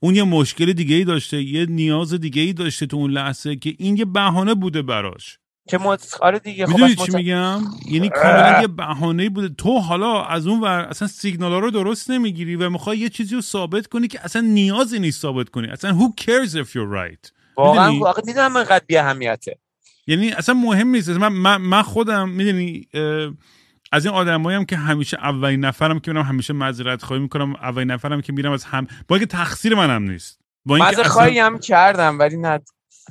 اون 0.00 0.16
یه 0.16 0.22
مشکل 0.22 0.72
دیگه 0.72 0.96
ای 0.96 1.04
داشته 1.04 1.42
یه 1.42 1.66
نیاز 1.66 2.14
دیگه 2.14 2.42
ای 2.42 2.52
داشته 2.52 2.86
تو 2.86 2.96
اون 2.96 3.10
لحظه 3.10 3.56
که 3.56 3.74
این 3.78 3.96
یه 3.96 4.04
بهانه 4.04 4.54
بوده 4.54 4.82
براش. 4.82 5.39
که 5.70 5.78
مت... 5.78 6.18
آره 6.20 6.38
دیگه 6.38 6.66
خب 6.66 6.72
می‌دونی 6.72 6.94
بس 6.94 7.02
چی 7.02 7.12
مت- 7.12 7.14
میگم؟ 7.14 7.60
یعنی 7.90 8.08
کاملا 8.08 8.60
یه 8.60 8.66
بهانه 8.66 9.28
بوده. 9.28 9.48
تو 9.48 9.78
حالا 9.78 10.24
از 10.24 10.46
اون 10.46 10.60
ور 10.60 10.80
اصلا 10.80 11.08
سیگنال 11.08 11.52
رو 11.52 11.70
درست 11.70 12.10
نمی‌گیری 12.10 12.56
و 12.56 12.70
می‌خوای 12.70 12.98
یه 12.98 13.08
چیزی 13.08 13.34
رو 13.34 13.40
ثابت 13.40 13.86
کنی 13.86 14.08
که 14.08 14.24
اصلا 14.24 14.42
نیازی 14.42 14.98
نیست 14.98 15.22
ثابت 15.22 15.48
کنی. 15.48 15.66
اصلا 15.66 15.98
who 15.98 16.22
cares 16.22 16.50
if 16.50 16.68
you're 16.68 16.94
right 16.94 17.32
واقعا؟ 17.56 17.98
واقعا 17.98 18.22
می‌دونم 18.26 18.56
اینقدر 18.56 18.84
بی 18.86 18.96
اهمیته 18.96 19.58
یعنی 20.06 20.30
اصلا 20.30 20.54
مهم 20.54 20.88
نیست. 20.88 21.08
من, 21.08 21.28
من, 21.28 21.56
من 21.56 21.82
خودم 21.82 22.28
می‌دونی 22.28 22.88
از 23.92 24.06
این 24.06 24.14
آدمایی 24.14 24.56
هم 24.56 24.64
که 24.64 24.76
همیشه 24.76 25.16
اولین 25.16 25.64
نفرم 25.64 26.00
که 26.00 26.12
میرم 26.12 26.24
همیشه 26.24 26.52
معذرت 26.52 27.02
خواهی 27.02 27.22
می‌کنم. 27.22 27.56
اولین 27.56 27.90
نفرم 27.90 28.20
که 28.20 28.32
میرم 28.32 28.52
از 28.52 28.64
هم 28.64 28.86
با 29.08 29.16
اینکه 29.16 29.26
تقصیر 29.26 29.74
منم 29.74 30.10
نیست. 30.10 30.40
با 30.66 30.76
اینکه 30.76 30.90
اصلا- 30.90 31.08
خواهی 31.08 31.38
هم 31.38 31.58
کردم 31.58 32.18
ولی 32.18 32.36
نه. 32.36 32.60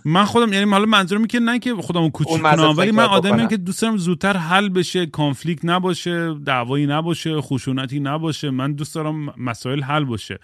من 0.05 0.25
خودم 0.25 0.53
یعنی 0.53 0.71
حالا 0.71 0.85
منظورم 0.85 1.27
که 1.27 1.39
نه 1.39 1.59
که 1.59 1.75
خودمو 1.75 2.09
کوچیک 2.09 2.41
کنم 2.41 2.73
ولی 2.77 2.91
من 2.91 3.03
آدمی. 3.03 3.47
که 3.47 3.57
دوست 3.57 3.81
دارم 3.81 3.97
زودتر 3.97 4.37
حل 4.37 4.69
بشه 4.69 5.05
conflict 5.05 5.65
نباشه 5.65 6.33
دعوایی 6.33 6.87
نباشه 6.87 7.41
خشونتی 7.41 7.99
نباشه 7.99 8.49
من 8.49 8.73
دوست 8.73 8.95
دارم 8.95 9.33
مسائل 9.37 9.81
حل 9.81 10.03
باشه. 10.03 10.39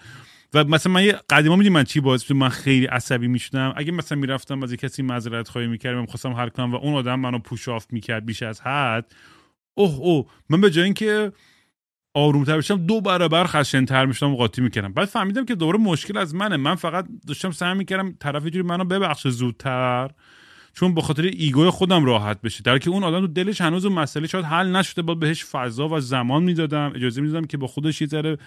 و 0.54 0.64
مثلا 0.64 0.92
من 0.92 1.04
یه 1.04 1.20
قدیما 1.30 1.56
می‌دونی 1.56 1.74
من 1.74 1.84
چی 1.84 2.00
باعث 2.00 2.30
من 2.30 2.48
خیلی 2.48 2.86
عصبی 2.86 3.28
می‌شدم. 3.28 3.74
اگه 3.76 3.92
مثلا 3.92 4.18
می‌رفتم 4.18 4.62
از 4.62 4.72
کسی 4.72 5.02
معذرت 5.02 5.48
خواهی 5.48 5.66
می‌کردم 5.66 6.00
می‌خواستم 6.00 6.32
حل 6.32 6.48
کنم 6.48 6.72
و 6.72 6.76
اون 6.76 6.94
آدم 6.94 7.20
منو 7.20 7.38
push 7.38 7.68
off 7.68 7.86
می‌کرد 7.90 8.26
بیش 8.26 8.42
از 8.42 8.60
حد 8.60 9.12
اوه 9.74 9.98
اوه. 9.98 10.26
من 10.48 10.60
به 10.60 10.70
جای 10.70 10.84
اینکه 10.84 11.32
آرومتر 12.16 12.56
بشم 12.56 12.76
دو 12.76 13.00
برابر 13.00 13.46
خشنتر 13.46 14.06
می‌شدم 14.06 14.32
و 14.32 14.36
قاطی 14.36 14.62
می‌کردم. 14.62 14.92
بعد 14.92 15.08
فهمیدم 15.08 15.44
که 15.44 15.54
دوره 15.54 15.78
مشکل 15.78 16.18
از 16.18 16.34
منه. 16.34 16.56
من 16.56 16.74
فقط 16.74 17.06
داشتم 17.26 17.50
سعی 17.50 17.74
می‌کردم 17.74 18.14
طرف 18.20 18.44
یه 18.44 18.50
جوری 18.50 18.66
منو 18.66 18.84
ببخشه 18.84 19.30
زودتر 19.30 20.10
چون 20.72 20.94
به 20.94 21.00
خاطر 21.00 21.22
ایگوی 21.22 21.70
خودم 21.70 22.04
راحت 22.04 22.40
بشه. 22.40 22.62
در 22.62 22.78
که 22.78 22.90
اون 22.90 23.04
آدم 23.04 23.20
تو 23.20 23.26
دلش 23.26 23.60
هنوز 23.60 23.84
اون 23.84 23.94
مسئله 23.94 24.26
شاید 24.26 24.44
حل 24.44 24.76
نشده 24.76 25.02
باید 25.02 25.18
بهش 25.18 25.44
فضا 25.44 25.88
و 25.88 26.00
زمان 26.00 26.42
می‌دادم 26.42 26.92
اجازه 26.94 27.20
می‌دادم 27.20 27.46
که 27.46 27.56
با 27.56 27.66
خودش 27.66 28.00
یه 28.00 28.06
ذره 28.06 28.38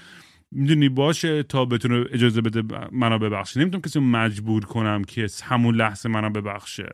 می‌دونی 0.52 0.90
باشه 0.90 1.44
تا 1.44 1.66
بتونه 1.66 2.06
اجازه 2.12 2.42
بده 2.42 2.64
منو 2.92 3.20
ببخشه. 3.20 3.60
نمی‌تونم 3.60 3.82
کسی 3.82 4.00
مجبور 4.00 4.66
کنم 4.66 5.04
که 5.04 5.28
همون 5.44 5.76
لحظه 5.76 6.10
منو 6.10 6.30
ببخشه. 6.30 6.90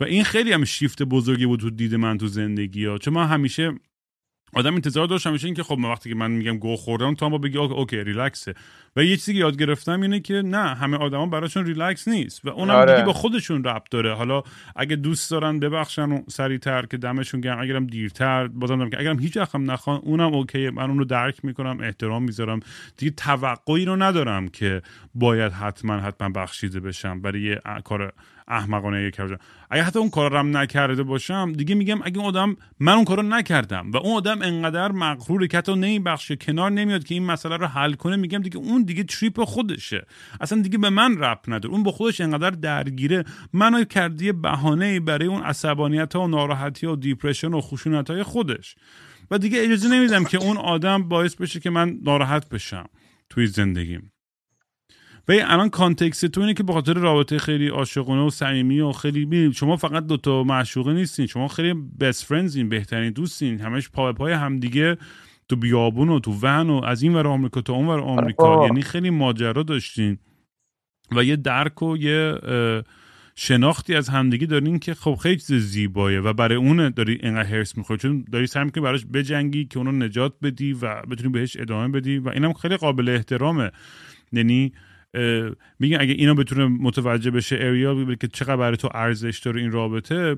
و 0.00 0.04
این 0.04 0.24
خیلی 0.24 0.52
هم 0.52 0.64
شیفت 0.64 1.02
بزرگی 1.02 1.46
بود 1.46 1.60
تو 1.60 1.70
دید 1.70 1.94
من 1.94 2.18
تو 2.18 2.26
زندگی 2.26 2.84
ها 2.84 2.98
چون 2.98 3.14
من 3.14 3.26
همیشه 3.26 3.72
آدم 4.52 4.74
انتظار 4.74 5.06
داشت 5.06 5.26
همیشه 5.26 5.46
این 5.46 5.54
که 5.54 5.62
خب 5.62 5.78
وقتی 5.78 6.08
که 6.08 6.14
من 6.14 6.30
میگم 6.30 6.58
گه 6.58 6.76
خوردم 6.76 7.14
تو 7.14 7.24
هم 7.24 7.32
با 7.32 7.38
بگی 7.38 7.58
okay, 7.58 8.04
relax 8.04 8.40
ه. 8.40 8.54
و 8.96 9.04
یه 9.04 9.16
چیزی 9.16 9.32
که 9.32 9.38
یاد 9.38 9.58
گرفتم 9.58 10.00
اینه 10.00 10.20
که 10.20 10.34
نه 10.34 10.74
همه 10.74 10.96
آدما 10.96 11.26
براشون 11.26 11.66
ریلکس 11.66 12.08
نیست 12.08 12.44
و 12.44 12.48
اونم 12.48 12.74
آره. 12.74 12.92
دیگه 12.92 13.06
با 13.06 13.12
خودشون 13.12 13.64
ربط 13.64 13.90
داره. 13.90 14.14
حالا 14.14 14.42
اگه 14.76 14.96
دوست 14.96 15.30
دارن 15.30 15.60
ببخشن 15.60 16.12
و 16.12 16.22
سریعتر 16.28 16.86
که 16.86 16.96
دمشون 16.96 17.40
گرم 17.40 17.60
اگرم 17.60 17.86
دیرتر 17.86 18.46
بازم 18.46 18.76
دارم 18.76 18.90
که 18.90 19.00
اگرم 19.00 19.18
هیچ 19.18 19.36
وقت 19.36 19.54
هم 19.54 19.70
نخوان 19.70 20.00
اونم 20.02 20.34
okay 20.34 20.70
من 20.70 20.90
اون 20.90 20.98
رو 20.98 21.04
درک 21.04 21.44
می‌کنم 21.44 21.80
احترام 21.80 22.22
می‌ذارم. 22.22 22.60
دیگه 22.96 23.12
توقعی 23.16 23.84
رو 23.84 23.96
ندارم 23.96 24.48
که 24.48 24.82
باید 25.14 25.52
حتما 25.52 25.96
حتما 25.96 26.28
بخشیده 26.28 26.80
بشم. 26.80 27.20
برای 27.20 27.42
یه 27.42 27.60
کار 27.84 28.12
احمقانه 28.48 29.02
یک 29.02 29.14
کردم 29.14 29.38
اگه 29.70 29.82
حتی 29.82 29.98
اون 29.98 30.10
کار 30.10 30.30
رو 30.30 30.38
هم 30.38 30.56
نکرده 30.56 31.02
باشم 31.02 31.52
دیگه 31.52 31.74
میگم 31.74 32.02
اگه 32.02 32.18
اون 32.18 32.26
آدم 32.26 32.56
من 32.80 32.92
اون 32.92 33.04
کار 33.04 33.16
رو 33.16 33.22
نکردم 33.22 33.90
و 33.90 33.96
اون 33.96 34.16
آدم 34.16 34.42
انقدر 34.42 34.92
مغروره 34.92 35.48
که 35.48 35.58
حتی 35.58 35.74
نمیبخشه 35.74 36.36
کنار 36.36 36.70
نمیاد 36.70 37.04
که 37.04 37.14
این 37.14 37.24
مسئله 37.24 37.56
رو 37.56 37.66
حل 37.66 37.92
کنه 37.92 38.16
میگم 38.16 38.42
دیگه 38.42 38.56
اون 38.56 38.82
دیگه 38.82 39.04
تریپ 39.04 39.44
خودشه. 39.44 40.06
اصلا 40.40 40.62
دیگه 40.62 40.78
به 40.78 40.90
من 40.90 41.18
رب 41.18 41.40
نداره. 41.48 41.74
اون 41.74 41.82
با 41.82 41.92
خودش 41.92 42.20
انقدر 42.20 42.50
درگیره. 42.50 43.24
منو 43.52 43.84
کردی 43.84 44.32
بهانه 44.32 45.00
برای 45.00 45.26
اون 45.26 45.42
عصبانیت 45.42 46.16
ها 46.16 46.22
و 46.22 46.28
ناراحتی 46.28 46.86
ها 46.86 46.92
و 46.92 46.96
دیپرشن 46.96 47.54
و 47.54 47.60
خشونت 47.60 48.22
خودش. 48.22 48.76
و 49.30 49.38
دیگه 49.38 49.62
اجازه 49.62 49.88
نمیدم 49.88 50.24
که 50.24 50.38
اون 50.38 50.56
آدم 50.56 51.08
باعث 51.08 51.34
بشه 51.34 51.60
که 51.60 51.70
من 51.70 51.98
ناراحت 52.02 52.48
بشم 52.48 52.86
توی 53.30 53.46
زندگیم. 53.46 54.12
و 55.28 55.32
الان 55.32 55.68
context 55.68 56.26
تو 56.26 56.40
اینه 56.40 56.54
که 56.54 56.62
به 56.62 56.72
خاطر 56.72 56.94
رابطه 56.94 57.38
خیلی 57.38 57.68
عاشقانه 57.68 58.22
و 58.22 58.30
صمیمی 58.30 58.80
و 58.80 58.92
خیلی 58.92 59.26
ببین، 59.26 59.52
شما 59.52 59.76
فقط 59.76 60.06
دوتا 60.06 60.42
معشوقه 60.42 60.92
نیستین 60.92 61.26
شما 61.26 61.48
خیلی 61.48 61.74
best 62.00 62.24
friends 62.24 62.58
ین 62.58 62.68
بهترین 62.68 63.12
دوستین 63.12 63.60
همش 63.60 63.90
پا 63.90 64.12
به 64.12 64.18
پای 64.18 64.32
همدیگه 64.32 64.96
تو 65.48 65.56
بیابون 65.56 66.08
و 66.08 66.20
تو 66.20 66.32
van 66.42 66.70
و 66.70 66.84
از 66.84 67.02
این 67.02 67.14
ور 67.14 67.26
آمریکا 67.26 67.60
تا 67.60 67.72
اون 67.72 67.86
ور 67.86 68.00
آمریکا. 68.00 68.44
بابا. 68.44 68.66
یعنی 68.66 68.82
خیلی 68.82 69.10
ماجرا 69.10 69.62
داشتین. 69.62 70.18
و 71.16 71.24
یه 71.24 71.36
درک 71.36 71.82
و 71.82 71.96
یه 71.96 72.34
شناختی 73.34 73.94
از 73.94 74.08
همدیگه 74.08 74.46
دارین 74.46 74.78
که 74.78 74.94
خب 74.94 75.14
خیلی 75.14 75.36
چیز 75.36 75.52
زیبایه 75.52 76.20
و 76.20 76.32
برای 76.32 76.56
اون 76.56 76.90
داری 76.90 77.18
اینقدر 77.22 77.48
حرص 77.48 77.76
می‌خوری. 77.76 78.00
چون 78.00 78.24
داری 78.32 78.46
سعی 78.46 78.64
می‌کنی 78.64 78.84
براش 78.84 79.06
بجنگی 79.06 79.64
که 79.64 79.78
اونو 79.78 79.92
نجات 79.92 80.32
بدی 80.42 80.72
و 80.72 81.02
بتونی 81.02 81.28
بهش 81.28 81.56
ادامه 81.56 81.88
بدی 81.88 82.18
و 82.18 82.28
اینم 82.28 82.52
خیلی 82.52 82.76
قابل 82.76 83.08
احترامه. 83.08 83.70
یعنی 84.32 84.72
میگن 85.78 86.00
اگه 86.00 86.12
اینا 86.12 86.34
بتونه 86.34 86.66
متوجه 86.66 87.30
بشه 87.30 87.56
اریال 87.60 88.14
که 88.14 88.28
چقدر 88.28 88.56
برای 88.56 88.76
تو 88.76 88.88
ارزش 88.94 89.38
داره 89.38 89.60
این 89.60 89.72
رابطه 89.72 90.36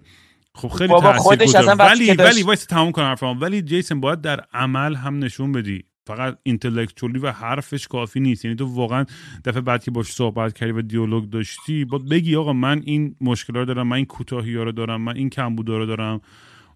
خب 0.55 0.69
خیلی 0.69 0.95
تاثیر 1.01 1.75
ولی 1.75 2.13
ولی 2.13 2.43
وایس 2.43 2.65
تموم 2.65 2.93
کنم 2.93 3.05
حرفم 3.05 3.41
ولی 3.41 3.63
جیسن 3.63 4.01
باید 4.01 4.21
در 4.21 4.45
عمل 4.53 4.95
هم 4.95 5.19
نشون 5.19 5.53
بدی. 5.53 5.85
فقط 6.07 6.39
intellectually 6.43 7.19
و 7.19 7.31
حرفش 7.33 7.89
کافی 7.89 8.21
نیست. 8.21 8.45
یعنی 8.45 8.57
تو 8.57 8.67
واقعا 8.67 9.05
دفعه 9.45 9.61
بعد 9.61 9.85
که 9.85 9.91
باش 9.91 10.07
صحبت 10.07 10.53
کردی 10.53 10.73
و 10.73 10.83
دیالوگ 10.83 11.31
داشتی 11.31 11.85
باید 11.85 12.09
بگی 12.09 12.37
آقا 12.37 12.53
من 12.53 12.83
این 12.85 13.17
مشکل 13.21 13.55
رو 13.55 13.65
دارم 13.65 13.89
من 13.89 13.97
این 13.97 14.07
کوتاهی 14.07 14.55
رو 14.55 14.73
دارم 14.73 15.01
من 15.01 15.17
این 15.17 15.31
کمبودا 15.31 15.79
رو 15.79 15.87
دارم. 15.87 16.21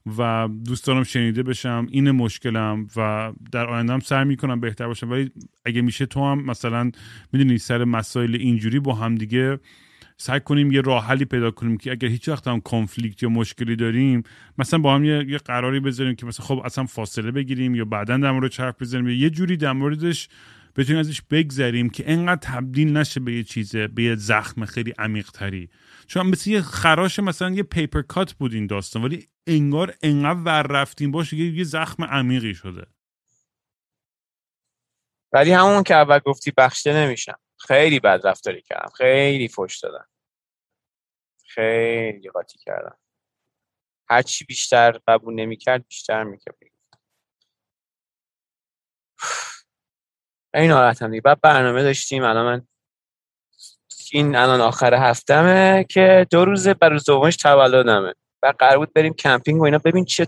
و 0.07 0.49
دوست 0.65 0.87
دارم 0.87 1.03
شنیده 1.03 1.43
بشم 1.43 1.87
این 1.91 2.11
مشکلم 2.11 2.87
و 2.97 3.33
در 3.53 3.67
آینده 3.67 3.93
هم 3.93 4.01
سعی 4.01 4.25
می‌کنم 4.25 4.61
بهتر 4.61 4.87
باشم. 4.87 5.11
ولی 5.11 5.31
اگه 5.65 5.83
میشه 5.83 6.07
تو 6.07 6.25
هم 6.25 6.45
مثلا 6.45 6.91
می‌دونی 7.33 7.59
سر 7.59 7.85
مسائل 7.85 8.35
اینجوری 8.35 8.81
با 8.81 8.95
هم 8.95 9.15
دیگه 9.15 9.59
سعی 10.17 10.41
کنیم 10.41 10.73
یه 10.73 10.81
راه 10.81 11.07
حلی 11.07 11.25
پیدا 11.25 11.51
کنیم 11.51 11.77
که 11.77 11.91
اگر 11.91 12.09
هیچ 12.09 12.29
وقت 12.29 12.49
هم 12.49 12.61
کنفلیکت 12.61 13.23
یا 13.23 13.29
مشکلی 13.29 13.77
داریم 13.77 14.23
مثلا 14.59 14.81
با 14.81 14.95
هم 14.95 15.05
یه, 15.05 15.39
قراری 15.39 15.81
بذاریم 15.81 16.15
که 16.15 16.27
مثلا 16.27 16.47
خب 16.47 16.63
اصلا 16.65 16.85
فاصله 16.85 17.31
بگیریم 17.31 17.75
یا 17.75 17.85
بعدا 17.85 18.17
در 18.17 18.33
مورد 18.33 18.55
حرف 18.55 18.83
بزنیم. 18.83 19.09
یه 19.09 19.31
جوری 19.31 19.57
در 19.57 19.73
موردش 19.73 20.29
بتونیم 20.77 21.01
ازش 21.01 21.23
بگذریم 21.31 21.89
که 21.89 22.13
انقدر 22.13 22.41
تبدیل 22.43 22.97
نشه 22.97 23.21
به 23.21 23.33
یه 23.33 23.43
چیزه 23.43 23.89
به 23.89 24.03
یه 24.03 24.15
زخم 24.17 24.65
خیلی 24.65 24.93
عمیق 24.99 25.31
تری 25.31 25.69
چون 26.07 26.27
مثل 26.27 26.51
یه 26.51 26.63
خراش 26.63 27.19
مثلا 27.19 27.51
یه 27.51 27.63
پیپر 27.63 28.03
کات 28.03 28.33
بود 28.33 28.53
این 28.55 28.67
داستان 28.67 29.05
ولی 29.05 29.29
انگار 29.47 29.95
انقدر 30.03 30.41
ور 30.45 30.63
رفتیم 30.63 31.11
باشه 31.11 31.37
یه, 31.37 31.65
زخم 31.65 32.05
عمیقی 32.05 32.55
شده. 32.55 32.87
ولی 35.33 35.53
همون 35.53 35.83
که 35.83 35.95
اول 35.95 36.19
گفتی 36.19 36.53
بخشته 36.57 36.93
نمیشم. 36.93 37.39
خیلی 37.59 38.01
بد 38.01 38.21
رفتاری 38.25 38.63
کردم. 38.63 38.91
خیلی 38.99 39.49
فش 39.49 39.79
دادم. 39.83 40.09
خیلی 41.47 42.31
قاطی 42.31 42.59
کردم. 42.59 42.99
هرچی 44.11 44.45
بیشتر 44.45 44.99
قبول 45.09 45.35
نمی‌کرد 45.35 45.87
بیشتر 45.89 46.25
می‌کرد. 46.25 46.57
این 50.55 50.71
ناراحتم 50.71 51.11
دیگه. 51.11 51.21
بعد 51.21 51.41
برنامه 51.41 51.83
داشتیم 51.83 52.23
الان 52.25 52.47
من 52.47 52.69
این 54.15 54.37
الان 54.37 54.61
آخر 54.61 54.95
هفتمه 54.95 55.87
که 55.91 56.27
دو 56.31 56.45
روزه 56.45 56.75
بر 56.75 56.89
روز 56.89 57.05
دومش 57.05 57.37
تولدمه. 57.37 58.15
و 58.43 58.53
قرار 58.59 58.79
بود 58.79 58.93
بریم 58.95 59.15
کمپینگ 59.15 59.61
و 59.61 59.65
اینا. 59.65 59.79
ببین 59.79 60.05
چه 60.05 60.27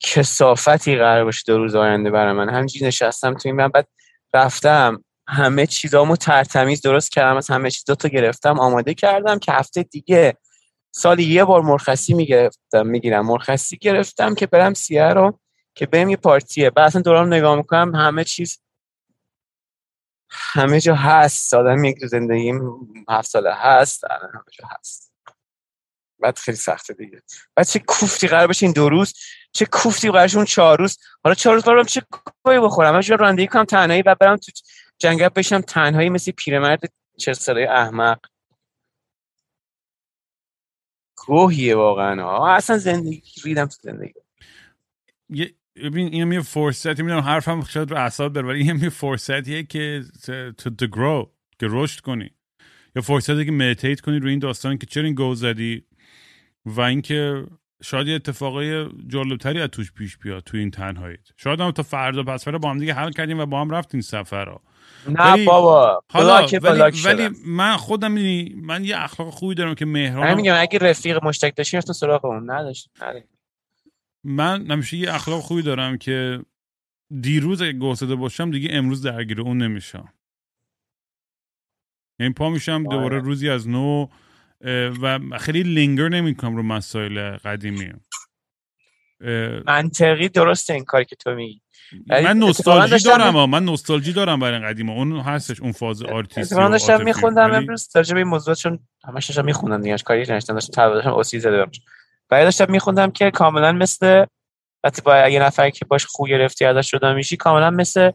کسافتی 0.00 0.96
قرار 0.96 1.24
باشه 1.24 1.42
دو 1.46 1.58
روز 1.58 1.74
آینده 1.74 2.10
برای 2.10 2.32
من. 2.32 2.48
همینجوری 2.48 2.86
نشستم 2.86 3.34
تو 3.34 3.48
این 3.48 3.56
من 3.56 3.68
بعد 3.68 3.88
رفتم. 4.34 5.04
همه 5.28 5.66
چیزامو 5.66 6.16
ترتمیز 6.16 6.82
درست 6.82 7.12
کردم. 7.12 7.36
از 7.36 7.50
همه 7.50 7.70
چیز 7.70 7.84
تا 7.84 8.08
گرفتم. 8.08 8.60
آماده 8.60 8.94
کردم 8.94 9.38
که 9.38 9.52
هفته 9.52 9.82
دیگه 9.82 10.36
سالی 10.94 11.24
یه 11.24 11.44
بار 11.44 11.62
مرخصی 11.62 12.14
می‌گرفتم 12.14 12.86
می‌گیرم. 12.86 13.26
مرخصی 13.26 13.76
گرفتم 13.76 14.34
که 14.34 14.46
برم 14.46 14.74
سیه 14.74 15.08
رو 15.08 15.38
که 15.74 15.86
بریم 15.86 16.08
یه 16.08 16.16
پارتیه. 16.16 16.70
بعد 16.70 16.86
اصلا 16.86 17.02
دوران 17.02 17.32
نگاه 17.32 17.56
می‌کنم 17.56 17.94
همه 17.94 18.24
چیز 18.24 18.58
همه 20.30 20.80
جا 20.80 20.94
هست. 20.94 21.54
آدم 21.54 21.84
یک 21.84 22.06
زندگیم 22.06 22.60
هفت 23.08 23.28
ساله 23.28 23.54
هست 23.54 24.04
الان 24.04 24.30
همه 24.34 24.44
جا 24.52 24.68
هست. 24.78 25.12
بعد 26.18 26.38
خیلی 26.38 26.56
سخته 26.56 26.94
دیگه. 26.94 27.22
بعد 27.56 27.66
چه 27.66 27.78
کوفتی 27.78 28.28
قرار 28.28 28.46
بشه 28.46 28.66
این 28.66 28.72
دو 28.72 28.88
روز؟ 28.88 29.14
چه 29.52 29.66
کوفتی 29.66 30.10
قرار 30.10 30.30
اون 30.34 30.44
چهار 30.44 30.78
روز؟ 30.78 30.98
حالا 31.24 31.34
چهار 31.34 31.54
روز 31.54 31.64
برم 31.64 31.84
چه 31.84 32.02
کاری 32.44 32.60
بخورم؟ 32.60 32.94
من 32.94 33.02
رانندگی 33.18 33.46
کنم 33.46 33.64
تنهایی 33.64 34.02
و 34.02 34.14
برم 34.20 34.36
تو 34.36 34.52
جنگل 34.98 35.28
بشم 35.28 35.60
تنهایی 35.60 36.08
مثل 36.08 36.32
پیرمرد 36.32 36.80
چه 37.18 37.32
ساله 37.32 37.68
احمق. 37.70 38.18
گوهیه 41.26 41.76
واقعا. 41.76 42.46
اصلا 42.54 42.78
زندگی 42.78 43.22
ریدم 43.44 43.66
تو 43.66 43.76
زندگی. 43.82 44.14
ببین 45.84 46.08
اینم 46.14 46.32
یه 46.32 46.40
فرصتی 46.40 47.02
می‌دونم 47.02 47.20
حرفم 47.22 47.64
شاید 47.64 47.90
رو 47.90 47.96
اعصاب 47.98 48.32
بره 48.32 48.48
ولی 48.48 48.60
اینم 48.60 48.84
یه 48.84 48.88
فرصتیه 48.90 49.62
که 49.62 50.02
تو 50.58 50.70
to 50.70 50.88
grow 50.90 51.28
که 51.60 51.66
رشد 51.70 52.00
کنی 52.00 52.30
یا 52.96 53.02
فرصتی 53.02 53.44
که 53.44 53.52
مدیتیت 53.52 54.00
کنی 54.00 54.18
روی 54.18 54.30
این 54.30 54.38
داستان 54.38 54.78
که 54.78 54.86
چرا 54.86 55.04
این 55.04 55.14
گو 55.14 55.34
زدی 55.34 55.84
و 56.66 56.80
اینکه 56.80 57.46
شاید 57.82 58.08
یه 58.08 58.14
اتفاقای 58.14 58.88
جالبتری 59.08 59.60
از 59.60 59.68
توش 59.68 59.92
پیش 59.92 60.18
بیاد 60.18 60.42
تو 60.44 60.56
این 60.56 60.70
تنهاییت 60.70 61.20
شاید 61.36 61.60
هم 61.60 61.70
تا 61.70 61.82
فردا 61.82 62.22
پس 62.22 62.44
فردا 62.44 62.58
با 62.58 62.70
هم 62.70 62.78
دیگه 62.78 62.94
حل 62.94 63.10
کردیم 63.12 63.40
و 63.40 63.46
با 63.46 63.60
هم 63.60 63.70
رفتیم 63.70 64.00
سفر 64.00 64.48
ها 64.48 64.62
نه 65.08 65.32
ولی- 65.32 65.46
بابا 65.46 66.04
حالا 66.12 66.34
ولی, 66.62 66.80
ولی. 67.04 67.28
من 67.46 67.76
خودم 67.76 68.12
من 68.56 68.84
یه 68.84 69.02
اخلاق 69.04 69.30
خوبی 69.30 69.54
دارم 69.54 69.74
که 69.74 69.86
مهران 69.86 70.34
میگم 70.34 70.54
اگه 70.58 70.78
رفیق 70.78 71.24
مشترک 71.24 71.56
داشتیم 71.56 71.78
رفتیم 71.78 71.94
سراغ 71.94 72.24
اون 72.24 72.50
نداشتیم. 72.50 72.92
من 74.24 74.70
همیشه 74.70 74.96
یه 74.96 75.14
اخلاق 75.14 75.40
خوبی 75.40 75.62
دارم 75.62 75.98
که 75.98 76.40
دیروز 77.20 77.62
اگه 77.62 77.72
گوسده 77.72 78.14
باشم 78.14 78.50
دیگه 78.50 78.68
امروز 78.72 79.02
درگیر 79.02 79.40
اون 79.40 79.58
نمیشم 79.58 80.12
یعنی 82.18 82.32
پا 82.32 82.50
میشم 82.50 82.82
دوباره 82.82 83.16
آره. 83.16 83.18
روزی 83.18 83.50
از 83.50 83.68
نو 83.68 84.06
و 85.02 85.18
خیلی 85.40 85.62
لینگر 85.62 86.08
نمی‌کنم 86.08 86.56
رو 86.56 86.62
مسائل 86.62 87.36
قدیمی 87.36 87.92
منطقی 89.66 90.28
درسته 90.28 90.74
این 90.74 90.84
کاری 90.84 91.04
که 91.04 91.16
تو 91.16 91.34
میگی 91.34 91.62
من 92.06 92.38
نوستالژی 92.38 93.04
دارم 93.04 93.32
ها. 93.32 93.46
من 93.46 93.64
نوستالژی 93.64 94.12
دارم 94.12 94.40
برای 94.40 94.58
این 94.58 94.68
قدیمه 94.68 94.92
اون 94.92 95.20
هستش 95.20 95.60
اون 95.60 95.72
فاز 95.72 96.02
آرتیستی 96.02 96.40
اتفاقا 96.40 96.66
و 96.66 96.70
داشتم. 96.70 97.04
میخوندم 97.04 97.52
امروز 97.52 97.88
راجع 97.94 98.14
به 98.14 98.20
این 98.20 98.28
موضوع 98.28 98.54
چون 98.54 98.78
همش 99.04 99.26
داشتم 99.26 99.44
میخوندم 99.44 99.82
دیگه 99.82 99.98
کاری 99.98 100.20
نشدم 100.20 100.54
داشتم 100.54 100.88
داشتم 100.88 101.10
اوسی 101.10 101.40
زده 101.40 101.66
بعد 102.30 102.44
داشتم 102.44 102.70
میخوندم 102.70 103.10
که 103.10 103.30
کاملا 103.30 103.72
مثل 103.72 104.24
وقتی 104.84 105.02
با 105.02 105.28
یه 105.28 105.42
نفر 105.42 105.70
که 105.70 105.84
باش 105.84 106.06
خو 106.06 106.26
گرفتی 106.26 106.64
ازش 106.64 106.90
شده 106.90 107.12
میشی 107.12 107.36
کاملا 107.36 107.70
مثل 107.70 108.10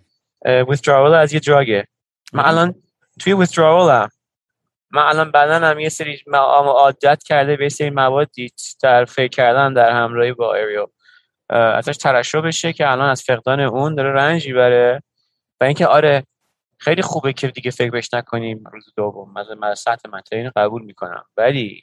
withdrawal 0.45 1.13
از 1.13 1.33
یه 1.33 1.39
دراگه 1.39 1.87
من. 2.33 2.45
الان 2.45 2.75
توی 3.19 3.45
withdrawal 3.45 3.89
هم 3.89 4.09
من 4.91 5.01
الان 5.01 5.31
بدنم 5.31 5.79
یه 5.79 5.89
سری 5.89 6.21
عادت 6.33 7.23
کرده 7.23 7.55
به 7.55 7.69
سری 7.69 7.89
موادی 7.89 8.51
در 8.81 9.05
فکر 9.05 9.27
کردن 9.27 9.73
در 9.73 9.89
همراهی 9.91 10.33
با 10.33 10.53
اریو 10.53 10.87
ازش 11.49 11.97
ترشح 11.97 12.39
بشه 12.39 12.73
که 12.73 12.91
الان 12.91 13.09
از 13.09 13.23
فقدان 13.23 13.59
اون 13.59 13.95
داره 13.95 14.11
رنج 14.11 14.47
می‌بره. 14.47 15.03
و 15.61 15.63
اینکه 15.63 15.87
آره 15.87 16.23
خیلی 16.77 17.01
خوبه 17.01 17.33
که 17.33 17.47
دیگه 17.47 17.71
فکر 17.71 17.91
بهش 17.91 18.13
نکنیم 18.13 18.63
روز 18.73 18.93
دوم. 18.97 19.37
از 19.37 19.47
من 19.57 19.75
سطح 19.75 20.09
اینو 20.31 20.51
قبول 20.55 20.83
می‌کنم. 20.83 21.23
ولی 21.37 21.81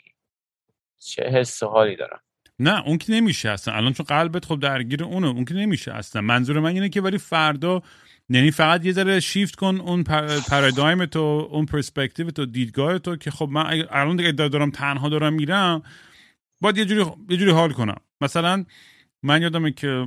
چه 1.05 1.23
حس 1.25 1.63
و 1.63 1.67
حالی 1.67 1.97
دارم. 1.97 2.21
نه 2.59 2.87
اون 2.87 2.99
که 2.99 3.13
نمیشه 3.13 3.51
اصلا. 3.51 3.75
الان 3.75 3.93
چون 3.93 4.07
قلبت 4.07 4.45
خب 4.45 4.61
درگیر 4.61 5.05
اونه 5.05 5.27
اون 5.27 5.45
که 5.45 5.55
نمیشه 5.55 5.95
اصلا. 5.95 6.23
منظور 6.23 6.61
من 6.61 6.71
اینه 6.71 6.89
که 6.89 7.01
ولی 7.01 7.19
فردا 7.19 7.83
یعنی 8.29 8.51
فقط 8.51 8.85
یه 8.87 8.93
ذره 8.93 9.21
شیفت 9.21 9.57
کن 9.57 9.81
اون 9.81 10.03
پر- 10.03 10.41
پارادایم 10.51 11.07
تو 11.07 11.49
اون 11.51 11.67
پرسپکتیو 11.67 12.31
تو 12.31 12.47
دیدگاه 12.47 12.99
تو 12.99 13.17
که 13.17 13.31
خب 13.31 13.49
من 13.53 13.87
الان 13.91 14.17
دیگه 14.17 14.33
دارم 14.33 14.71
تنها 14.71 15.09
دارم 15.09 15.33
میرم 15.33 15.83
باید 16.63 16.79
یه 16.79 16.85
جوری 16.85 17.11
یه 17.31 17.37
جوری 17.37 17.51
حال 17.51 17.73
کنم. 17.73 18.01
مثلا 18.21 18.65
من 19.23 19.43
یادمه 19.43 19.71
که 19.71 20.07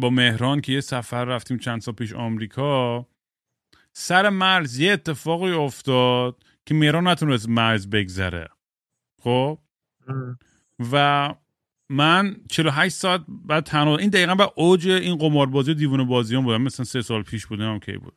با 0.00 0.10
مهران 0.10 0.60
که 0.60 0.72
یه 0.72 0.80
سفر 0.80 1.24
رفتیم 1.24 1.58
چند 1.58 1.80
سال 1.80 1.94
پیش 1.94 2.12
آمریکا 2.12 3.06
سر 3.92 4.28
مرز 4.28 4.78
یه 4.78 4.92
اتفاقی 4.92 5.50
افتاد 5.52 6.42
که 6.66 6.74
مهران 6.74 7.08
نتونست 7.08 7.48
مرز 7.48 7.90
بگذره. 7.90 8.48
خب. 9.26 9.58
و 10.92 11.34
من 11.90 12.36
48 12.50 12.94
ساعت 12.94 13.24
بعد 13.28 13.64
تنها 13.64 13.96
این 13.96 14.10
دقیقا 14.10 14.34
بعد 14.34 14.52
اوج 14.56 14.88
این 14.88 15.16
قماربازی 15.16 15.70
و 15.70 15.74
دیوونه 15.74 16.04
بازیان 16.04 16.44
بودم 16.44 16.62
مثلا 16.62 16.84
سه 16.84 17.02
سال 17.02 17.22
پیش 17.22 17.46
بودم 17.46 17.72
هم 17.72 17.78
کی 17.78 17.96
بود. 17.96 18.14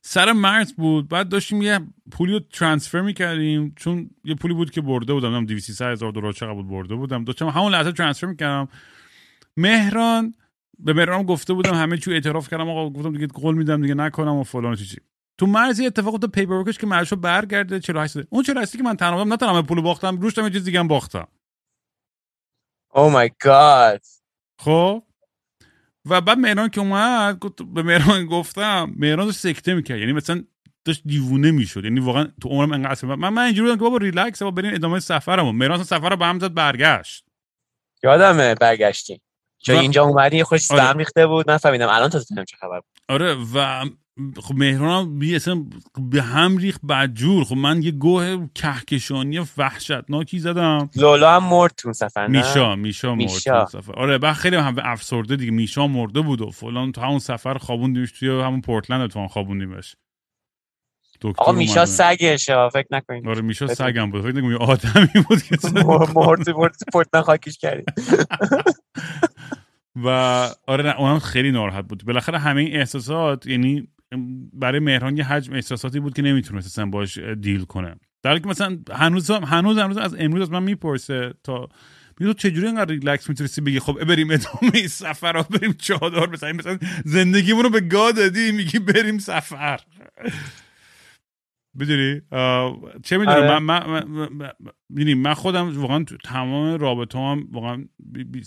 سر 0.00 0.32
مرز 0.32 0.72
بود. 0.72 1.08
بعد 1.08 1.28
داشتیم 1.28 1.62
یه 1.62 1.80
پولی 2.12 2.32
رو 2.32 2.40
ترانسفر 2.40 3.00
می‌کردیم. 3.00 3.72
چون 3.76 4.10
یه 4.24 4.34
پولی 4.34 4.54
بود 4.54 4.70
که 4.70 4.80
برده 4.80 5.12
بودم. 5.12 5.26
نمی‌دونم 5.26 5.46
200 5.46 5.82
هزار 5.82 6.12
دلار 6.12 6.32
چقدر 6.32 6.54
بود 6.54 6.68
برده 6.68 6.94
بودم. 6.94 7.24
داشتم 7.24 7.48
همون 7.48 7.72
لحظه 7.72 7.92
ترانسفر 7.92 8.26
می‌کردم. 8.26 8.68
مهران 9.56 10.34
به 10.78 10.92
مهران 10.92 11.22
گفته 11.22 11.52
بودم 11.52 11.74
همه 11.74 11.98
چی 11.98 12.12
اعتراف 12.12 12.48
کردم. 12.48 12.68
آقا 12.68 12.90
گفتم 12.90 13.12
دیگه 13.12 13.26
قول 13.26 13.54
میدم 13.54 13.82
دیگه 13.82 13.94
نکنم 13.94 14.36
و 14.36 14.42
فلان 14.42 14.74
چیزی 14.76 14.96
تو 15.38 15.46
مرز 15.46 15.80
یه 15.80 15.86
اتفاق 15.86 16.18
تو 16.18 16.28
پیپر 16.28 16.52
ورکش 16.52 16.78
که 16.78 16.86
مرزشو 16.86 17.16
برگرده 17.16 17.80
48 17.80 18.12
ساعت 18.14 18.26
اون 18.30 18.42
48 18.42 18.76
که 18.76 18.82
من 18.82 18.96
تنها 18.96 19.16
بودم 19.18 19.30
نه 19.30 19.36
تنها 19.36 19.62
پول 19.62 19.80
باختم 19.80 20.16
روش 20.20 20.38
یه 20.38 20.50
چیز 20.50 20.64
دیگه 20.64 20.80
هم 20.80 20.88
باختم. 20.88 21.28
او 22.94 23.10
مای 23.10 23.30
گاد 23.40 24.02
خب؟ 24.60 25.02
و 26.06 26.20
بعد 26.20 26.38
مهران 26.38 26.68
که 26.68 26.80
اومد 26.80 27.40
به 27.74 27.82
مهران 27.82 28.26
گفتم 28.26 28.92
مهران 28.96 29.26
داشت 29.26 29.38
سکته 29.38 29.74
می‌کرد. 29.74 29.98
یعنی 29.98 30.12
مثلا 30.12 30.44
داشت 30.84 31.02
دیوونه 31.06 31.50
می‌شد. 31.50 31.84
یعنی 31.84 32.00
واقعا 32.00 32.28
تو 32.42 32.48
عمرم 32.48 32.72
انقدر 32.72 32.90
اصلا- 32.92 33.16
من 33.16 33.28
من 33.28 33.42
اینجوری 33.42 33.68
بودم 33.68 33.78
که 33.78 33.84
بابا 33.84 33.96
ریلکس 33.96 34.42
بابا 34.42 34.54
بریم 34.62 34.74
ادامه 34.74 35.00
سفرمون. 35.00 35.56
مهران 35.56 35.84
سفر 35.84 36.08
رو 36.10 36.16
به 36.16 36.26
هم 36.26 36.38
زد 36.38 36.54
برگشت. 36.54 37.24
یادمه 38.02 38.54
برگشتیم. 38.54 39.20
چون 39.58 39.76
و- 39.76 39.78
اینجا 39.78 40.04
اومدی 40.04 40.42
خوش 40.44 40.70
آره. 40.70 40.80
به 40.82 40.88
هم 40.88 40.98
ریخته 40.98 41.26
بود. 41.26 41.50
من 41.50 41.56
فهمیدم 41.56 41.88
الان 41.88 42.08
فهمیدم 42.10 42.44
چه 42.44 42.56
خبر 42.56 42.80
بود. 42.80 43.00
آره 43.08 43.34
و 43.54 43.84
خب 44.42 44.54
مهران 44.54 45.04
هم 45.06 45.18
بی 45.18 45.36
اصلا 45.36 45.64
به 45.98 46.22
هم 46.22 46.56
ریخت 46.56 46.80
بدجور 46.86 47.44
خب 47.44 47.56
من 47.56 47.82
یه 47.82 47.90
گوه 47.90 48.48
کهکشانی 48.54 49.38
وحشتناکی 49.58 50.38
زدم. 50.38 50.90
لولا 50.96 51.36
هم 51.36 51.44
مرد 51.44 51.72
تو 51.76 51.92
سفر 51.92 52.26
میشا 52.26 52.76
میشا 52.76 53.14
مرد. 53.14 53.28
تو 53.28 53.66
سفر. 53.66 53.92
آره 53.92 54.18
بعد 54.18 54.32
خیلی 54.34 54.56
هم 54.56 54.76
افسرده 54.82 55.36
دیگه. 55.36 55.50
میشا 55.52 55.86
مرده 55.86 56.20
بود 56.20 56.40
و 56.40 56.50
فلان 56.50 56.92
تو 56.92 57.00
همون 57.00 57.18
سفر 57.18 57.58
خوابوندیمش 57.58 58.12
توی 58.12 58.28
همون 58.28 58.60
پورتلند 58.60 59.00
اتفاقا 59.00 59.28
خوابوندیمش. 59.28 59.96
دکتر 61.20 61.42
آقا 61.42 61.52
میشا. 61.52 61.86
سگشه 61.86 62.68
فکر 62.68 62.86
نکنید. 62.90 63.28
آره 63.28 63.42
میشا. 63.42 63.66
سگم 63.66 64.10
بود. 64.10 64.22
فکر 64.22 64.32
نکنم 64.36 64.50
یه 64.50 64.56
آدمی 64.58 65.22
بود 65.28 65.42
که 65.42 65.56
مرد 66.16 66.50
مرد 66.50 66.76
پورتن 66.92 67.20
خاکیش 67.22 67.58
کردی 67.58 67.82
و 70.04 70.08
آره 70.66 71.00
اونم 71.00 71.18
خیلی 71.18 71.50
ناراحت 71.50 71.84
بود. 71.88 72.04
بالاخره 72.04 72.38
همه 72.38 72.60
این 72.60 72.76
احساسات 72.76 73.46
یعنی 73.46 73.88
برای 74.52 74.80
مهران 74.80 75.16
یه 75.16 75.24
حجم 75.24 75.52
احساساتی 75.52 76.00
بود 76.00 76.14
که 76.14 76.22
نمی‌تونست 76.22 76.66
اصلا 76.66 76.86
باش 76.86 77.18
دیل 77.18 77.64
کنه 77.64 77.96
در 78.22 78.38
که 78.38 78.48
مثلا 78.48 78.78
هنوز 78.92 79.30
هنوز 79.30 79.78
هنوز 79.78 79.96
از 79.96 80.14
امروز 80.18 80.42
از 80.42 80.50
من 80.50 80.62
می‌پرسه 80.62 81.34
تا 81.44 81.68
میگه 82.20 82.32
تو 82.32 82.38
چجوری 82.38 82.68
انقدر 82.68 82.90
ریلکس 82.90 83.28
می‌تونستی 83.28 83.60
بگی؟ 83.60 83.80
خب 83.80 84.04
بریم 84.04 84.30
ادامه 84.30 84.70
این 84.74 84.88
سفر 84.88 85.32
رو 85.32 85.42
بریم 85.42 85.72
چادر 85.72 86.26
بزنیم. 86.26 86.56
مثلا 86.56 86.78
زندگیمون 87.04 87.62
رو 87.62 87.70
به 87.70 87.80
گا 87.80 88.12
دادی 88.12 88.52
میگی 88.52 88.78
بریم 88.78 89.18
سفر. 89.18 89.80
می‌دونی؟ 91.78 92.20
چه 93.02 93.18
می‌دونم؟ 93.18 93.36
آره. 93.36 93.58
من 93.58 93.86
من 93.86 94.04
من, 94.06 94.28
من, 94.32 94.50
می‌دونی، 94.88 95.14
من 95.14 95.34
خودم 95.34 95.80
واقعا 95.80 96.04
تو 96.04 96.16
تمام 96.24 96.78
رابطه 96.78 97.18
هم 97.18 97.48
واقعا 97.52 97.84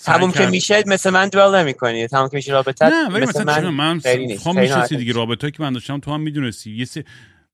تموم 0.04 0.32
که 0.32 0.46
میشه 0.46 0.84
مثل 0.88 1.10
من 1.10 1.30
دوال 1.30 1.62
نمی 1.62 1.74
کنی 1.74 2.08
تموم 2.08 2.30
که 2.30 2.36
میشه 2.36 2.52
رابطه 2.54 2.86
نه 2.86 3.10
ولی 3.10 3.26
مثل 3.26 3.46
چرا 3.46 3.72
من 3.72 3.94
من. 3.94 4.00
خب 4.38 4.60
می‌شناسی 4.60 4.98
دیگه. 4.98 5.14
رابطه‌ای 5.14 5.52
که 5.52 5.64
من 5.64 5.74
داشتم 5.74 6.00
تو 6.00 6.14
هم 6.14 6.22
می‌دونستی. 6.22 6.72
یه 6.72 6.86
سری 6.86 7.04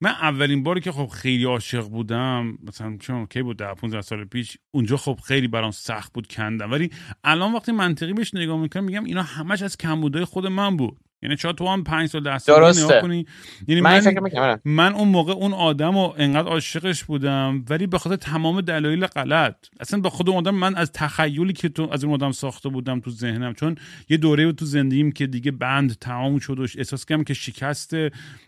من 0.02 0.10
اولین 0.10 0.64
باری 0.64 0.82
که 0.82 0.92
خب 0.92 1.06
خیلی 1.06 1.44
عاشق 1.44 1.88
بودم 1.88 2.58
مثلا 2.68 2.98
چون 3.00 3.26
کی 3.26 3.42
بود 3.42 3.58
10 3.58 3.74
15 3.74 4.02
سال 4.02 4.26
پیش 4.26 4.58
اونجا 4.72 4.98
خب 4.98 5.20
خیلی 5.28 5.48
برام 5.48 5.72
سخت 5.72 6.14
بود 6.14 6.28
کندم. 6.28 6.72
ولی 6.72 6.90
الان 7.24 7.54
وقتی 7.54 7.72
منطقی 7.72 8.14
بهش 8.14 8.34
نگاه 8.34 8.58
می‌کنم 8.58 8.84
میگم 8.84 9.04
اینا 9.04 9.22
همش 9.22 9.62
از 9.62 9.78
کمبودهای 9.78 10.26
خود 10.26 10.48
من 10.48 10.78
بود. 10.78 10.98
یعنی 11.26 11.38
شاید 11.38 11.56
تو 11.56 11.68
هم 11.68 11.84
5 11.84 12.10
سال 12.10 12.24
10 12.24 12.38
سال 12.38 12.56
دیگه 12.56 12.66
درسته. 12.66 12.86
نگاه 12.86 13.02
کنی. 13.02 13.26
یعنی 13.68 13.82
من 13.82 14.00
من 14.00 14.24
می‌کنم 14.24 14.60
من 14.66 14.94
اون 14.94 15.08
موقع 15.08 15.34
اون 15.34 15.54
آدم 15.54 15.98
رو 15.98 16.16
انقدر 16.18 16.48
عاشقش 16.48 17.04
بودم 17.04 17.66
ولی 17.70 17.88
به 17.88 17.98
خاطر 17.98 18.16
تمام 18.16 18.62
دلایل 18.62 19.06
غلط. 19.06 19.56
اصلا 19.80 20.00
به 20.00 20.10
خود 20.10 20.30
اون 20.30 20.38
آدم 20.38 20.56
من 20.56 20.76
از 20.76 20.92
تخیلی 20.92 21.54
که 21.54 21.70
تو 21.70 21.90
از 21.92 22.04
اون 22.04 22.14
آدم 22.14 22.32
ساخته 22.32 22.70
بودم 22.70 23.00
تو 23.00 23.12
ذهنم 23.12 23.54
چون 23.54 23.76
یه 24.10 24.18
دوره 24.18 24.46
بود 24.46 24.56
تو 24.56 24.66
زندگیم 24.66 25.12
که 25.12 25.28
دیگه 25.28 25.52
بند 25.52 25.94
تمام 25.94 26.40
شد 26.40 26.60
و 26.60 26.68
احساس 26.78 27.06
کردم 27.06 27.24
که 27.24 27.34
شکست 27.34 27.94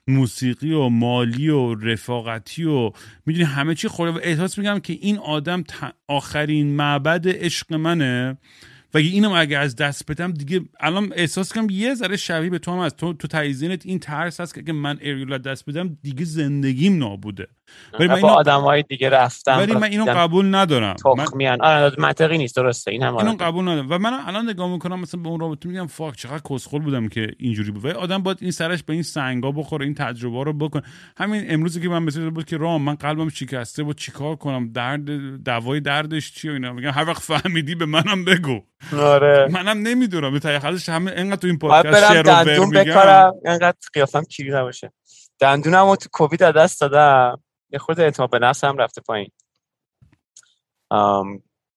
موسیقی 0.08 0.72
و 0.72 0.90
مالی 0.90 1.50
و 1.50 1.76
رفاقتی 1.76 2.64
و 2.64 2.92
می‌دونی 3.26 3.46
همه 3.46 3.76
چی 3.76 3.88
خورده 3.88 4.18
و 4.18 4.20
احساس 4.24 4.58
میگم 4.58 4.80
که 4.80 4.94
این 4.94 5.18
آدم 5.18 5.64
آخرین 6.08 6.76
معبد 6.76 7.28
عشق 7.28 7.74
منه. 7.74 8.38
و 8.94 8.98
اینم 8.98 9.32
اگه 9.32 9.58
از 9.58 9.76
دست 9.76 10.12
بدم 10.12 10.32
دیگه 10.32 10.62
الان 10.80 11.14
احساس 11.16 11.54
کنم 11.54 11.68
یه 11.70 11.96
ذره 11.96 12.18
شبیه 12.18 12.50
به 12.50 12.60
تو 12.60 12.72
هم 12.72 12.80
هست. 12.80 12.98
تو 12.98 13.14
تو 13.14 13.38
این 13.86 14.00
ترس 14.00 14.40
هست 14.40 14.54
که 14.56 14.62
اگه 14.62 14.74
من 14.74 14.98
اریول 15.02 15.34
از 15.34 15.42
دست 15.42 15.70
بدم 15.70 15.98
دیگه 16.04 16.26
زندگیم 16.26 16.98
نابوده. 16.98 17.48
ولی 18.00 18.08
من 18.08 18.16
اینو, 18.16 18.28
آدم 18.28 18.62
های 18.62 18.84
دیگه 18.84 19.10
رفتم 19.10 19.58
ولی 19.58 19.74
من 19.74 19.84
اینو 19.84 20.06
قبول 20.06 20.56
ندارم. 20.56 20.96
من 21.18 21.26
تخمیان. 21.26 21.62
آره 21.62 21.96
منطقی 21.98 22.38
نیست 22.38 22.56
درسته 22.56 22.92
این 22.92 23.04
هم 23.04 23.16
اینو. 23.18 23.36
قبول 23.40 23.64
ندارم. 23.70 23.88
و 23.90 23.98
من 23.98 24.14
الان 24.28 24.50
نگاه 24.50 24.72
می‌کنم 24.72 25.00
مثلا 25.00 25.22
به 25.22 25.30
اون 25.30 25.40
رابطه 25.40 25.70
میگم 25.70 25.88
فاک 25.88 26.16
چقدر 26.16 26.42
کسخل 26.50 26.80
بودم 26.80 27.08
که 27.08 27.28
اینجوری 27.40 27.72
بود. 27.72 27.86
و 27.86 27.98
آدم 27.98 28.24
باید 28.24 28.38
این 28.42 28.52
سرش 28.52 28.84
به 28.84 28.94
این 28.94 29.04
سنگا 29.04 29.52
بخوره 29.52 29.86
این 29.86 29.96
تجربه 29.96 30.44
رو 30.44 30.54
بکنه. 30.54 30.84
همین 31.18 31.46
امروزی 31.50 31.82
که 31.82 31.90
من 31.90 32.04
مثلا 32.04 32.30
بود 32.30 32.46
که 32.46 32.58
رام 32.58 32.82
من 32.82 32.96
قلبم 32.96 33.30
شکسته 33.30 33.84
بود 33.84 33.98
چیکار 33.98 34.36
کنم؟ 34.36 34.72
درد 34.72 35.06
دوای 35.44 35.80
دردش 35.80 36.32
چیه؟ 36.32 36.52
و 36.52 36.54
اینا 36.54 36.74
میگم 36.74 36.92
هر 36.92 37.06
وقت 37.10 37.22
فهمیدی 37.22 37.76
به 37.76 37.86
منم 37.86 38.26
بگو. 38.26 38.62
آره. 39.00 39.48
منم 39.52 39.78
نمی‌دونم. 39.78 40.32
به 40.32 40.40
تحقیقش 40.40 40.90
همه 40.90 41.12
انقدر 41.16 41.36
تو 41.36 41.48
این 41.48 41.58
پادکست 41.58 42.14
شعر 42.14 42.24
برم 42.24 42.36
و 42.36 42.40
ور 42.40 42.44
دندون 42.44 42.68
میگم. 42.68 42.84
بکارم. 42.84 43.34
انقدر 43.46 43.78
قیافم 43.94 44.24
کیری 44.24 44.52
نباشه. 44.52 44.92
دندونم 45.40 45.86
رو 45.86 45.96
تو 45.96 46.10
کووید 46.12 46.44
از 46.44 46.54
دست 46.54 46.82
دادم. 46.82 47.40
یه 47.72 47.80
خورده 47.80 48.04
اعتماد 48.04 48.30
به 48.30 48.40
نفسم 48.40 48.78
رفته 48.78 49.02
پایین. 49.02 49.32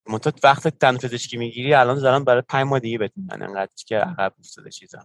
منتها 0.08 0.32
وقت 0.44 0.68
تن 0.68 0.96
پزشکی 0.96 1.36
می‌گیری 1.36 1.74
الان 1.74 1.98
دارم 1.98 2.24
برای 2.24 2.42
پنج 2.48 2.66
ماه 2.66 2.80
دیگه 2.80 2.98
بهت 2.98 3.12
میدن 3.16 3.42
انقدر 3.42 3.72
که 3.86 3.96
عقب 3.96 4.34
افتاده 4.38 4.70
چیزا. 4.70 4.98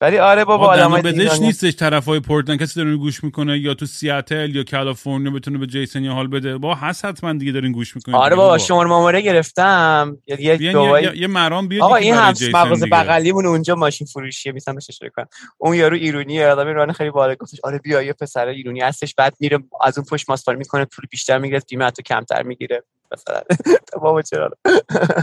ولی 0.00 0.18
آره 0.18 0.44
بابا 0.44 0.66
آدمای 0.66 1.02
بدش 1.02 1.40
نیستش 1.40 1.76
طرفای 1.76 2.20
پورتلند. 2.20 2.62
کسی 2.62 2.80
داره 2.80 2.96
گوش 2.96 3.24
می‌کنه 3.24 3.58
یا 3.58 3.74
تو 3.74 3.86
سیاتل 3.86 4.56
یا 4.56 4.64
کالیفرنیا 4.64 5.30
بتونه 5.30 5.58
به 5.58 5.66
جیسن 5.66 6.06
حال 6.06 6.26
بده؟ 6.26 6.58
با 6.58 6.74
هست 6.74 7.04
حتما 7.04 7.32
دیگه 7.32 7.52
دارین 7.52 7.72
گوش 7.72 7.96
می‌کنه 7.96 8.16
آره 8.16 8.36
بابا 8.36 8.58
شماره 8.58 8.88
ماموره 8.88 9.20
گرفتم. 9.20 10.16
یه 10.26 10.62
یه, 10.62 11.16
یه 11.16 11.26
مرام 11.26 11.68
بیاد 11.68 11.82
آقا 11.82 11.96
این 11.96 12.14
هم 12.14 12.34
مغازه 12.54 12.86
بغلیمون 12.86 13.46
اونجا 13.46 13.74
ماشین 13.74 14.06
فروشیه 14.06 14.52
میسم 14.52 14.74
بهش 14.74 14.86
اشاره 14.88 15.10
کنم. 15.16 15.26
اون 15.58 15.74
یارو 15.74 15.96
ایرونیه 15.96 16.48
آدمی 16.48 16.72
ران 16.72 16.92
خیلی 16.92 17.10
بالا 17.10 17.34
گفتش 17.34 17.60
آره 17.64 17.78
بیا 17.78 18.02
یه 18.02 18.12
پسر 18.12 18.46
ایرونی 18.46 18.80
هستش. 18.80 19.14
بعد 19.14 19.34
میره 19.40 19.58
از 19.80 19.98
اون 19.98 20.06
پشت 20.10 20.30
ماسپال 20.30 20.56
می‌کنه 20.56 20.84
پول 20.84 21.04
بیشتر 21.10 21.38
می‌گیره 21.38 21.60
بیمه 21.68 21.90
تو 21.90 22.02
کمتر 22.02 22.42
می‌گیره. 22.42 22.82
مثلا. 23.12 23.42
بابا 24.02 24.22
چرا؟ 24.22 24.50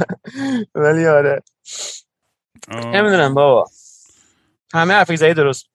ولی 0.75 1.07
آره. 1.07 1.43
نمی‌دونم 2.85 3.33
بابا. 3.33 3.65
همه 4.73 4.93
حرفی 4.93 5.33
درست. 5.33 5.71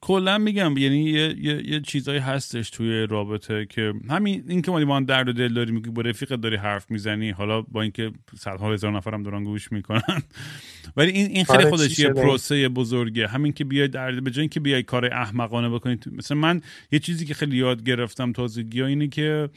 کلا 0.00 0.38
میگم 0.38 0.76
یعنی 0.76 1.04
یه, 1.04 1.34
یه،, 1.38 1.70
یه 1.70 1.80
چیزایی 1.80 2.18
هستش 2.18 2.70
توی 2.70 3.06
رابطه 3.06 3.66
که 3.66 3.92
همین 4.10 4.44
این 4.48 4.62
که 4.62 4.70
ما 4.70 5.00
درد 5.00 5.28
و 5.28 5.32
دل 5.32 5.54
داری 5.54 5.72
میگی 5.72 5.90
با 5.90 6.02
رفیقت 6.02 6.40
داری 6.40 6.56
حرف 6.56 6.90
می‌زنی 6.90 7.30
حالا 7.30 7.62
با 7.62 7.82
اینکه 7.82 8.12
صدها 8.38 8.72
هزار 8.72 8.92
نفرم 8.92 9.22
دارن 9.22 9.44
گوش 9.44 9.72
می‌کنن. 9.72 10.22
ولی 10.96 11.10
این 11.10 11.26
این 11.26 11.44
خیلی 11.44 11.58
آره، 11.58 11.70
خودش 11.70 11.98
یه 11.98 12.08
پروسه 12.08 12.68
بزرگه 12.68 13.28
همین 13.28 13.52
که 13.52 13.64
بیای 13.64 13.88
درد 13.88 14.24
به 14.24 14.30
جای 14.30 14.40
اینکه 14.40 14.60
بیای 14.60 14.82
کار 14.82 15.04
احمقانه 15.04 15.68
بکنی 15.68 15.98
مثلا 16.12 16.36
من 16.36 16.60
یه 16.92 16.98
چیزی 16.98 17.24
که 17.24 17.34
خیلی 17.34 17.56
یاد 17.56 17.82
گرفتم 17.84 18.32
تازگی 18.32 18.82
اینه 18.82 19.08
که 19.08 19.50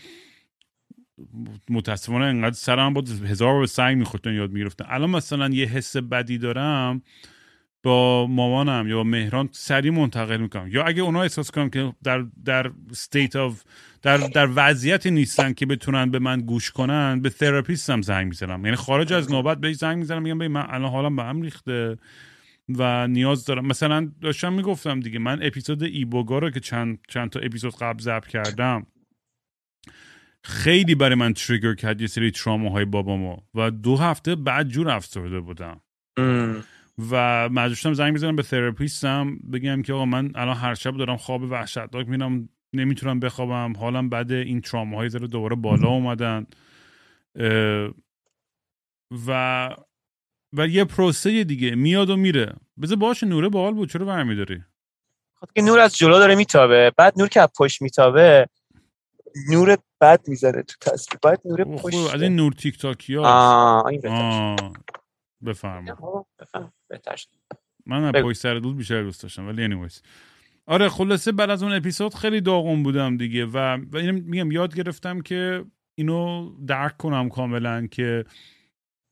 متاسفانه 1.70 2.26
انقدر 2.26 2.56
سرم 2.56 2.94
بود 2.94 3.10
هزار 3.10 3.60
به 3.60 3.68
سنگ 3.68 3.98
می‌خورد 3.98 4.28
یاد 4.28 4.52
می‌گرفتم. 4.52 4.86
الان 4.90 5.10
مثلا 5.10 5.50
یه 5.50 5.66
حس 5.66 5.98
بدی 5.98 6.38
دارم 6.38 7.02
با 7.84 8.28
مامانم 8.28 8.88
یا 8.88 9.04
مهران 9.04 9.50
سریع 9.52 9.92
منتقل 9.92 10.38
می‌کنم. 10.38 10.68
یا 10.68 10.84
اگه 10.84 11.02
اونا 11.02 11.22
احساس 11.22 11.52
کنم 11.52 11.70
که 11.70 11.94
در 12.04 12.26
در 12.46 12.72
استیت 12.92 13.36
اف 13.36 13.64
در 14.02 14.18
در 14.18 14.50
وضعیت 14.56 15.08
نیستن 15.08 15.54
که 15.54 15.66
بتونن 15.66 16.12
به 16.12 16.20
من 16.20 16.42
گوش 16.42 16.72
کنن 16.72 17.22
به 17.22 17.30
تراپیستم 17.30 18.02
زنگ 18.02 18.28
می‌زنم. 18.28 18.66
یعنی 18.66 18.78
خارج 18.78 19.14
از 19.14 19.32
نوبت 19.32 19.58
بهش 19.58 19.76
زنگ 19.76 19.98
می‌زنم 19.98 20.22
میگم 20.22 20.48
من 20.48 20.66
الان 20.70 20.92
حالم 20.92 21.16
به 21.16 21.24
هم 21.24 21.42
ریخته 21.42 21.98
و 22.70 23.08
نیاز 23.08 23.46
دارم. 23.46 23.66
مثلا 23.66 24.12
داشتم 24.22 24.54
می‌گفتم 24.54 25.00
دیگه 25.00 25.20
من 25.20 25.44
اپیزود 25.44 25.84
ایبوگا 25.84 26.40
رو 26.40 26.50
که 26.50 26.60
چند 26.60 27.00
چند 27.08 27.30
تا 27.30 27.40
اپیزود 27.40 27.76
قبل 27.76 28.00
ضبط 28.00 28.28
کردم 28.28 28.86
خیلی 30.44 30.96
برای 30.96 31.16
من 31.16 31.34
تریگر 31.34 31.76
کرد 31.76 32.02
یه 32.02 32.08
سری 32.08 32.32
تراماهای 32.32 32.86
بابامو 32.86 33.38
و 33.56 33.72
دو 33.72 33.98
هفته 33.98 34.36
بعد 34.36 34.68
جور 34.68 34.90
افسرده 34.90 35.40
بودم. 35.40 35.82
و 37.12 37.50
مجبورشم 37.50 37.94
زنگ 37.94 38.14
بزنم 38.14 38.36
به 38.36 38.44
تراپیستم 38.44 39.38
بگم 39.54 39.82
که 39.82 39.94
آقا 39.94 40.06
من 40.06 40.32
الان 40.36 40.56
هر 40.56 40.74
شب 40.74 40.98
دارم 40.98 41.18
خواب 41.18 41.42
وحشتناک 41.42 42.10
میرم 42.10 42.50
نمی‌تونم 42.74 43.20
بخوابم 43.20 43.74
حالم 43.78 44.10
بعد 44.10 44.32
این 44.32 44.62
تراماهای 44.62 45.10
ذره 45.10 45.28
دوباره 45.28 45.56
بالا 45.56 45.88
اومدن. 45.88 46.46
و 49.28 49.70
و 50.54 50.68
یه 50.68 50.86
پروسه 50.86 51.44
دیگه 51.44 51.76
میاد 51.76 52.10
و 52.10 52.18
میره. 52.18 52.54
بذار 52.82 52.98
باشه 52.98 53.26
نوره 53.28 53.50
باحال 53.50 53.74
بود. 53.74 53.90
چرا 53.90 54.06
برمیداری؟ 54.06 54.64
خب 55.36 55.48
که 55.56 55.62
نور 55.62 55.80
از 55.80 55.98
جلو 55.98 56.20
داره 56.20 56.36
میتابه. 56.36 56.92
بعد 56.98 57.14
نور 57.18 57.28
که 57.28 57.48
پشت 57.60 57.82
میتابه 57.82 58.48
نور 59.50 59.78
بد 60.02 60.22
می‌زنه 60.28 60.64
تو 60.64 60.92
تصویر. 60.92 61.20
بعد 61.24 61.42
نور 61.46 61.64
پشت 61.64 62.14
از 62.14 62.22
این 62.22 62.36
نور 62.36 62.54
تیک 62.54 62.78
تاکی 62.78 63.16
ها 63.16 63.24
آه. 63.26 63.86
این 63.86 64.02
بفرما. 65.44 66.26
من 67.86 68.12
پای 68.12 68.34
سر 68.34 68.56
دود 68.56 68.78
بیشتر 68.78 69.04
دوست 69.04 69.24
داشتم 69.24 69.48
ولی 69.48 69.68
anyways. 69.68 70.02
آره 70.66 70.90
خلاصه 70.90 71.32
بعد 71.32 71.50
از 71.50 71.64
اون 71.64 71.72
اپیزود 71.72 72.14
خیلی 72.14 72.42
داغون 72.42 72.84
بودم 72.84 73.18
دیگه 73.18 73.46
و, 73.46 73.58
و 73.92 74.12
میگم 74.12 74.52
یاد 74.52 74.76
گرفتم 74.76 75.22
که 75.22 75.66
اینو 75.98 76.52
درک 76.68 76.98
کنم 76.98 77.30
کاملا 77.30 77.88
که 77.88 78.26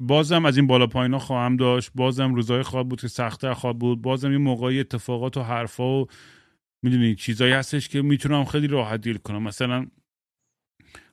بازم 0.01 0.45
از 0.45 0.57
این 0.57 0.67
بالا 0.67 0.87
پایین 0.87 1.17
خواهم 1.17 1.57
داشت 1.57 1.91
بازم 1.95 2.35
روزای 2.35 2.63
خواهد 2.63 2.89
بود 2.89 3.01
که 3.01 3.07
سختتر 3.07 3.53
خواهد 3.53 3.79
بود 3.79 4.01
بازم 4.01 4.31
یه 4.31 4.37
موقعی 4.37 4.79
اتفاقات 4.79 5.37
و 5.37 5.41
حرفا 5.41 6.01
و 6.01 6.07
می‌دونی 6.83 7.15
چیزایی 7.15 7.53
هستش 7.53 7.89
که 7.89 8.01
می‌تونم 8.01 8.45
خیلی 8.45 8.67
راحت 8.67 9.01
دیل 9.01 9.17
کنم. 9.17 9.43
مثلا 9.43 9.87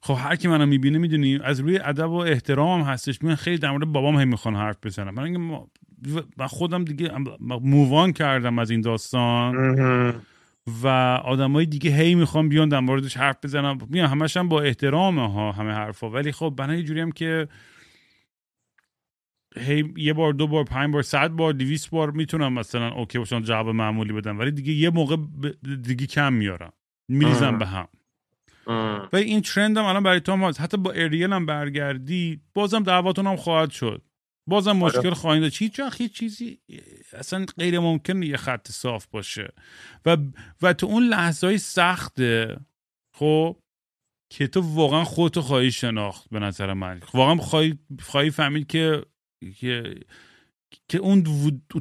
خب 0.00 0.16
هر 0.18 0.36
کی 0.36 0.48
منو 0.48 0.66
می‌بینه 0.66 0.98
می‌دونی 0.98 1.38
از 1.44 1.60
روی 1.60 1.78
ادب 1.78 2.10
و 2.10 2.16
احترام 2.16 2.80
هم 2.80 2.92
هستش. 2.92 3.22
من 3.22 3.34
خیلی 3.34 3.58
در 3.58 3.70
مورد 3.70 3.84
بابام 3.84 4.16
هم 4.16 4.28
می‌خوان 4.28 4.56
حرف 4.56 4.76
بزنم. 4.82 5.14
من 5.14 5.36
من 6.36 6.46
خودم 6.46 6.84
دیگه 6.84 7.10
مووان 7.60 8.12
کردم 8.12 8.58
از 8.58 8.70
این 8.70 8.80
داستان. 8.80 10.14
و 10.82 10.88
آدمای 11.24 11.66
دیگه 11.66 11.90
هی 11.90 12.14
می‌خوام 12.14 12.48
بیان 12.48 12.68
در 12.68 12.80
موردش 12.80 13.16
حرف 13.16 13.36
بزنم 13.42 13.78
میان 13.88 14.08
همش 14.08 14.36
هم 14.36 14.48
با 14.48 14.60
احترام 14.60 15.18
ها 15.18 15.52
همه 15.52 15.72
حرفا. 15.72 16.10
ولی 16.10 16.32
خب 16.32 16.54
بنا 16.56 16.82
جوری 16.82 17.00
هم 17.00 17.12
که 17.12 17.48
هی 19.56 19.92
یه 19.96 20.12
بار 20.12 20.32
دو 20.32 20.46
بار 20.46 20.64
پنج 20.64 20.92
بار 20.92 21.02
صد 21.02 21.28
بار 21.28 21.52
دویست 21.52 21.90
بار 21.90 22.10
می‌تونم 22.10 22.52
مثلا 22.52 22.92
اوکی 22.92 23.18
باشم 23.18 23.40
جواب 23.40 23.68
معمولی 23.68 24.12
بدم. 24.12 24.38
ولی 24.38 24.50
دیگه 24.50 24.72
یه 24.72 24.90
موقع 24.90 25.16
دیگه 25.82 26.06
کم 26.06 26.32
میارم. 26.32 26.72
میریزم 27.08 27.58
به 27.58 27.66
هم. 27.66 27.88
و 29.12 29.16
این 29.16 29.40
ترند 29.40 29.78
هم 29.78 29.84
الان 29.84 30.02
برای 30.02 30.20
تو 30.20 30.32
هم 30.32 30.44
حتی 30.44 30.76
با 30.76 30.92
اریل 30.92 31.32
هم 31.32 31.46
برگردی 31.46 32.40
بازم 32.54 32.82
دعواتون 32.82 33.26
هم 33.26 33.36
خواهد 33.36 33.70
شد. 33.70 34.02
بازم 34.48 34.82
آره. 34.82 34.98
مشکل 34.98 35.10
خواهید 35.10 35.42
داشت. 35.42 35.62
هیچ 35.62 35.80
هیچ 35.96 36.12
چیزی 36.12 36.60
اصلا 37.12 37.46
غیر 37.58 37.78
ممکن 37.78 38.22
یه 38.22 38.36
خط 38.36 38.70
صاف 38.70 39.06
باشه. 39.06 39.52
و 40.06 40.16
و 40.62 40.72
تو 40.72 40.86
اون 40.86 41.02
لحظه 41.02 41.46
های 41.46 41.58
سخته 41.58 42.60
خب 43.14 43.56
که 44.30 44.46
تو 44.46 44.60
واقعا 44.60 45.04
خودتو 45.04 45.40
خواهی 45.40 45.72
شناخت 45.72 46.30
به 46.30 46.38
نظر 46.38 46.72
من. 46.72 47.00
واقعا 47.14 47.36
خواهی, 47.36 47.78
خواهی 48.00 48.30
فهمید 48.30 48.66
که 48.66 49.02
که 49.56 49.94
که 50.88 50.98
اون 50.98 51.24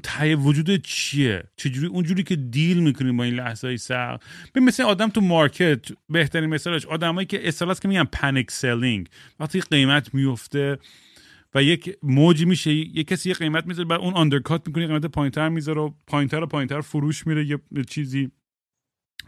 ته 0.04 0.36
وجود 0.36 0.82
چیه؟ 0.82 1.44
چجوری 1.56 1.88
اونجوری 1.88 2.24
که 2.24 2.36
deal 2.36 2.80
می‌کنی 2.80 3.12
با 3.12 3.24
این 3.24 3.34
لحظه 3.34 3.68
های 3.68 3.78
سخت؟ 3.78 4.22
به 4.54 4.60
مثل 4.60 4.84
آدم 4.84 5.10
تو 5.10 5.22
market 5.22 5.86
بهترین 6.10 6.50
مثالش 6.50 6.86
آدمایی 6.86 7.28
که 7.28 7.48
اصطلاح 7.48 7.76
که 7.76 7.88
میگن 7.88 8.04
panic 8.03 8.51
selling 8.51 9.08
وقتی 9.40 9.62
قیمت 9.62 10.14
میفته 10.14 10.78
و 11.56 11.64
یک 11.64 11.98
موج 12.04 12.46
میشه 12.46 12.72
یک 12.72 13.08
کسی 13.08 13.30
یه 13.30 13.36
قیمت 13.36 13.66
می‌ذاره 13.66 13.88
بعد 13.88 14.00
اون 14.00 14.14
undercut 14.14 14.68
می‌کنه 14.68 14.88
قیمت 14.88 15.06
پایینتر 15.06 15.50
می‌ذاره 15.50 15.82
و 15.82 15.92
پایینتر 16.08 16.44
و 16.44 16.48
پایینتر 16.48 16.82
فروش 16.82 17.28
میره 17.28 17.46
یه 17.46 17.84
چیزی. 17.90 18.32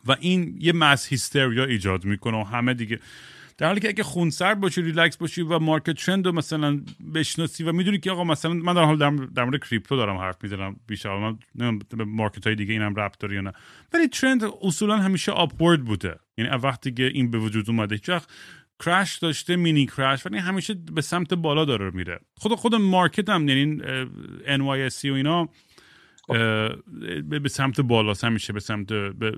و 0.06 0.16
این 0.20 0.58
یه 0.60 0.74
mass 0.74 1.08
hysteria 1.08 1.66
ایجاد 1.66 2.06
می‌کنه 2.06 2.38
و 2.38 2.44
همه 2.44 2.74
دیگه. 2.74 3.00
در 3.60 3.68
حالی 3.68 3.80
که 3.80 3.88
اگه 3.88 4.04
خونسرد 4.04 4.60
باشی 4.60 4.82
ریلکس 4.82 5.18
باشی 5.18 5.42
و 5.42 5.60
market 5.60 6.06
trend 6.06 6.26
رو 6.26 6.32
مثلا 6.32 6.82
بشناسی 7.16 7.64
و 7.64 7.72
می‌دونی 7.72 8.00
که 8.00 8.12
آقا 8.12 8.24
مثلا 8.24 8.54
من 8.54 8.74
در 8.74 8.84
حال 8.84 8.98
در 9.36 9.44
مورد 9.44 9.64
crypto 9.70 9.96
دارم 9.96 10.18
حرف 10.18 10.44
می‌زنم 10.44 10.76
بیشتر. 10.88 11.38
من 11.56 11.80
به 11.80 12.04
market 12.04 12.48
های 12.48 12.56
دیگه 12.56 12.74
اینم 12.74 12.96
ربط 12.96 13.18
داره 13.20 13.36
یا 13.36 13.42
نه. 13.42 13.54
ولی 13.94 14.08
trend 14.08 14.44
اصولا 14.62 14.98
همیشه 14.98 15.32
upward 15.32 15.86
بوده. 15.86 16.20
یعنی 16.38 16.50
وقتی 16.64 16.92
که 16.92 17.04
این 17.04 17.32
به 17.32 17.38
وجود 17.38 17.70
اومده 17.70 18.00
وقت 18.08 18.28
کرش 18.86 19.18
داشته 19.18 19.56
مینی 19.56 19.86
کرش 19.86 20.26
ولی 20.26 20.38
همیشه 20.38 20.74
به 20.74 21.02
سمت 21.02 21.34
بالا 21.34 21.66
داره 21.66 21.92
میره. 21.92 22.20
خود 22.38 22.56
خود 22.56 22.76
مارکت 22.76 23.30
هم 23.30 23.50
یعنی 23.50 23.78
NYSE 24.46 25.06
و 25.06 25.14
اینا 25.14 25.50
به 27.30 27.50
سمت 27.50 27.82
بالا 27.82 28.14
همیشه 28.24 28.54
به 28.54 28.60
سمت 28.60 28.92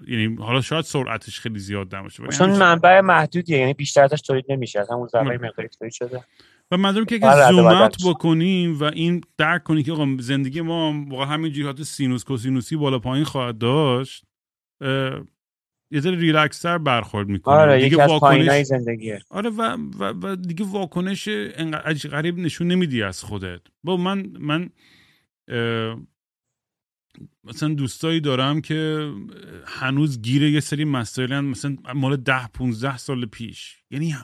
یعنی 0.07 0.35
حالا 0.35 0.61
شاید 0.61 0.85
سرعتش 0.85 1.39
خیلی 1.39 1.59
زیاد 1.59 1.95
نباشه 1.95 2.27
چون 2.27 2.49
منبع 2.49 3.01
محدودیه 3.01 3.57
یعنی 3.57 3.73
بیشتر 3.73 4.03
ازش 4.03 4.21
تولید 4.21 4.45
نمیشه 4.49 4.79
از 4.79 4.89
همون 4.89 5.07
زمانی 5.07 5.37
مقداری 5.37 5.69
تولید 5.69 5.93
شده. 5.93 6.23
و 6.71 6.77
منظورم 6.77 7.05
که 7.05 7.15
اگه 7.15 7.51
زومت 7.51 7.95
بکنیم 8.05 8.79
و 8.79 8.83
این 8.83 9.21
درک 9.37 9.63
کنیم 9.63 9.83
که 9.83 10.23
زندگی 10.23 10.61
ما 10.61 11.05
واقعا 11.07 11.25
همین 11.25 11.51
جهات 11.51 11.83
سینوس 11.83 12.23
کوسینوسی 12.23 12.75
بالا 12.75 12.99
پایین 12.99 13.25
خواهد 13.25 13.57
داشت 13.57 14.25
یه 15.93 15.99
ذره 15.99 16.15
ریلکس‌تر 16.15 16.77
برخورد 16.77 17.27
می‌کنه. 17.27 17.55
آره 17.55 17.81
دیگه 17.81 18.05
واکنش 18.05 18.63
زندگیه. 18.63 19.21
آره 19.29 19.49
و, 19.49 19.61
و, 19.99 20.03
و 20.03 20.35
دیگه 20.35 20.65
واکنش 20.65 21.29
غریب 22.11 22.37
نشون 22.37 22.67
نمیدی 22.67 23.03
از 23.03 23.23
خودت. 23.23 23.61
با 23.83 23.97
من 23.97 24.33
من 24.39 24.69
مثلا 27.43 27.73
دوستایی 27.73 28.19
دارم 28.19 28.61
که 28.61 29.11
هنوز 29.65 30.21
گیر 30.21 30.43
یه 30.43 30.59
سری 30.59 30.85
مسائل 30.85 31.39
مثلا 31.39 31.75
مال 31.95 32.15
ده 32.15 32.47
15 32.47 32.97
سال 32.97 33.25
پیش. 33.25 33.77
یعنی 33.91 34.15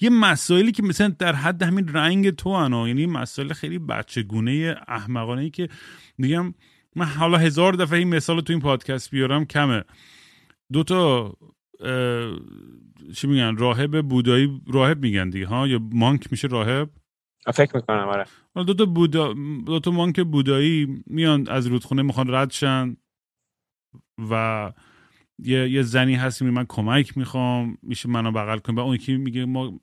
یه 0.00 0.10
مسائلی 0.10 0.72
که 0.72 0.82
مثلا 0.82 1.08
در 1.08 1.34
حد 1.34 1.62
همین 1.62 1.88
رنگ 1.88 2.30
تو 2.30 2.48
انا. 2.48 2.88
یعنی 2.88 3.06
مسائل 3.06 3.52
خیلی 3.52 3.78
بچگونه 3.78 4.76
احمقانه 4.88 5.42
ای 5.42 5.50
که 5.50 5.68
میگم 6.18 6.54
من 6.96 7.06
حالا 7.06 7.38
هزار 7.38 7.72
دفعه 7.72 7.98
این 7.98 8.08
مثال 8.08 8.40
تو 8.40 8.52
این 8.52 8.62
پادکست 8.62 9.10
بیارم 9.10 9.44
کمه. 9.44 9.84
دو 10.72 10.82
تا 10.82 11.36
اه، 11.80 12.38
چی 13.14 13.26
میگن 13.26 13.56
راهب 13.56 14.08
بودایی 14.08 14.60
راهب 14.66 15.02
میگن 15.02 15.30
دیگه 15.30 15.46
ها؟ 15.46 15.68
یا 15.68 15.78
monk 15.92 16.28
میشه 16.30 16.48
راهب؟ 16.48 16.90
فکر 17.52 17.76
می‌کنم 17.76 18.08
آره. 18.08 18.26
دو 18.54 18.74
تا 18.74 18.84
بودا 18.84 19.34
دو 19.66 19.80
تا 19.80 19.90
monk 19.90 20.20
بودایی 20.20 21.02
میان 21.06 21.48
از 21.48 21.66
رودخونه 21.66 22.02
می‌خوان 22.02 22.34
رد 22.34 22.50
شن 22.50 22.96
و 24.30 24.72
یه, 25.38 25.68
یه 25.68 25.82
زنی 25.82 26.14
هست 26.14 26.42
میگه 26.42 26.54
من 26.54 26.66
کمک 26.68 27.18
می‌خوام 27.18 27.78
میشه 27.82 28.08
منو 28.08 28.32
بغل 28.32 28.58
کن 28.58 28.74
و 28.74 28.80
اون 28.80 28.94
یکی 28.94 29.16
میگه 29.16 29.44
ما 29.44 29.80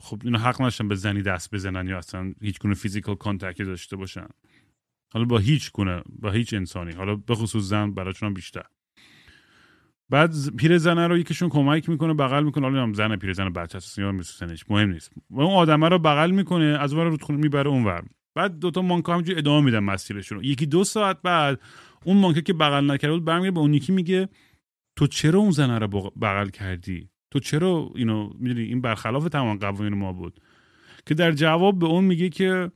خب 0.00 0.22
اینا 0.24 0.38
حق 0.38 0.62
نشن 0.62 0.88
به 0.88 0.94
زنی 0.94 1.22
دست 1.22 1.54
بزنن 1.54 1.88
یا 1.88 1.98
اصلا 1.98 2.34
هیچ 2.42 2.58
گونه 2.60 2.74
physical 2.74 3.14
contact 3.14 3.58
ی 3.58 3.64
داشته 3.64 3.96
باشن. 3.96 4.28
حالا 5.12 5.24
با 5.24 5.38
هیچ 5.38 5.72
گونه 5.72 6.02
با 6.08 6.30
هیچ 6.30 6.54
انسانی. 6.54 6.92
حالا 6.92 7.16
به 7.16 7.34
خصوص 7.34 7.64
زن 7.64 7.94
براشون 7.94 8.34
بیشتر. 8.34 8.66
بعد 10.10 10.30
ز- 10.30 10.50
پیرزنه 10.56 11.06
رو 11.06 11.18
یکیشون 11.18 11.48
کمک 11.48 11.88
می‌کنه 11.88 12.14
بغل 12.14 12.44
می‌کنه. 12.44 12.64
حالا 12.64 12.82
هم 12.82 12.92
زن 12.92 13.16
پیرزن 13.16 13.48
بچه 13.52 13.78
هست 13.78 13.98
یا 13.98 14.22
سنش 14.22 14.64
مهم 14.70 14.90
نیست. 14.90 15.12
و 15.30 15.40
اون 15.40 15.54
آدمه 15.54 15.88
رو 15.88 15.98
بغل 15.98 16.30
می‌کنه 16.30 16.64
از 16.64 16.92
اون 16.92 17.06
رودخونه 17.06 17.38
می‌بره 17.38 17.70
اونور 17.70 18.04
بعد 18.36 18.58
دوتا 18.58 18.82
مانکا 18.82 19.12
همینجوری 19.12 19.38
ادامه 19.38 19.64
میدن 19.64 19.78
مسیرشون 19.78 20.38
رو. 20.38 20.44
یکی 20.44 20.66
دو 20.66 20.84
ساعت 20.84 21.22
بعد 21.22 21.60
اون 22.04 22.16
مانکه 22.16 22.42
که 22.42 22.52
بغل 22.52 22.90
نکرده 22.90 23.14
بود 23.14 23.24
برمیگره 23.24 23.50
به 23.50 23.60
اون 23.60 23.74
یکی 23.74 23.92
میگه 23.92 24.28
تو 24.98 25.06
چرا 25.06 25.38
اون 25.38 25.50
زنه 25.50 25.78
رو 25.78 25.86
بغ- 25.86 26.12
بغل 26.22 26.48
کردی؟ 26.48 27.08
تو 27.32 27.38
چرا 27.38 27.90
اینو 27.94 28.32
می‌دونی 28.38 28.62
این 28.62 28.80
برخلاف 28.80 29.28
تمام 29.28 29.58
قوانین 29.58 29.94
ما 29.94 30.12
بود. 30.12 30.40
که 31.06 31.14
در 31.14 31.32
جواب 31.32 31.78
به 31.78 31.86
اون 31.86 32.04
میگه 32.04 32.28
که 32.28 32.72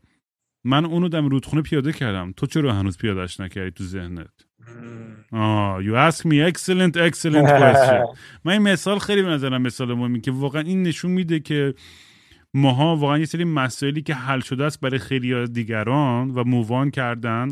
من 0.64 0.84
اونو 0.84 1.08
دم 1.08 1.28
رودخونه 1.28 1.62
پیاده 1.62 1.92
کردم. 1.92 2.32
تو 2.32 2.46
چرا 2.46 2.74
هنوز 2.74 2.98
پیادهش 2.98 3.40
نکردی 3.40 3.70
تو 3.70 3.84
ذهنت؟ 3.84 4.46
آه 5.32 5.82
you 5.82 6.10
ask 6.10 6.24
me 6.24 6.52
excellent 6.52 6.96
excellent 6.96 7.48
question. 7.62 8.16
من 8.44 8.52
این 8.52 8.62
مثال 8.62 8.98
خیلی 8.98 9.22
به 9.22 9.28
نظرم 9.28 9.62
مثال 9.62 9.94
مهمی 9.94 10.20
که 10.20 10.30
واقعا 10.30 10.62
این 10.62 10.82
نشون 10.82 11.10
میده 11.10 11.40
که 11.40 11.74
ماها 12.54 12.96
واقعا 12.96 13.18
یه 13.18 13.24
سری 13.24 13.44
مسائلی 13.44 14.02
که 14.02 14.14
حل 14.14 14.40
شده 14.40 14.64
است 14.64 14.80
برای 14.80 14.98
خیلی 14.98 15.34
از 15.34 15.52
دیگران 15.52 16.30
و 16.30 16.44
مووان 16.44 16.90
کردن. 16.90 17.48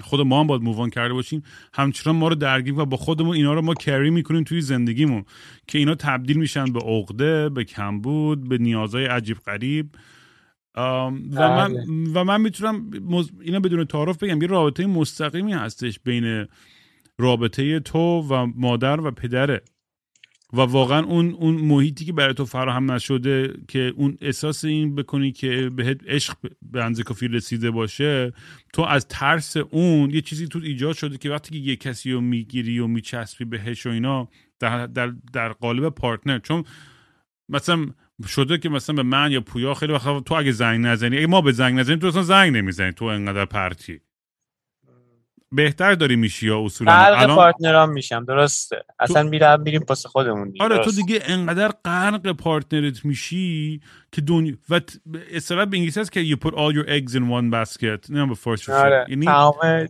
خود 0.00 0.20
ما 0.20 0.40
هم 0.40 0.46
باید 0.46 0.62
مووان 0.62 0.90
کرده 0.90 1.14
باشیم. 1.14 1.42
همچنان 1.74 2.16
ما 2.16 2.28
رو 2.28 2.34
درگیر 2.34 2.78
و 2.78 2.86
با 2.86 2.96
خودمون 2.96 3.36
اینا 3.36 3.54
رو 3.54 3.62
ما 3.62 3.74
کری 3.74 4.10
می‌کنیم 4.10 4.44
توی 4.44 4.60
زندگیمون 4.60 5.24
که 5.66 5.78
اینا 5.78 5.94
تبدیل 5.94 6.36
میشن 6.36 6.64
به 6.64 6.80
عقده 6.80 7.48
به 7.48 7.64
کمبود 7.64 8.48
به 8.48 8.58
نیازهای 8.58 9.04
عجیب 9.04 9.36
غریب. 9.38 9.86
و 10.74 11.10
من 11.30 11.72
بله. 11.72 11.84
و 12.14 12.24
من 12.24 12.40
می‌تونم 12.40 12.90
مز... 13.02 13.30
اینا 13.40 13.60
بدون 13.60 13.84
تعارف 13.84 14.22
بگم 14.22 14.42
یه 14.42 14.48
رابطه 14.48 14.86
مستقیمی 14.86 15.52
هستش 15.52 16.00
بین 16.00 16.46
رابطه 17.18 17.80
تو 17.80 17.98
و 17.98 18.46
مادر 18.56 19.00
و 19.00 19.10
پدره 19.10 19.62
و 20.52 20.60
واقعا 20.60 21.04
اون 21.04 21.30
اون 21.30 21.54
محیطی 21.54 22.04
که 22.04 22.12
برای 22.12 22.34
تو 22.34 22.44
فراهم 22.44 22.92
نشده 22.92 23.54
که 23.68 23.92
اون 23.96 24.18
احساس 24.20 24.64
این 24.64 24.94
بکنی 24.94 25.32
که 25.32 25.70
بهت 25.76 26.00
عشق 26.06 26.36
به 26.62 26.84
اندازه 26.84 27.02
کافی 27.02 27.28
رسیده 27.28 27.70
باشه 27.70 28.32
تو 28.72 28.82
از 28.82 29.06
ترس 29.08 29.56
اون 29.56 30.10
یه 30.10 30.20
چیزی 30.20 30.48
تو 30.48 30.58
ایجاد 30.62 30.94
شده 30.94 31.18
که 31.18 31.30
وقتی 31.30 31.50
که 31.50 31.70
یه 31.70 31.76
کسی 31.76 32.12
رو 32.12 32.20
می‌گیری 32.20 32.78
و 32.78 32.86
میچسبی 32.86 33.44
بهش 33.44 33.86
و 33.86 33.90
اینا 33.90 34.28
در, 34.60 34.86
در, 34.86 35.12
در 35.32 35.52
قالب 35.52 35.88
partner 35.88 36.38
چون 36.38 36.64
مثلا 37.48 37.86
شده 38.26 38.58
که 38.58 38.68
مثلا 38.68 38.96
به 38.96 39.02
من 39.02 39.32
یا 39.32 39.40
پویا 39.40 39.74
خیلی 39.74 39.92
وقت 39.92 40.24
تو 40.24 40.34
اگه 40.34 40.52
زنگ 40.52 40.86
نزنی 40.86 41.18
اگه 41.18 41.26
ما 41.26 41.40
بهت 41.40 41.52
زنگ 41.52 41.78
نزنیم 41.78 41.98
تو 41.98 42.06
اصلا 42.06 42.22
زنگ 42.22 42.56
نمی‌زنی 42.56 42.92
تو 42.92 43.04
انقدر 43.04 43.44
پرتی 43.44 44.00
بهتر 45.52 45.94
داری 45.94 46.16
میشی 46.16 46.46
یا 46.46 46.64
اصولا 46.64 46.92
غرق 46.92 47.34
partner 47.34 47.85
ام 47.85 47.92
میشم 47.92 48.24
درسته 48.24 48.76
اصلا 48.98 49.22
میرم 49.22 49.60
میریم 49.60 49.80
پاس 49.80 50.06
خودمون 50.06 50.50
دیگه 50.50 50.64
آره 50.64 50.78
تو. 50.78 50.90
دیگه 50.90 51.22
انقدر 51.24 51.68
غرق 51.84 52.32
partner 52.32 52.95
ت 52.95 53.04
میشی 53.04 53.80
که 54.12 54.20
دنیا 54.20 54.54
و 54.68 54.80
اصطلاح 55.30 55.64
به 55.64 55.76
انگلیسی 55.76 56.00
هست 56.00 56.12
که 56.12 56.24
you 56.24 56.36
put 56.36 56.50
all 56.50 56.74
your 56.76 56.88
eggs 56.88 57.14
in 57.14 57.22
one 57.22 57.52
basket 57.54 58.10
نه 58.10 58.26
به 58.26 58.34
فارسی 58.34 58.72
آره 58.72 59.06
یعنی 59.08 59.26
تمام 59.26 59.88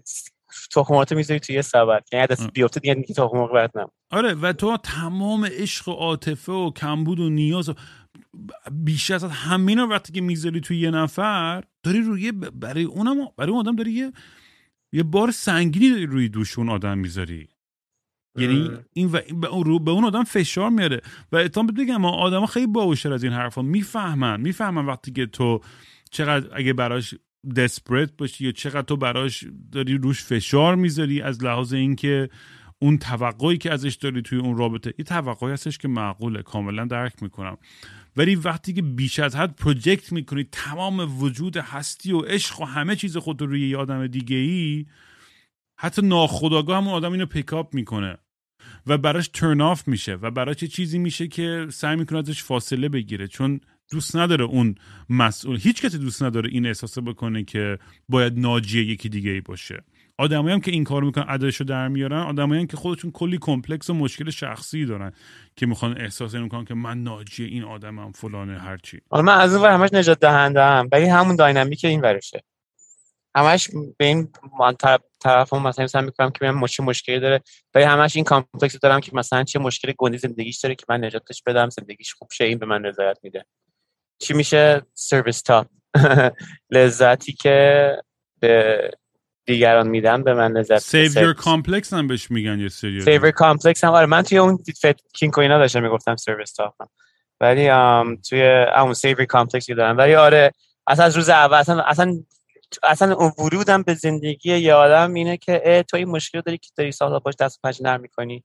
تخماتو 0.75 1.15
می‌ذاری 1.15 1.41
توی 1.41 1.55
یه 1.55 1.63
سبد 1.63 2.05
یعنی. 2.13 2.27
دست 2.27 2.53
بیفته 2.53 2.81
دیگه 2.81 2.95
تخم 2.95 3.39
مرغ. 3.39 3.71
آره 4.11 4.35
و 4.35 4.53
تو 4.53 4.77
تمام 4.77 5.45
عشق 5.45 5.89
و 5.89 5.93
عاطفه 5.93 6.53
و 6.53 6.71
کمبود 6.71 7.21
و 7.21 7.29
نیاز 7.29 7.69
و 7.69 7.75
بیشتر 8.73 9.15
از 9.15 9.25
همه 9.25 9.75
رو 9.75 9.87
وقتی 9.87 10.13
که 10.13 10.21
می‌ذاری 10.21 10.61
توی 10.61 10.79
یه 10.79 10.91
نفر 10.91 11.65
داری 11.83 12.01
روی 12.01 12.33
برای 12.33 12.85
اونم 12.85 13.17
برای 13.37 13.51
اون 13.51 13.61
آدم 13.61 13.77
داری 13.77 13.91
یه 13.91 14.13
یه 14.93 15.03
بار 15.03 15.31
سنگینی 15.31 15.91
داری 15.91 16.07
روی 16.07 16.29
دوش 16.29 16.59
اون 16.59 16.69
آدم 16.69 16.99
می‌ذاری. 16.99 17.49
یعنی. 18.39 18.71
این 18.93 19.09
و 19.09 19.21
این 19.27 19.41
به 19.41 19.49
اون 19.49 19.65
رو 19.65 19.79
به 19.79 19.91
اون 19.91 20.05
آدم 20.05 20.25
فشار 20.25 20.71
میاره. 20.71 21.01
و 21.33 21.37
اتام 21.37 21.67
بگم 21.67 22.05
آدم 22.05 22.47
خیلی 22.47 22.67
باهوشتر 22.67 23.13
از 23.13 23.25
این 23.25 23.33
حرفا. 23.33 23.63
می‌فهمن 23.63 24.41
می‌فهمن 24.41 24.87
وقتی 24.87 25.13
که 25.13 25.27
تو 25.27 25.61
چقدر 26.11 26.57
اگه 26.57 26.73
براش 26.73 27.15
desperate 27.57 28.17
باشی 28.19 28.45
یا 28.45 28.53
چقدر 28.53 28.83
تو 28.83 28.97
براش 28.97 29.45
داری 29.73 29.99
روش 29.99 30.23
فشار 30.23 30.75
می‌ذاری 30.75 31.23
از 31.23 31.45
لحاظ 31.45 31.73
اینکه 31.73 32.29
اون 32.79 32.99
توقعی 32.99 33.59
که 33.59 33.73
ازش 33.73 33.95
داری 33.95 34.23
توی 34.23 34.39
اون 34.39 34.57
رابطه 34.57 34.95
یه 34.99 35.05
توقعی 35.05 35.53
هستش 35.53 35.79
که 35.79 35.89
معقوله. 35.89 36.43
کاملا 36.43 36.85
درک 36.85 37.23
می‌کنم. 37.23 37.59
ولی 38.17 38.35
وقتی 38.35 38.73
که 38.73 38.83
بیش 38.83 39.19
از 39.19 39.37
حد 39.37 39.57
project 39.57 40.13
می‌کنی 40.13 40.45
تمام 40.53 41.23
وجود 41.23 41.57
هستی 41.57 42.13
و 42.13 42.21
عشق 42.21 42.61
و 42.61 42.65
همه 42.65 42.97
چیز 42.97 43.17
خود 43.17 43.41
رو 43.41 43.47
روی 43.47 43.75
آدم 43.75 44.07
دیگه 44.07 44.37
ای 44.37 44.87
حتی 45.79 46.03
ناخودآگاه 46.03 46.77
همون 46.77 46.95
آدم 46.95 47.13
اینو 47.13 47.27
pick 47.27 47.59
up 47.59 47.75
می‌کنه 47.75 48.19
و 48.87 48.99
براش 48.99 49.29
turn 49.29 49.61
off 49.61 49.89
میشه 49.89 50.15
و 50.15 50.31
براش 50.31 50.63
یه 50.63 50.69
چیزی 50.69 50.99
میشه 50.99 51.29
که 51.29 51.67
سعی 51.71 51.97
می‌کنه 51.97 52.19
ازش 52.19 52.43
فاصله 52.43 52.89
بگیره. 52.89 53.29
چون 53.29 53.61
دوست 53.91 54.17
نداره 54.17 54.45
اون 54.45 54.75
مسئول 55.09 55.59
هیچ 55.61 55.83
کسی 55.83 55.99
دوست 55.99 56.23
نداره 56.23 56.51
این 56.53 56.67
احساسه 56.67 57.01
بکنه 57.01 57.45
که 57.45 57.79
باید 58.09 58.39
ناجی 58.39 58.81
یکی 58.81 59.09
دیگه 59.09 59.31
ای 59.31 59.41
باشه. 59.41 59.85
آدمایی 60.23 60.55
هم 60.55 60.61
که 60.61 60.71
این 60.71 60.85
کار 60.85 61.03
می‌کنن 61.03 61.25
اداشو 61.29 61.65
در 61.65 61.89
میارن 61.89 62.23
آدمایی 62.23 62.61
هم 62.61 62.67
که 62.67 62.77
خودشون 62.77 63.11
کلی 63.11 63.39
complex 63.41 63.91
و 63.91 63.95
مشکل 63.95 64.31
شخصی 64.31 64.87
دارن 64.87 65.13
که 65.57 65.67
می‌خوان 65.67 66.01
احساس 66.01 66.35
این 66.35 66.49
کنن 66.49 66.65
که 66.65 66.75
من 66.75 67.03
ناجی 67.03 67.45
این 67.45 67.65
آدمم 67.65 68.13
فلانه 68.13 68.59
هرچی. 68.59 69.01
حالا 69.11 69.23
من 69.23 69.41
از 69.41 69.55
اون 69.55 69.71
همش 69.71 69.93
نجات 69.93 70.21
دهنده 70.21 70.63
هم 70.63 70.89
ولی 70.93 71.07
همون 71.07 71.37
dynamic 71.37 71.85
این 71.85 72.01
ورشه. 72.01 72.43
همش 73.37 73.71
به 73.99 74.05
این 74.05 74.29
من 74.61 74.75
طرف 74.75 75.01
طرفم 75.21 75.63
مثلا 75.63 75.87
سعی 75.87 76.03
می‌کنم 76.03 76.31
که 76.31 76.39
ببینم 76.41 76.67
چه 76.67 76.83
مشکلی 76.83 77.21
داره. 77.21 77.43
ولی 77.75 77.85
همش 77.85 78.17
این 78.17 78.25
complex 78.25 78.79
دارم 78.79 79.01
که 79.01 79.11
مثلا 79.15 79.45
چه 79.45 79.59
مشکل 79.59 79.93
گنده 79.99 80.19
زندگیش 80.19 80.59
داره 80.59 80.75
که 80.75 80.85
من 80.89 81.05
نجاتش 81.05 81.43
بدم 81.47 81.69
زندگیش 81.69 82.15
خوب 82.15 82.29
شه 82.33 82.45
این 82.45 82.59
به 82.59 82.67
من 82.67 82.85
رضایت 82.85 83.19
میده. 83.23 83.45
چی 84.19 84.35
میشه؟ 84.35 84.83
service 84.95 85.43
top 85.43 85.67
لذتی 86.71 87.33
که 87.33 87.89
به 88.41 88.91
دیگران 89.45 89.89
میدم 89.89 90.23
به 90.23 90.35
من 90.35 90.53
لذت 90.53 90.79
savior 90.79 91.33
complex 91.33 91.93
هم 91.93 92.07
بهش 92.07 92.31
میگن 92.31 92.61
یه 92.61 92.69
سری 92.69 93.01
savior 93.01 93.31
complex 93.31 93.85
هم. 93.85 93.93
آره 93.93 94.07
من 94.07 94.23
توی 94.23 94.39
اون 94.39 94.59
kink 95.15 95.33
quiz 95.33 95.54
ا 95.54 95.59
داشتم 95.59 95.83
می‌گفتم 95.83 96.17
service 96.17 96.53
top 96.53 96.75
ولی 97.41 97.69
ام 97.69 98.17
توی 98.17 98.67
اون 98.77 98.95
savior 98.95 99.25
complex 99.25 99.67
که 99.67 99.75
دارم. 99.75 99.99
ولی 99.99 100.15
آره 100.15 100.53
اصلا 100.87 101.05
از 101.05 101.17
روز 101.17 101.29
اول 101.29 101.57
اصلا 101.59 101.83
اصلا 101.83 102.23
اصلا 102.83 103.15
اون 103.15 103.33
ورودم 103.39 103.83
به 103.83 103.95
زندگی 103.95 104.57
یه 104.57 104.75
آدم 104.75 105.15
اینه 105.15 105.37
که 105.37 105.85
تو 105.89 105.97
این 105.97 106.09
مشکل 106.09 106.41
داری 106.41 106.59
که 106.59 106.69
داری 106.77 106.93
سالا 106.93 107.19
باش 107.19 107.35
دست 107.41 107.59
و 107.59 107.61
پنجه 107.63 107.83
نرم 107.83 108.01
می‌کنی. 108.01 108.45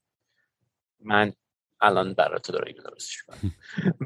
من 0.99 1.33
الان 1.81 2.13
برای 2.13 2.39
تو 2.39 2.53
اینو 2.65 2.81
درستش 2.81 3.23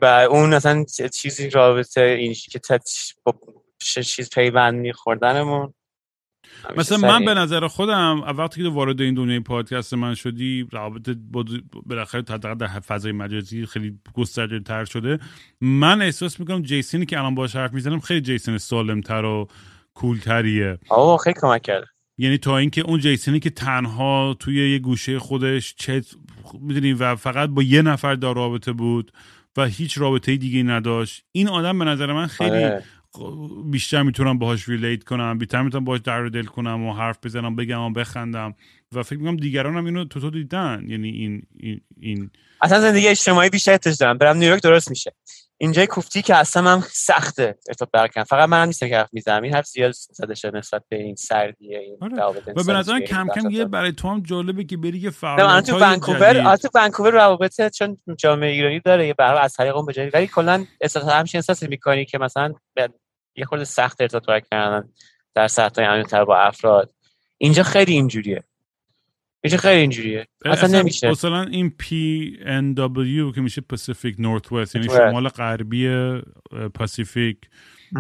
و 0.02 0.06
اون 0.06 0.54
اصلا 0.54 0.86
چیزی 1.14 1.50
رابطه 1.50 2.02
این 2.02 2.34
که 2.34 2.80
با 3.24 3.40
ش- 3.82 4.00
چیز 4.00 4.30
پیوند 4.30 4.80
میخوردنمون. 4.80 5.74
مثلا 6.78 6.98
من 6.98 7.26
به 7.26 7.34
نظر 7.34 7.68
خودم 7.68 8.22
وقتی 8.38 8.64
که 8.64 8.70
وارد 8.70 9.02
این 9.02 9.14
دنیای 9.14 9.40
پادکست 9.40 9.94
من 9.94 10.16
شدی 10.16 10.68
رابطه 10.72 11.16
با 11.32 11.46
بالاخره 11.86 12.22
حداقل 12.22 12.56
در 12.56 12.68
فضای 12.68 13.12
مجازی 13.12 13.66
خیلی 13.66 14.00
گسترده 14.14 14.60
تر 14.60 14.86
شده. 14.86 15.20
من 15.62 16.02
احساس 16.02 16.40
می‌کنم 16.40 16.62
جیسونی 16.62 17.06
که 17.06 17.20
الان 17.20 17.36
باش 17.36 17.56
حرف 17.56 17.74
می‌زنم 17.74 18.00
خیلی 18.00 18.22
جیسون 18.22 18.58
سالمتر 18.58 19.26
و 19.26 19.48
کولتریه. 19.94 20.78
آه 20.90 21.18
خیلی 21.18 21.36
کمک 21.42 21.62
کرده. 21.62 21.88
یعنی 22.18 22.38
تا 22.38 22.58
اینکه 22.58 22.82
اون 22.82 23.00
جیسونی 23.00 23.40
که 23.40 23.50
تنها 23.50 24.36
توی 24.40 24.72
یه 24.72 24.80
گوشه 24.80 25.20
خودش 25.20 25.76
چت 25.78 26.06
می‌دونی 26.60 26.94
و 26.94 27.16
فقط 27.16 27.50
با 27.50 27.64
یه 27.64 27.82
نفر 27.82 28.16
در 28.16 28.34
رابطه 28.34 28.72
بود 28.72 29.12
و 29.58 29.66
هیچ 29.66 29.98
رابطه 29.98 30.36
دیگه 30.36 30.64
نداشت 30.64 31.24
این 31.32 31.48
آدم 31.48 31.80
به 31.80 31.86
نظر 31.86 32.14
من 32.14 32.28
خیلی 32.28 32.50
آره. 32.50 32.84
بیشتر 33.66 34.04
می‌تونم 34.04 34.40
باهاش 34.40 34.70
ریلیت 34.70 35.04
کنم 35.04 35.38
بیشتر 35.38 35.62
می‌تونم 35.62 35.86
باهاش 35.86 36.02
در 36.02 36.26
دل 36.26 36.46
کنم 36.46 36.84
و 36.84 36.94
حرف 36.94 37.18
بزنم 37.24 37.56
بگم 37.56 37.82
و 37.82 37.90
بخندم 37.90 38.56
و 38.92 39.04
فکر 39.04 39.20
می‌کنم 39.20 39.38
دیگران 39.38 39.78
هم 39.78 39.86
اینو 39.86 40.06
تو 40.06 40.20
تو 40.20 40.30
دیدن. 40.30 40.86
یعنی 40.88 41.10
این 41.10 41.44
این, 41.60 41.82
این. 42.00 42.30
اصلا 42.62 42.82
زندگی 42.82 43.08
اجتماعی 43.08 43.50
بیشتر 43.50 43.78
دارم. 43.78 44.18
برم 44.18 44.38
نیویورک 44.38 44.64
درست 44.64 44.90
میشه. 44.90 45.14
اینجای 45.62 45.88
کوفتی 45.88 46.22
که 46.22 46.36
اصلا 46.36 46.64
من 46.64 46.84
سخته 46.92 47.58
ارتباط 47.68 47.90
برقرار 47.94 48.26
فقط 48.26 48.50
من 48.50 48.68
نیستم 48.68 48.88
که 48.88 48.98
حرف 48.98 49.10
می‌زنم. 49.14 49.44
این 49.44 49.54
حرف 49.54 49.68
زیاد 49.68 49.94
شده 50.36 50.58
نسبت 50.58 50.84
به 50.90 50.96
این 50.98 51.16
سردیه 51.16 51.80
این 51.80 51.98
آره. 52.22 52.44
و 52.56 52.64
به 52.64 52.74
نظرم 52.74 53.00
کم 53.00 53.28
کم 53.36 53.50
یه 53.50 53.66
برای 53.66 53.92
تو 53.92 54.10
هم 54.10 54.24
جالبه 54.24 54.64
که 54.64 54.78
بری 54.78 55.00
یه 55.00 55.12
نه 55.24 55.44
من 55.44 55.62
تو 55.62 55.80
ونکوور 55.80 56.56
تو 56.56 56.70
ونکوور 56.76 57.12
روابط 57.12 57.62
چون 57.78 57.98
جامعه 58.18 58.52
ایرانی 58.52 58.80
داره 58.80 59.08
یه 59.08 59.14
برای 59.14 59.40
از 59.40 59.54
طریق 59.54 59.76
اون 59.76 59.86
بجایی 59.86 60.10
ولی 60.10 60.28
کلا 60.28 60.66
احساس 60.82 61.04
همش 61.04 61.36
احساس 61.36 61.64
می‌کنی 61.64 62.06
که 62.06 62.18
مثلا 62.18 62.54
یه 63.36 63.46
خورده 63.46 63.64
سخت 63.64 64.02
ارتباط 64.02 64.26
برقرار 64.26 64.40
کردن 64.52 64.90
در 65.36 65.48
سطح 65.48 65.82
عمیق‌تر 65.82 66.26
با 66.26 66.38
افراد. 66.38 66.94
اینجا 67.38 67.64
خیلی 67.64 67.94
اینجوریه. 67.94 68.44
اینجا 69.44 69.58
خیلی 69.58 69.82
اینجوریه. 69.82 70.28
اصلا 70.46 70.80
نمیشه. 70.80 71.10
مثلا 71.10 71.42
این 71.44 71.74
PNW 71.82 73.36
که 73.36 73.42
میشه 73.42 73.62
پاسیفیک 73.62 74.16
نورث 74.20 74.52
وست 74.52 74.76
یعنی 74.76 74.88
شمال 74.88 75.28
غربی 75.28 76.12
پاسیفیک 76.74 77.38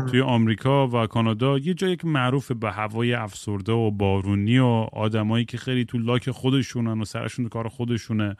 توی 0.09 0.21
آمریکا 0.21 0.87
و 0.87 1.07
کانادا 1.07 1.57
یه 1.57 1.73
جایی 1.73 1.95
که 1.95 2.07
معروف 2.07 2.51
به 2.51 2.71
هوای 2.71 3.13
افسرده 3.13 3.71
و 3.71 3.91
بارونی 3.91 4.59
و 4.59 4.65
آدمایی 4.93 5.45
که 5.45 5.57
خیلی 5.57 5.85
تو 5.85 5.97
لاک 5.97 6.31
خودشونن 6.31 7.01
و 7.01 7.05
سرشون 7.05 7.49
کار 7.49 7.67
خودشونه. 7.67 8.35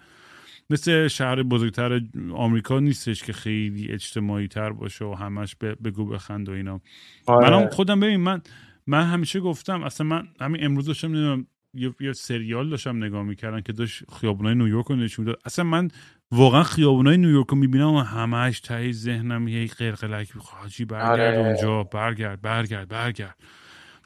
مثل 0.70 1.08
شهر 1.08 1.44
بزرگتر 1.44 2.02
آمریکا 2.34 2.80
نیستش 2.80 3.24
که 3.24 3.34
خیلی 3.34 3.92
اجتماعی 3.92 4.48
تر 4.48 4.70
باشه 4.70 5.06
و 5.06 5.14
همش 5.14 5.56
بگو 5.56 6.06
بخند 6.06 6.50
و 6.50 6.52
اینا. 6.52 6.82
آره. 7.26 7.50
منم 7.50 7.70
خودم 7.70 8.00
ببین 8.00 8.20
من 8.20 8.42
من 8.88 9.04
همیشه 9.04 9.40
گفتم 9.40 9.84
اصلا 9.84 10.08
من 10.08 10.28
همین 10.42 10.66
امروز 10.66 10.86
داشتم 10.86 11.08
نمی‌دونم 11.08 11.48
یه, 11.74 11.94
یه 12.00 12.14
سریال 12.14 12.70
داشتم 12.70 13.04
نگاه 13.04 13.24
می‌کردن 13.24 13.62
که 13.62 13.74
داشت 13.74 14.04
خیابونای 14.20 14.56
نیویورک 14.56 14.86
رو 14.86 14.96
نشون 14.96 15.26
می‌داد. 15.26 15.42
اصلا 15.46 15.66
من 15.66 15.88
واقعا 16.32 16.64
خیابونای 16.64 17.18
نیویورک 17.18 17.48
رو 17.48 17.58
می‌بینم 17.58 17.94
و 17.94 18.00
همش 18.00 18.60
ته 18.60 18.94
ذهنم 18.94 19.48
یه 19.48 19.68
قلقلک 19.68 20.28
حاجی 20.38 20.86
برگرد 20.86 21.20
آره. 21.20 21.38
اونجا. 21.38 21.84
برگرد 21.84 22.42
برگرد 22.42 22.88
برگرد. 22.88 23.36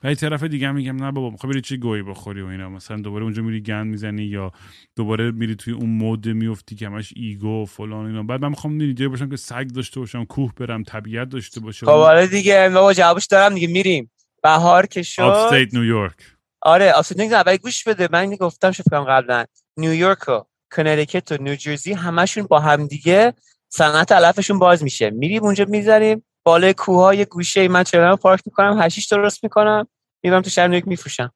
و 0.03 0.09
یه 0.09 0.15
طرف 0.15 0.43
دیگه 0.43 0.71
میگم 0.71 1.03
نه 1.03 1.11
بابا 1.11 1.29
می‌خوای 1.29 1.53
بری 1.53 1.61
چی 1.61 1.77
گویی 1.77 2.03
بخوری 2.03 2.41
و 2.41 2.45
اینا؟ 2.45 2.69
مثلا 2.69 2.97
دوباره 2.97 3.23
اونجا 3.23 3.41
میری 3.41 3.61
گند 3.61 3.87
می‌زنی 3.87 4.23
یا 4.23 4.51
دوباره 4.95 5.31
میری 5.31 5.55
توی 5.55 5.73
اون 5.73 5.89
mood 5.89 6.27
میفتی 6.27 6.75
که 6.75 6.85
همش 6.85 7.13
ego 7.15 7.61
و 7.61 7.65
فلان 7.65 8.05
اینا. 8.05 8.23
بعد 8.23 8.41
من 8.41 8.49
می‌خوام 8.49 8.73
نیجه 8.73 9.07
باشم 9.07 9.29
که 9.29 9.35
سگ 9.35 9.67
داشته 9.67 9.99
باشم 9.99 10.25
کوه 10.25 10.53
برم 10.57 10.83
طبیعت 10.83 11.29
داشته 11.29 11.59
باشم. 11.59 11.85
خب 11.85 11.91
آره 11.91 12.27
دیگه. 12.27 12.69
بابا 12.73 12.93
جوابش 12.93 13.25
دارم 13.25 13.53
دیگه. 13.53 13.67
میریم. 13.67 14.11
بهار 14.43 14.85
که 14.85 15.03
شد. 15.03 15.53
نیویورک 15.73 16.34
آره 16.65 16.91
نیویورک 16.95 17.43
ولی 17.45 17.57
گوش 17.57 17.83
بده 17.83 18.07
من 18.11 18.35
گفتم 18.35 18.71
شفکم 18.71 19.03
قبلا. 19.03 19.45
نیویورک 19.77 20.29
و 20.29 20.41
کنریکت 20.75 21.31
و 21.31 21.37
نیوجرسی 21.37 21.93
همشون 21.93 22.43
با 22.43 22.59
هم 22.59 22.87
دیگه 22.87 23.33
صنعت 23.69 24.11
علفشون 24.11 24.59
باز 24.59 24.83
میشه. 24.83 25.09
میریم 25.09 25.43
اونجا 25.43 25.65
می‌ذاریم 25.69 26.25
بالای 26.43 26.73
کوه 26.73 27.25
گوشه 27.25 27.67
من 27.67 27.83
چرا 27.83 28.15
پارک 28.15 28.41
می‌کنم 28.45 28.81
هشیش 28.81 29.05
درست 29.07 29.43
می‌کنم 29.43 29.87
میرم 30.23 30.41
تو 30.41 30.49
شهر 30.49 30.67
نیویورک 30.67 30.87
میفروشم. 30.87 31.31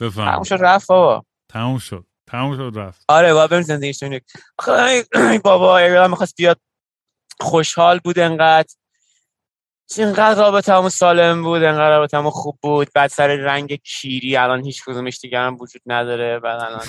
بفهم 0.00 0.30
تموم 0.30 0.42
شد 0.42 0.58
رفت 0.60 0.86
بابا. 0.86 1.24
تموم 1.48 1.78
شد. 1.78 2.06
تموم 2.26 2.56
شد 2.56 2.78
رفت. 2.78 3.04
آره 3.08 3.32
بابا 3.34 3.46
بریم 3.46 3.62
زندگیش 3.62 3.98
تو 3.98 4.06
نیویورک 4.06 4.24
بابا 5.44 5.80
می‌خواست 6.08 6.36
بیاد. 6.36 6.60
خوشحال 7.40 7.98
بود 7.98 8.18
انقدر. 8.18 8.74
اینقدر 9.98 10.40
رابطه 10.40 10.74
همون 10.74 10.88
سالم 10.88 11.42
بود 11.42 11.62
انقدر 11.62 11.90
رابطه 11.90 12.18
همون 12.18 12.30
خوب 12.30 12.58
بود. 12.62 12.88
بعد 12.94 13.10
سر 13.10 13.26
رنگ 13.26 13.74
کیری 13.74 14.36
الان 14.36 14.64
هیچ 14.64 14.84
کدومش 14.84 15.18
دیگه 15.20 15.38
هم 15.38 15.56
وجود 15.60 15.82
نداره 15.86 16.38
بعد 16.38 16.60
الان 16.60 16.86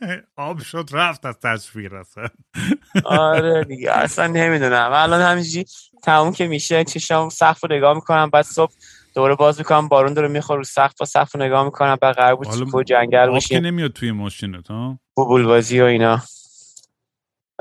آب 0.36 0.60
شد 0.62 0.88
رفت 0.92 1.26
از 1.26 1.40
تصویر 1.40 1.96
اصلا. 1.96 2.28
آره 3.04 3.64
دیگه 3.64 3.92
اصلا 3.92 4.26
نمی‌دونم. 4.26 4.90
الان 4.94 5.20
همینجی 5.20 5.64
تموم 6.02 6.32
که 6.32 6.46
میشه 6.46 6.84
چشم 6.84 7.28
سقف 7.28 7.64
رو 7.64 7.76
نگاه 7.76 7.94
می‌کنم 7.94 8.30
بعد 8.30 8.44
صبح 8.44 8.72
دوره 9.14 9.34
باز 9.34 9.58
می‌کنم 9.58 9.88
بارون 9.88 10.14
داره 10.14 10.28
می‌خوره 10.28 10.58
رو 10.58 10.64
سقف 10.64 11.00
و 11.00 11.04
سقف 11.04 11.34
رو 11.34 11.42
نگاه 11.42 11.64
می‌کنم 11.64 11.96
بعد 12.00 12.16
قرار 12.16 12.36
بود 12.36 12.46
تو 12.70 12.82
جنگل 12.82 13.26
باشیم 13.26 13.60
که 13.60 13.66
نمیاد 13.66 13.92
توی 13.92 14.12
ماشینت 14.12 14.68
ها؟ 14.68 14.98
بوبول 15.14 15.46
بازی 15.46 15.80
و 15.80 15.84
اینا. 15.84 16.22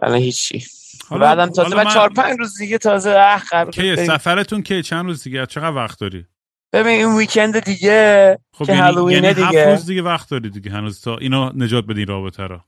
الان 0.01 0.17
هیچی. 0.17 0.65
بعدم 1.11 1.49
تازه 1.49 1.75
بعد 1.75 1.89
چهار 1.93 2.09
پنج 2.09 2.39
روز 2.39 2.57
دیگه 2.57 2.77
تازه 2.77 3.15
اخ 3.19 3.53
کی 3.71 3.95
سفرتون 3.95 4.61
کی؟ 4.61 4.83
چند 4.83 5.05
روز 5.05 5.23
دیگه؟ 5.23 5.45
چقدر 5.45 5.75
وقت 5.75 5.99
داری؟ 5.99 6.25
ببین 6.73 7.05
این 7.05 7.17
ویکند 7.17 7.59
دیگه 7.59 8.37
خب 8.53 8.65
که 8.65 8.73
یعنی, 8.73 9.13
یعنی 9.13 9.33
دیگه. 9.33 9.47
هفت 9.47 9.55
روز 9.57 9.85
دیگه 9.85 10.01
وقت 10.01 10.29
داری 10.29 10.49
دیگه 10.49 10.71
هنوز 10.71 11.01
تا 11.01 11.17
اینا 11.17 11.51
نجات 11.55 11.85
بدین 11.85 12.07
رابطه 12.07 12.43
رو. 12.43 12.59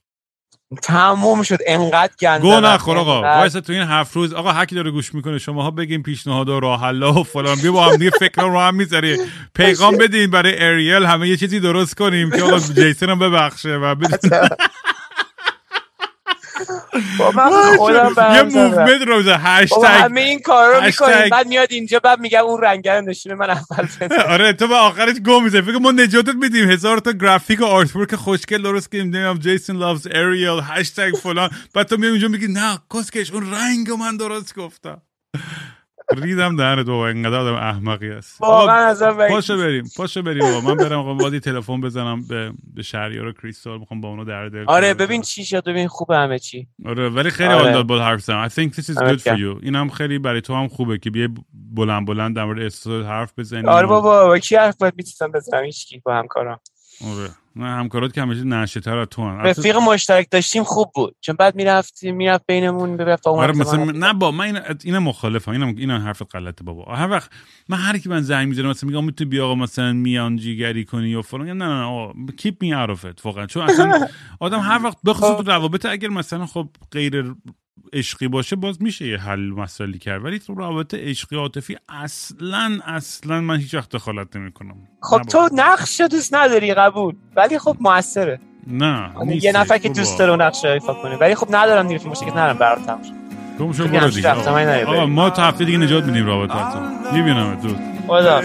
تموم 0.81 1.43
شد. 1.43 1.57
انقدر 1.67 2.13
گنده 2.21 2.41
گو 2.41 2.59
نخور 2.59 2.97
آقا. 2.97 3.21
وایسا 3.21 3.61
تو 3.61 3.73
این 3.73 3.81
هفت 3.81 4.15
روز. 4.15 4.33
آقا 4.33 4.51
هکی 4.51 4.75
داره 4.75 4.91
گوش 4.91 5.15
می‌کنه 5.15 5.37
شماها 5.37 5.71
بگین 5.71 6.03
پیشنهاد 6.03 6.49
و 6.49 6.59
راه 6.59 6.81
حل 6.81 7.03
و 7.03 7.23
فلان. 7.23 7.55
بیا 7.61 7.71
با 7.71 7.85
هم 7.85 7.95
دیگه 7.95 8.11
فکر 8.19 8.41
رو 8.41 8.59
هم 8.59 8.75
می‌ذاری 8.75 9.17
پیغام 9.55 9.97
بدین 9.97 10.29
برای 10.31 10.59
اریل 10.59 11.05
همه 11.05 11.27
یه 11.27 11.37
چیزی 11.37 11.59
درست 11.59 11.95
کنیم 11.95 12.31
که 12.31 12.43
آقا 12.43 12.59
جیسن 12.75 13.09
هم 13.09 13.19
ببخشه 13.19 13.75
و 13.75 13.95
یه 16.93 18.43
موومنت 18.43 19.01
روزه 19.07 19.35
هشتگ. 19.37 19.85
همه 19.85 20.21
این 20.21 20.39
کار 20.39 20.75
رو 20.75 20.81
می‌کنیم 20.85 21.29
بعد 21.31 21.47
میاد 21.47 21.71
اینجا 21.71 21.99
بعد 21.99 22.19
میگم 22.19 22.43
اون 22.43 22.61
رنگر 22.61 23.01
نشونه 23.01 23.35
من 23.35 23.49
اول 23.49 23.87
آره 24.33 24.53
تو 24.53 24.67
به 24.67 24.75
آخرش 24.75 25.15
گو 25.25 25.39
میزه 25.39 25.61
فکر 25.61 25.77
ما 25.77 25.91
نجاتت 25.91 26.35
میدیم. 26.35 26.69
هزار 26.71 26.97
تا 26.97 27.11
گرافیک 27.11 27.61
و 27.61 27.65
آرتورک 27.65 28.15
خوشگل 28.15 28.61
درست 28.61 28.91
کنیم. 28.91 29.03
نمی‌دونم 29.03 29.37
جیسون 29.39 29.77
لافز 29.77 30.07
اریل 30.11 30.61
هشتگ 30.63 31.11
فلان. 31.23 31.49
بعد 31.73 31.87
تو 31.87 31.97
میای 31.97 32.11
اونجا 32.11 32.27
میگی 32.27 32.47
نه 32.47 32.79
کسکش 32.93 33.31
اون 33.31 33.51
رنگ 33.51 33.91
من 33.91 34.17
درست 34.17 34.55
گفتم. 34.55 35.01
ریدم 36.17 36.55
دهن 36.55 36.83
تو 36.83 36.91
اینقدر 36.91 37.35
آدم 37.35 37.53
احمقی 37.53 38.09
است 38.09 38.39
پاشو 39.29 39.57
بریم 39.57 39.83
پاشو 39.97 40.21
بریم 40.21 40.39
بابا. 40.39 40.61
من 40.61 40.75
برم 40.75 40.99
آقا 40.99 41.13
بادی 41.13 41.39
تلفن 41.39 41.81
بزنم 41.81 42.27
به 42.27 42.53
به 42.73 42.83
شهریار 42.83 43.31
کریستال. 43.31 43.79
می‌خوام 43.79 44.01
با 44.01 44.09
اونو 44.09 44.25
در 44.25 44.49
دل 44.49 44.65
آره 44.67 44.93
ببین 44.93 45.21
چی 45.21 45.45
شد 45.45 45.63
ببین 45.63 45.87
خوبه 45.87 46.17
همه 46.17 46.39
چی. 46.39 46.67
آره 46.85 47.09
ولی 47.09 47.29
خیلی 47.29 47.53
آره. 47.53 47.83
با 47.83 47.99
حرف 47.99 48.21
زدن. 48.21 48.47
I 48.47 48.51
think 48.51 48.75
this 48.75 48.85
is 48.85 48.95
good 48.97 49.21
for 49.21 49.37
you. 49.37 49.63
اینم 49.63 49.89
خیلی 49.89 50.19
برای 50.19 50.41
تو 50.41 50.55
هم 50.55 50.67
خوبه 50.67 50.97
که 50.97 51.09
بیای 51.09 51.29
بلند 51.53 52.07
بلند 52.07 52.35
در 52.35 52.45
مورد 52.45 52.73
حرف 53.05 53.39
بزنی. 53.39 53.67
آره 53.67 53.87
بابا 53.87 54.27
با 54.27 54.39
کی 54.39 54.55
حرف 54.55 54.77
باید 54.77 54.93
می‌تونم 54.97 55.31
بزنم؟ 55.31 55.63
هیچ 55.63 55.87
کی 55.87 55.99
با 55.99 56.15
همکارم 56.15 56.59
آره. 57.05 57.29
نه 57.55 57.65
همکارات 57.65 58.13
که 58.13 58.21
همیشه 58.21 58.43
نشه 58.43 58.79
تر 58.79 58.97
از 58.97 59.07
تو 59.11 59.21
هم 59.21 59.37
رفیق 59.37 59.77
مشترک 59.77 60.27
داشتیم 60.31 60.63
خوب 60.63 60.91
بود. 60.95 61.15
چون 61.21 61.35
بعد 61.35 61.55
می‌رفتیم 61.55 62.15
می‌رفت 62.15 62.45
بینمون 62.47 62.97
به 62.97 63.17
آره 63.25 63.53
مثلا 63.53 63.85
نه 63.85 64.13
با 64.13 64.31
من 64.31 64.45
این 64.45 64.59
اینا 64.83 64.99
مخالفم. 64.99 65.51
اینا 65.51 65.67
اینا 65.67 65.99
حرف 65.99 66.21
غلطه 66.21 66.63
بابا. 66.63 66.95
هر 66.95 67.09
وقت 67.09 67.29
من 67.69 67.77
هر 67.77 67.97
کی 67.97 68.09
من 68.09 68.21
زنگ 68.21 68.47
می‌زنم 68.47 68.69
مثلا 68.69 68.89
میگم 68.89 69.05
می‌تونی 69.05 69.29
بیا 69.29 69.45
آقا 69.45 69.55
مثلا 69.55 69.93
میان 69.93 70.37
جیگری 70.37 70.85
کنی 70.85 71.09
یا 71.09 71.21
فلان. 71.21 71.47
نه 71.47 71.53
نه 71.53 72.13
نه 72.15 72.25
کیپ 72.37 72.61
می 72.61 72.73
اوت 72.73 73.25
واقعا. 73.25 73.45
چون 73.45 73.63
اصلا 73.63 74.07
آدم 74.39 74.59
هر 74.59 74.79
وقت 74.83 74.97
بخصوص 75.05 75.37
تو 75.37 75.43
روابط 75.43 75.85
اگر 75.85 76.09
مثلا 76.09 76.45
خب 76.45 76.67
غیر 76.91 77.35
عشقی 77.93 78.27
باشه 78.27 78.55
باز 78.55 78.81
میشه 78.81 79.07
یه 79.07 79.17
حل 79.17 79.49
مسئله 79.49 79.97
کرد. 79.97 80.25
ولی 80.25 80.39
تو 80.39 80.55
رابطه 80.55 81.09
عشقی 81.09 81.35
عاطفی 81.35 81.77
اصلا 81.89 82.79
اصلا 82.85 83.41
من 83.41 83.57
هیچ 83.57 83.73
وقت 83.73 83.89
دخالت 83.89 84.35
نمی‌کنم. 84.35 84.75
خب 85.01 85.21
تو 85.21 85.49
نقش 85.53 86.01
دوست 86.01 86.35
نداری 86.35 86.73
قبول 86.73 87.15
ولی 87.35 87.59
خب 87.59 87.77
موثره. 87.79 88.39
نه 88.67 89.11
یعنی 89.19 89.35
یه 89.35 89.51
نفر 89.51 89.77
که 89.77 89.89
دوست 89.89 90.19
داره 90.19 90.45
نقش 90.45 90.65
ایفا 90.65 90.93
کنه. 90.93 91.15
ولی 91.15 91.35
خب 91.35 91.47
ندارم 91.55 91.87
دیگه 91.87 91.99
فیلمش 91.99 92.19
که 92.19 92.31
ندارم 92.31 92.57
براتم 92.57 92.99
تو 93.57 93.73
شو 93.73 93.87
برو 93.87 94.09
دیگه. 94.09 94.31
آقا 94.85 95.05
ما 95.05 95.29
تا 95.29 95.43
هفته 95.43 95.65
دیگه 95.65 95.77
نجات 95.77 96.03
میدیم 96.03 96.25
رابطه 96.25 97.13
می‌بینم 97.13 97.55
تو 97.55 97.75
خدا 98.07 98.41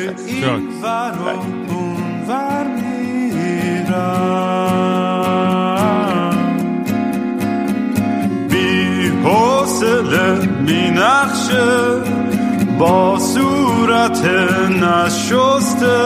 حوصله 9.27 10.49
می 10.67 10.91
نخشه 10.91 12.01
با 12.79 13.19
صورت 13.19 14.25
نشسته. 14.71 15.99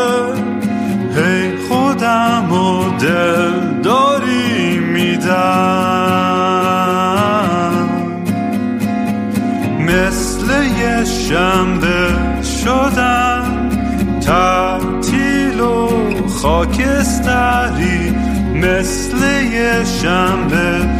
هی 1.16 1.56
خودم 1.68 2.52
و 2.52 2.98
دل 2.98 3.80
داری 3.82 4.78
میدم. 4.78 5.40
مثل 9.80 10.46
یه 10.78 11.04
شنبه 11.04 12.08
شدم 12.64 13.70
تعطیل 14.20 15.60
و 15.60 15.88
خاکستری. 16.28 18.14
مثل 18.54 19.16
یه 19.52 19.84
شنبه 19.84 20.99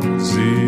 زیر 0.21 0.60